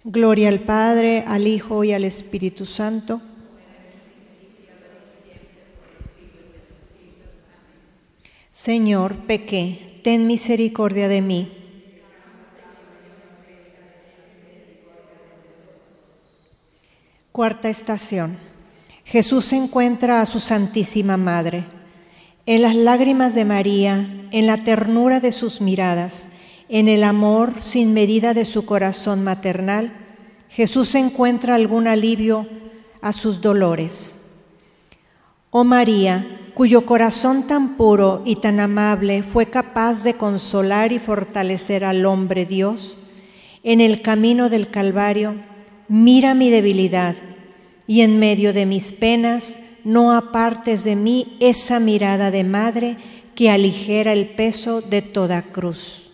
[0.06, 3.22] Gloria al Padre, al Hijo y al Espíritu Santo.
[8.50, 11.52] Señor, pequé, ten misericordia de mí.
[17.32, 18.38] Cuarta estación.
[19.06, 21.66] Jesús encuentra a su Santísima Madre.
[22.46, 26.28] En las lágrimas de María, en la ternura de sus miradas,
[26.70, 29.94] en el amor sin medida de su corazón maternal,
[30.50, 32.48] Jesús encuentra algún alivio
[33.02, 34.20] a sus dolores.
[35.50, 41.84] Oh María, cuyo corazón tan puro y tan amable fue capaz de consolar y fortalecer
[41.84, 42.98] al hombre Dios,
[43.64, 45.36] en el camino del Calvario,
[45.88, 47.16] mira mi debilidad
[47.88, 52.98] y en medio de mis penas no apartes de mí esa mirada de madre
[53.36, 56.12] que aligera el peso de toda cruz.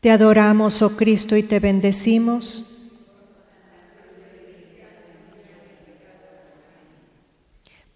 [0.00, 2.67] Te adoramos, oh Cristo, y te bendecimos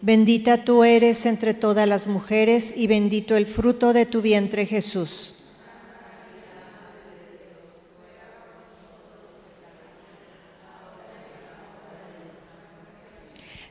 [0.00, 5.34] Bendita tú eres entre todas las mujeres y bendito el fruto de tu vientre Jesús.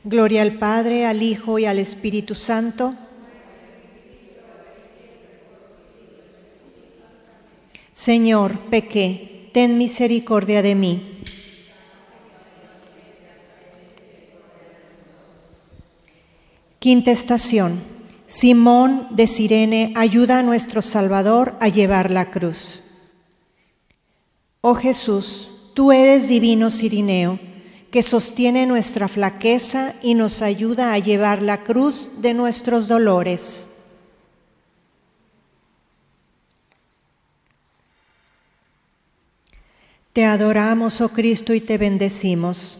[0.04, 2.95] Gloria al Padre, al Hijo y al Espíritu Santo.
[7.91, 11.16] Señor, pequé, ten misericordia de mí.
[16.88, 17.81] Quinta estación.
[18.27, 22.80] Simón de Sirene ayuda a nuestro Salvador a llevar la cruz.
[24.61, 27.41] Oh Jesús, tú eres divino Sirineo,
[27.91, 33.68] que sostiene nuestra flaqueza y nos ayuda a llevar la cruz de nuestros dolores.
[40.14, 42.80] Te adoramos, oh Cristo, y te bendecimos.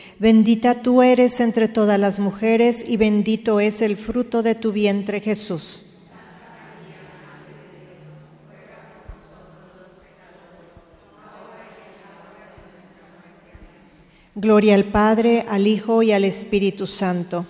[0.21, 5.19] Bendita tú eres entre todas las mujeres y bendito es el fruto de tu vientre
[5.19, 5.83] Jesús.
[14.35, 17.47] Gloria al Padre, al Hijo y al Espíritu Santo.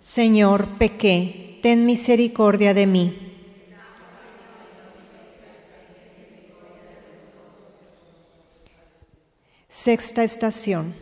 [0.00, 3.25] Señor, pequé, ten misericordia de mí.
[9.86, 10.96] Sexta estación.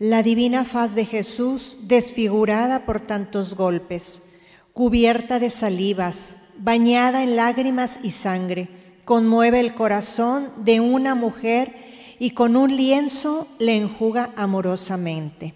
[0.00, 4.24] La divina faz de Jesús desfigurada por tantos golpes,
[4.72, 8.68] cubierta de salivas, bañada en lágrimas y sangre,
[9.04, 11.76] conmueve el corazón de una mujer
[12.18, 15.54] y con un lienzo le enjuga amorosamente.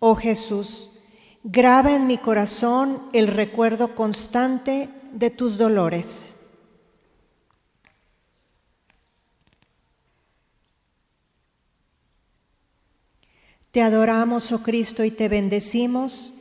[0.00, 0.90] Oh Jesús,
[1.44, 6.35] graba en mi corazón el recuerdo constante de tus dolores
[13.76, 16.32] Te adoramos, oh Cristo, y te bendecimos.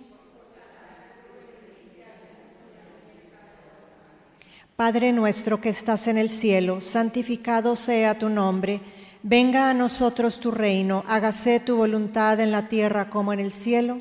[4.78, 8.80] Padre nuestro que estás en el cielo, santificado sea tu nombre.
[9.22, 13.98] Venga a nosotros tu reino, hágase tu voluntad en la tierra como en el cielo.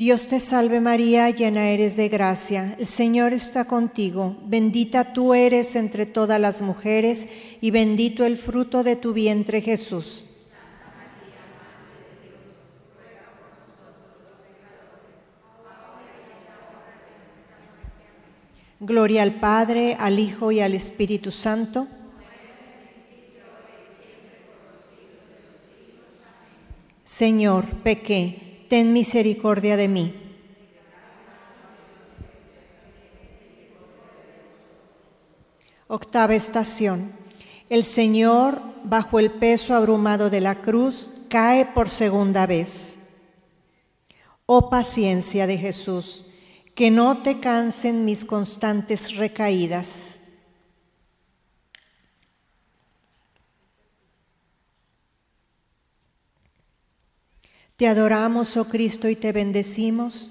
[0.00, 5.76] Dios te salve María, llena eres de gracia, el Señor está contigo, bendita tú eres
[5.76, 7.28] entre todas las mujeres
[7.60, 10.24] y bendito el fruto de tu vientre Jesús.
[18.80, 21.86] Gloria al Padre, al Hijo y al Espíritu Santo.
[27.04, 30.14] Señor, pequé, ten misericordia de mí.
[35.88, 37.10] Octava estación.
[37.68, 43.00] El Señor, bajo el peso abrumado de la cruz, cae por segunda vez.
[44.46, 46.26] Oh paciencia de Jesús,
[46.76, 50.19] que no te cansen mis constantes recaídas.
[57.80, 60.30] Te adoramos, oh Cristo, y te bendecimos.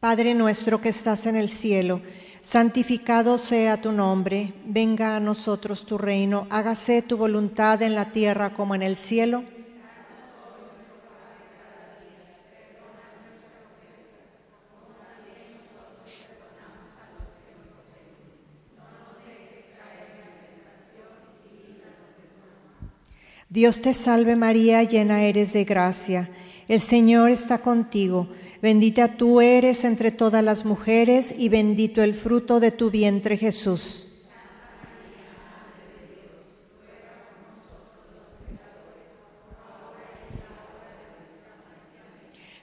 [0.00, 2.00] Padre nuestro que estás en el cielo,
[2.40, 8.54] santificado sea tu nombre, venga a nosotros tu reino, hágase tu voluntad en la tierra
[8.54, 9.44] como en el cielo.
[23.52, 26.30] Dios te salve María, llena eres de gracia,
[26.68, 28.28] el Señor está contigo,
[28.62, 34.08] bendita tú eres entre todas las mujeres y bendito el fruto de tu vientre Jesús.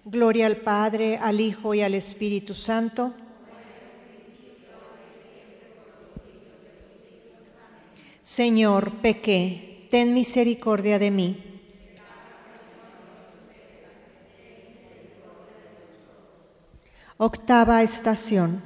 [0.03, 3.13] Gloria al Padre, al Hijo y al Espíritu Santo.
[8.21, 11.43] Señor, pequé, ten misericordia de mí.
[17.17, 18.61] Octava estación.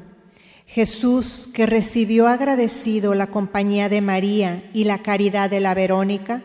[0.68, 6.44] Jesús, que recibió agradecido la compañía de María y la caridad de la Verónica,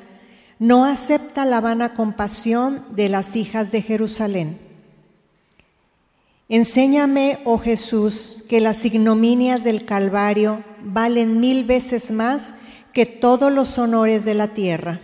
[0.58, 4.58] no acepta la vana compasión de las hijas de Jerusalén.
[6.48, 12.54] Enséñame, oh Jesús, que las ignominias del Calvario valen mil veces más
[12.92, 15.00] que todos los honores de la tierra.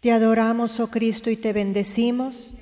[0.00, 2.52] Te adoramos, oh Cristo, y te bendecimos.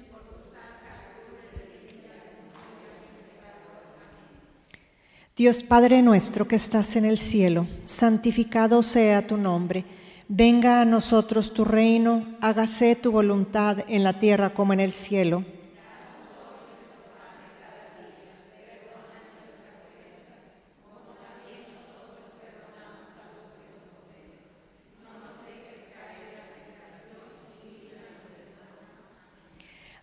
[5.36, 9.85] Dios Padre nuestro que estás en el cielo, santificado sea tu nombre.
[10.28, 15.44] Venga a nosotros tu reino, hágase tu voluntad en la tierra como en el cielo.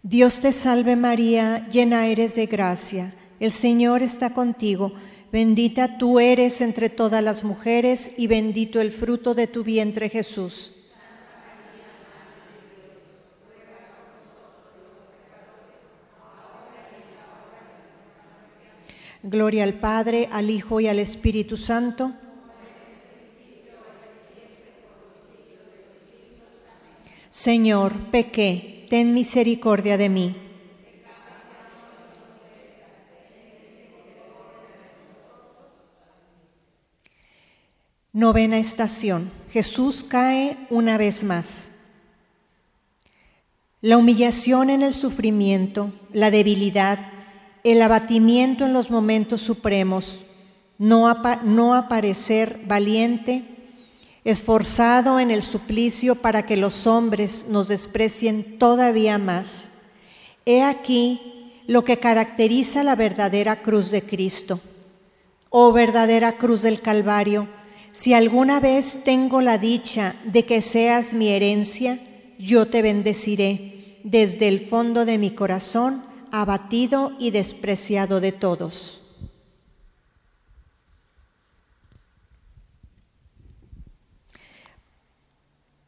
[0.03, 4.93] Dios te salve María, llena eres de gracia, el Señor está contigo,
[5.31, 10.73] bendita tú eres entre todas las mujeres y bendito el fruto de tu vientre Jesús.
[19.21, 22.11] Gloria al Padre, al Hijo y al Espíritu Santo.
[27.29, 30.35] Señor, pequé, ten misericordia de mí.
[38.11, 39.31] Novena estación.
[39.49, 41.71] Jesús cae una vez más.
[43.79, 46.99] La humillación en el sufrimiento, la debilidad,
[47.63, 50.21] el abatimiento en los momentos supremos,
[50.77, 51.07] no,
[51.45, 53.60] no aparecer valiente,
[54.23, 59.69] esforzado en el suplicio para que los hombres nos desprecien todavía más.
[60.45, 64.59] He aquí lo que caracteriza la verdadera cruz de Cristo.
[65.49, 67.47] Oh verdadera cruz del Calvario,
[67.93, 71.99] si alguna vez tengo la dicha de que seas mi herencia,
[72.37, 79.00] yo te bendeciré desde el fondo de mi corazón, abatido y despreciado de todos.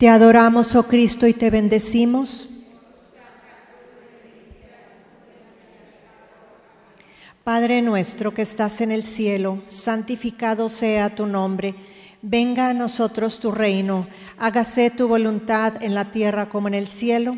[0.04, 2.50] Te adoramos, oh Cristo, y te bendecimos.
[7.46, 11.74] Padre nuestro que estás en el cielo, santificado sea tu nombre.
[12.22, 14.10] Venga a nosotros tu reino.
[14.38, 17.38] Hágase tu voluntad en la tierra como en el cielo.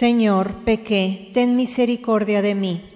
[0.00, 2.88] Señor, pequé, ten misericordia de mí.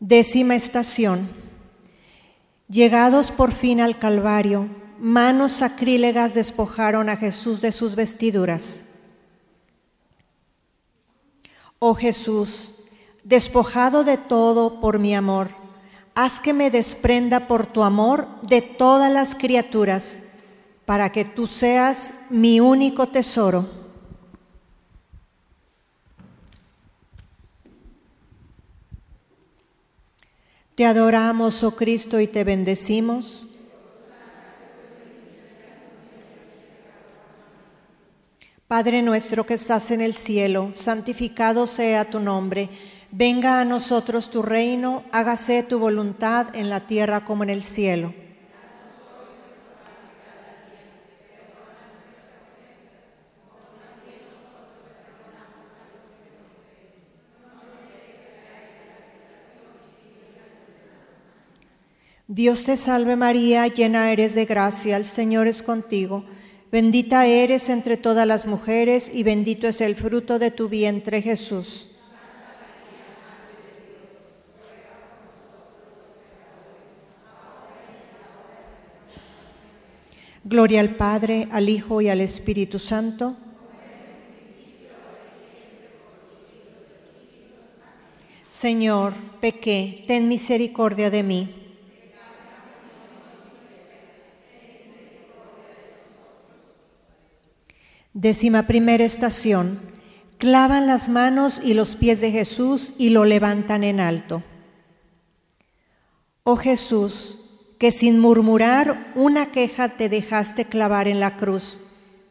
[0.00, 1.28] Décima estación.
[2.66, 8.84] Llegados por fin al Calvario, manos sacrílegas despojaron a Jesús de sus vestiduras.
[11.78, 12.76] Oh Jesús,
[13.22, 15.50] despojado de todo por mi amor,
[16.14, 20.22] haz que me desprenda por tu amor de todas las criaturas
[20.84, 23.84] para que tú seas mi único tesoro.
[30.74, 33.46] Te adoramos, oh Cristo, y te bendecimos.
[38.66, 42.70] Padre nuestro que estás en el cielo, santificado sea tu nombre.
[43.12, 48.12] Venga a nosotros tu reino, hágase tu voluntad en la tierra como en el cielo.
[62.34, 66.24] Dios te salve María, llena eres de gracia, el Señor es contigo.
[66.72, 71.90] Bendita eres entre todas las mujeres y bendito es el fruto de tu vientre Jesús.
[80.42, 83.36] Gloria al Padre, al Hijo y al Espíritu Santo.
[88.48, 91.63] Señor, pequé, ten misericordia de mí.
[98.14, 99.80] Décima primera estación.
[100.38, 104.44] Clavan las manos y los pies de Jesús y lo levantan en alto.
[106.44, 107.40] Oh Jesús,
[107.80, 111.80] que sin murmurar una queja te dejaste clavar en la cruz,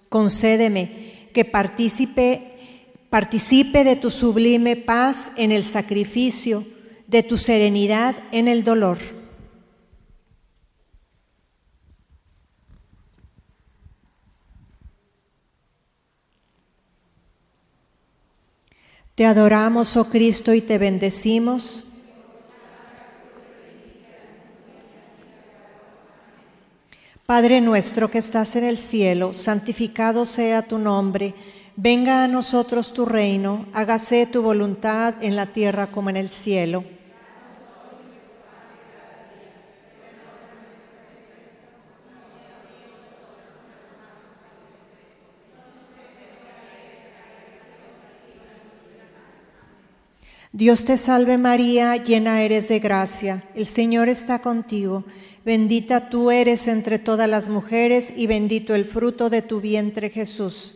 [0.08, 6.64] concédeme que participe, participe de tu sublime paz en el sacrificio,
[7.08, 9.00] de tu serenidad en el dolor.
[19.16, 21.84] Te adoramos, oh Cristo, y te bendecimos.
[27.28, 31.36] Padre nuestro que estás en el cielo, santificado sea tu nombre,
[31.76, 36.84] venga a nosotros tu reino, hágase tu voluntad en la tierra como en el cielo.
[50.56, 55.04] Dios te salve María, llena eres de gracia, el Señor está contigo,
[55.44, 60.76] bendita tú eres entre todas las mujeres y bendito el fruto de tu vientre Jesús.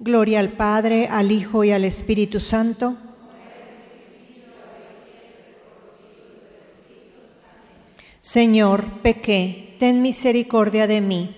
[0.00, 2.96] Gloria al Padre, al Hijo y al Espíritu Santo.
[8.18, 11.34] Señor, pequé ten misericordia de mí.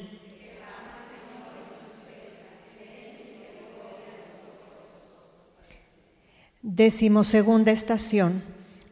[6.61, 8.43] Decimosegunda estación.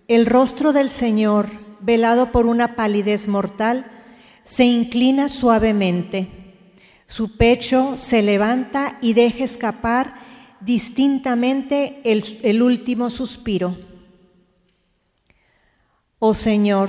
[0.08, 1.50] El rostro del Señor,
[1.80, 3.84] velado por una palidez mortal,
[4.46, 6.28] se inclina suavemente.
[7.06, 10.14] Su pecho se levanta y deja escapar
[10.62, 13.76] distintamente el, el último suspiro.
[16.18, 16.88] Oh Señor,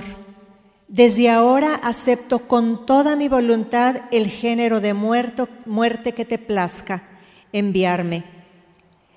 [0.93, 7.01] desde ahora acepto con toda mi voluntad el género de muerte que te plazca
[7.51, 8.25] enviarme.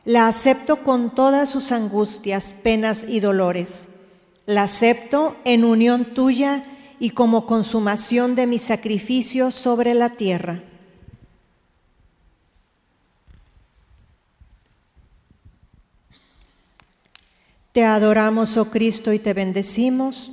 [0.06, 3.88] La acepto con todas sus angustias, penas y dolores.
[4.46, 6.64] La acepto en unión tuya
[6.98, 10.62] y como consumación de mi sacrificio sobre la tierra.
[17.72, 20.32] Te adoramos, oh Cristo, y te bendecimos.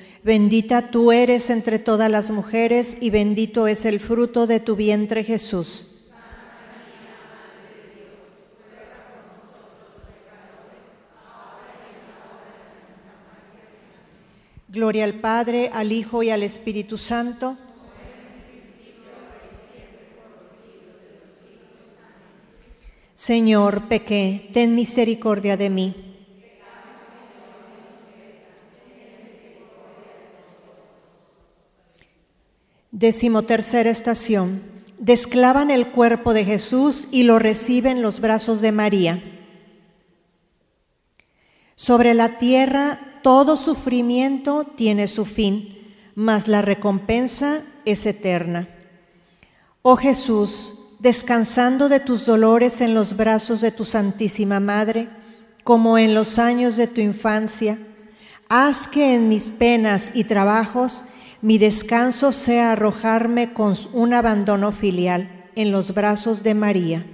[0.23, 5.23] bendita tú eres entre todas las mujeres y bendito es el fruto de tu vientre
[5.23, 5.87] Jesús.
[14.67, 17.57] Gloria al Padre, al Hijo y al Espíritu Santo.
[23.13, 26.10] Señor, pequé, ten misericordia de mí.
[32.91, 34.61] Decimotercera estación.
[34.99, 39.23] Desclavan el cuerpo de Jesús y lo reciben los brazos de María.
[41.75, 45.77] Sobre la tierra todo sufrimiento tiene su fin,
[46.15, 48.67] mas la recompensa es eterna.
[49.81, 55.09] Oh Jesús, descansando de tus dolores en los brazos de tu Santísima Madre,
[55.63, 57.79] como en los años de tu infancia,
[58.49, 61.05] haz que en mis penas y trabajos
[61.41, 67.05] mi descanso sea arrojarme con un abandono filial en los brazos de María.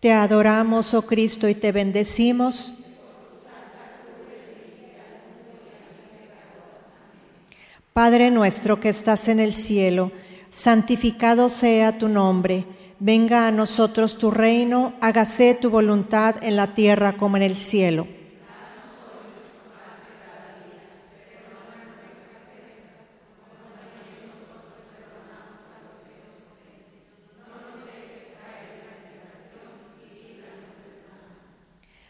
[0.00, 2.74] Te adoramos, oh Cristo, y te bendecimos.
[7.92, 10.12] Padre nuestro que estás en el cielo,
[10.50, 12.66] santificado sea tu nombre.
[12.98, 18.06] Venga a nosotros tu reino, hágase tu voluntad en la tierra como en el cielo.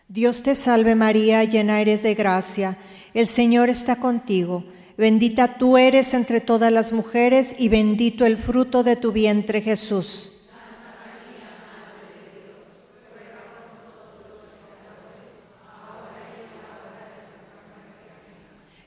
[0.09, 2.79] Dios te salve María, llena eres de gracia,
[3.13, 4.65] el Señor está contigo,
[4.97, 10.36] bendita tú eres entre todas las mujeres y bendito el fruto de tu vientre Jesús.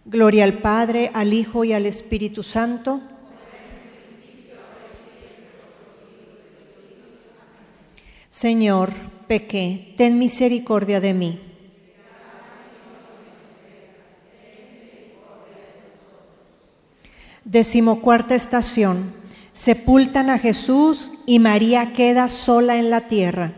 [0.10, 3.00] Gloria al Padre, al Hijo y al Espíritu Santo.
[8.28, 8.92] Señor,
[9.28, 11.40] pequé, ten misericordia de mí.
[17.44, 19.14] Decimocuarta estación.
[19.54, 23.54] Sepultan a Jesús y María queda sola en la tierra.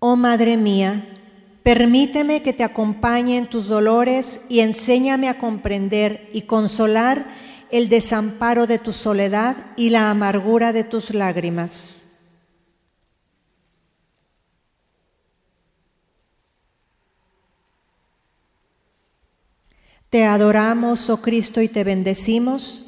[0.00, 1.17] Oh Madre mía,
[1.62, 7.26] permíteme que te acompañe en tus dolores y enséñame a comprender y consolar
[7.70, 12.04] el desamparo de tu soledad y la amargura de tus lágrimas.
[20.10, 22.87] Te adoramos, oh Cristo, y te bendecimos.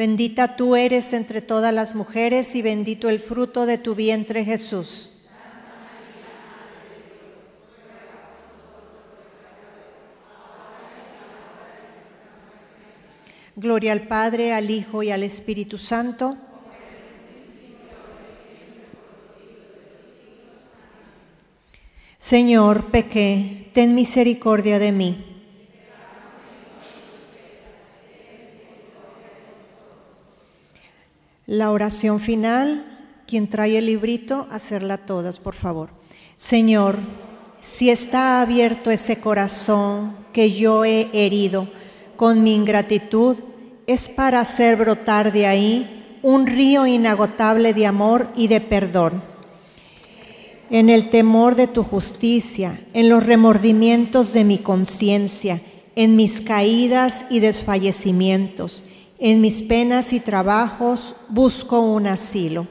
[0.00, 5.10] bendita tú eres entre todas las mujeres y bendito el fruto de tu vientre Jesús.
[13.54, 16.34] Gloria al Padre, al Hijo y al Espíritu Santo.
[22.16, 25.29] Señor, pequé, ten misericordia de mí.
[31.50, 32.84] La oración final,
[33.26, 35.88] quien trae el librito, hacerla todas, por favor.
[36.36, 37.00] Señor,
[37.60, 41.66] si está abierto ese corazón que yo he herido
[42.14, 43.38] con mi ingratitud,
[43.88, 49.20] es para hacer brotar de ahí un río inagotable de amor y de perdón.
[50.70, 55.60] En el temor de tu justicia, en los remordimientos de mi conciencia,
[55.96, 58.84] en mis caídas y desfallecimientos,
[59.20, 62.66] en mis penas y trabajos, busco un asilo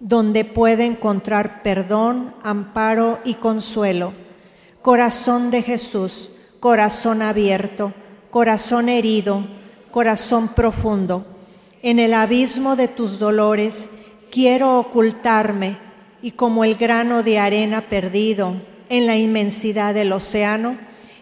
[0.00, 4.14] donde pueda encontrar perdón, amparo y consuelo.
[4.80, 7.92] Corazón de Jesús, corazón abierto,
[8.30, 9.44] corazón herido,
[9.90, 11.26] corazón profundo.
[11.82, 13.90] En el abismo de tus dolores
[14.30, 15.76] quiero ocultarme
[16.22, 18.56] y como el grano de arena perdido
[18.88, 20.78] en la inmensidad del océano,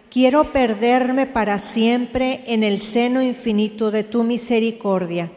[0.09, 5.31] quiero perderme para siempre en el seno infinito de tu misericordia,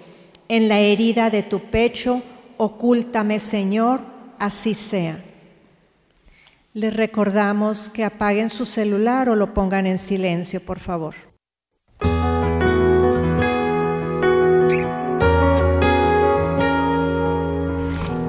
[0.49, 2.23] en la herida de tu pecho,
[2.57, 4.01] ocúltame Señor,
[4.39, 5.23] así sea.
[6.74, 11.15] Les recordamos que apaguen su celular o lo pongan en silencio, por favor.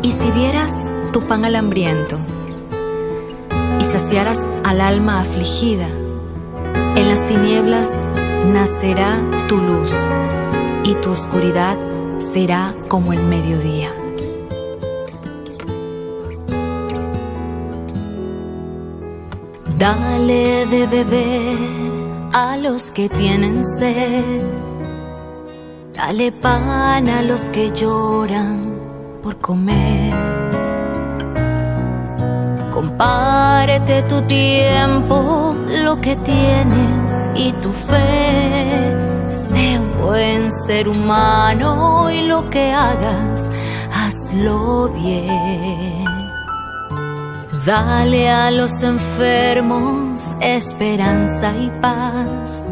[0.01, 2.19] Y si dieras tu pan al hambriento
[3.79, 5.87] y saciaras al alma afligida,
[6.95, 7.99] en las tinieblas
[8.45, 9.91] nacerá tu luz
[10.83, 11.77] y tu oscuridad
[12.17, 13.91] será como el mediodía.
[19.77, 21.57] Dale de beber
[22.31, 24.41] a los que tienen sed.
[25.93, 28.79] Dale pan a los que lloran
[29.21, 30.13] por comer.
[32.95, 39.31] Compárete tu tiempo, lo que tienes y tu fe.
[39.31, 43.51] Sé un buen ser humano y lo que hagas,
[43.91, 46.05] hazlo bien.
[47.65, 52.63] Dale a los enfermos esperanza y paz.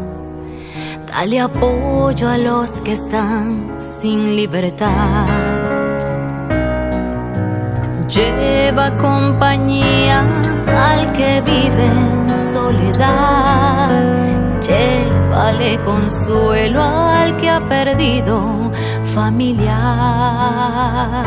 [1.08, 5.61] Dale apoyo a los que están sin libertad.
[8.12, 10.20] Lleva compañía
[10.66, 13.88] al que vive en soledad.
[14.60, 18.70] Llévale consuelo al que ha perdido
[19.14, 21.24] familiar.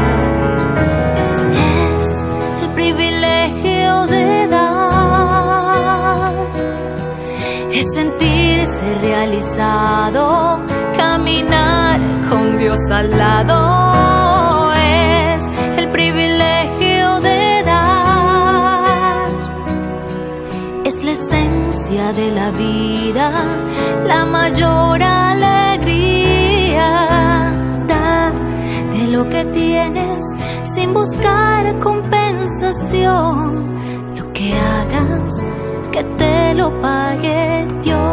[1.98, 2.26] Es
[2.62, 6.34] el privilegio de dar.
[7.74, 10.60] Es sentirse realizado,
[10.96, 12.00] caminar
[12.30, 14.25] con Dios al lado.
[22.14, 23.32] De la vida,
[24.06, 26.88] la mayor alegría.
[27.88, 28.32] Da
[28.94, 30.26] de lo que tienes
[30.64, 33.74] sin buscar compensación.
[34.16, 35.46] Lo que hagas,
[35.92, 38.05] que te lo pague Dios.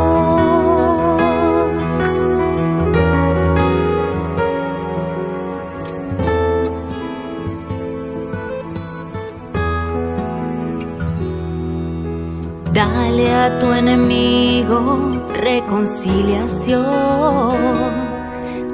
[13.42, 16.80] A tu enemigo reconciliación.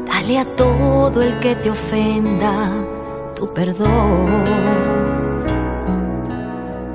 [0.07, 2.69] Dale a todo el que te ofenda
[3.35, 4.45] tu perdón.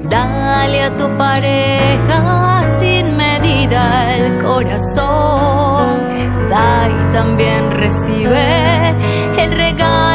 [0.04, 5.88] Dale a tu pareja sin medida el corazón.
[6.52, 8.90] Da y también recibe
[9.44, 10.13] el regalo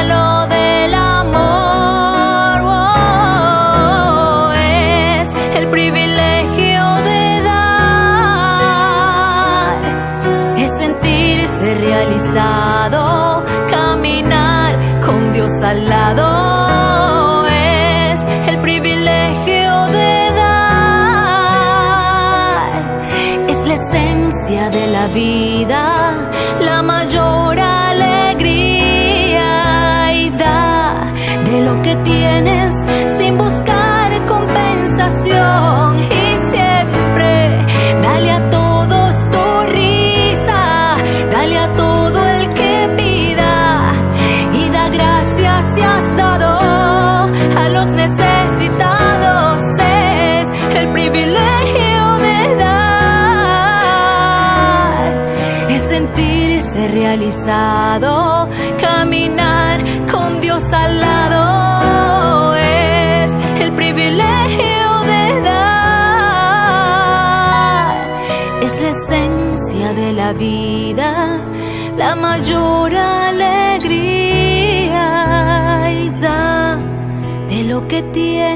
[77.99, 78.48] que tienes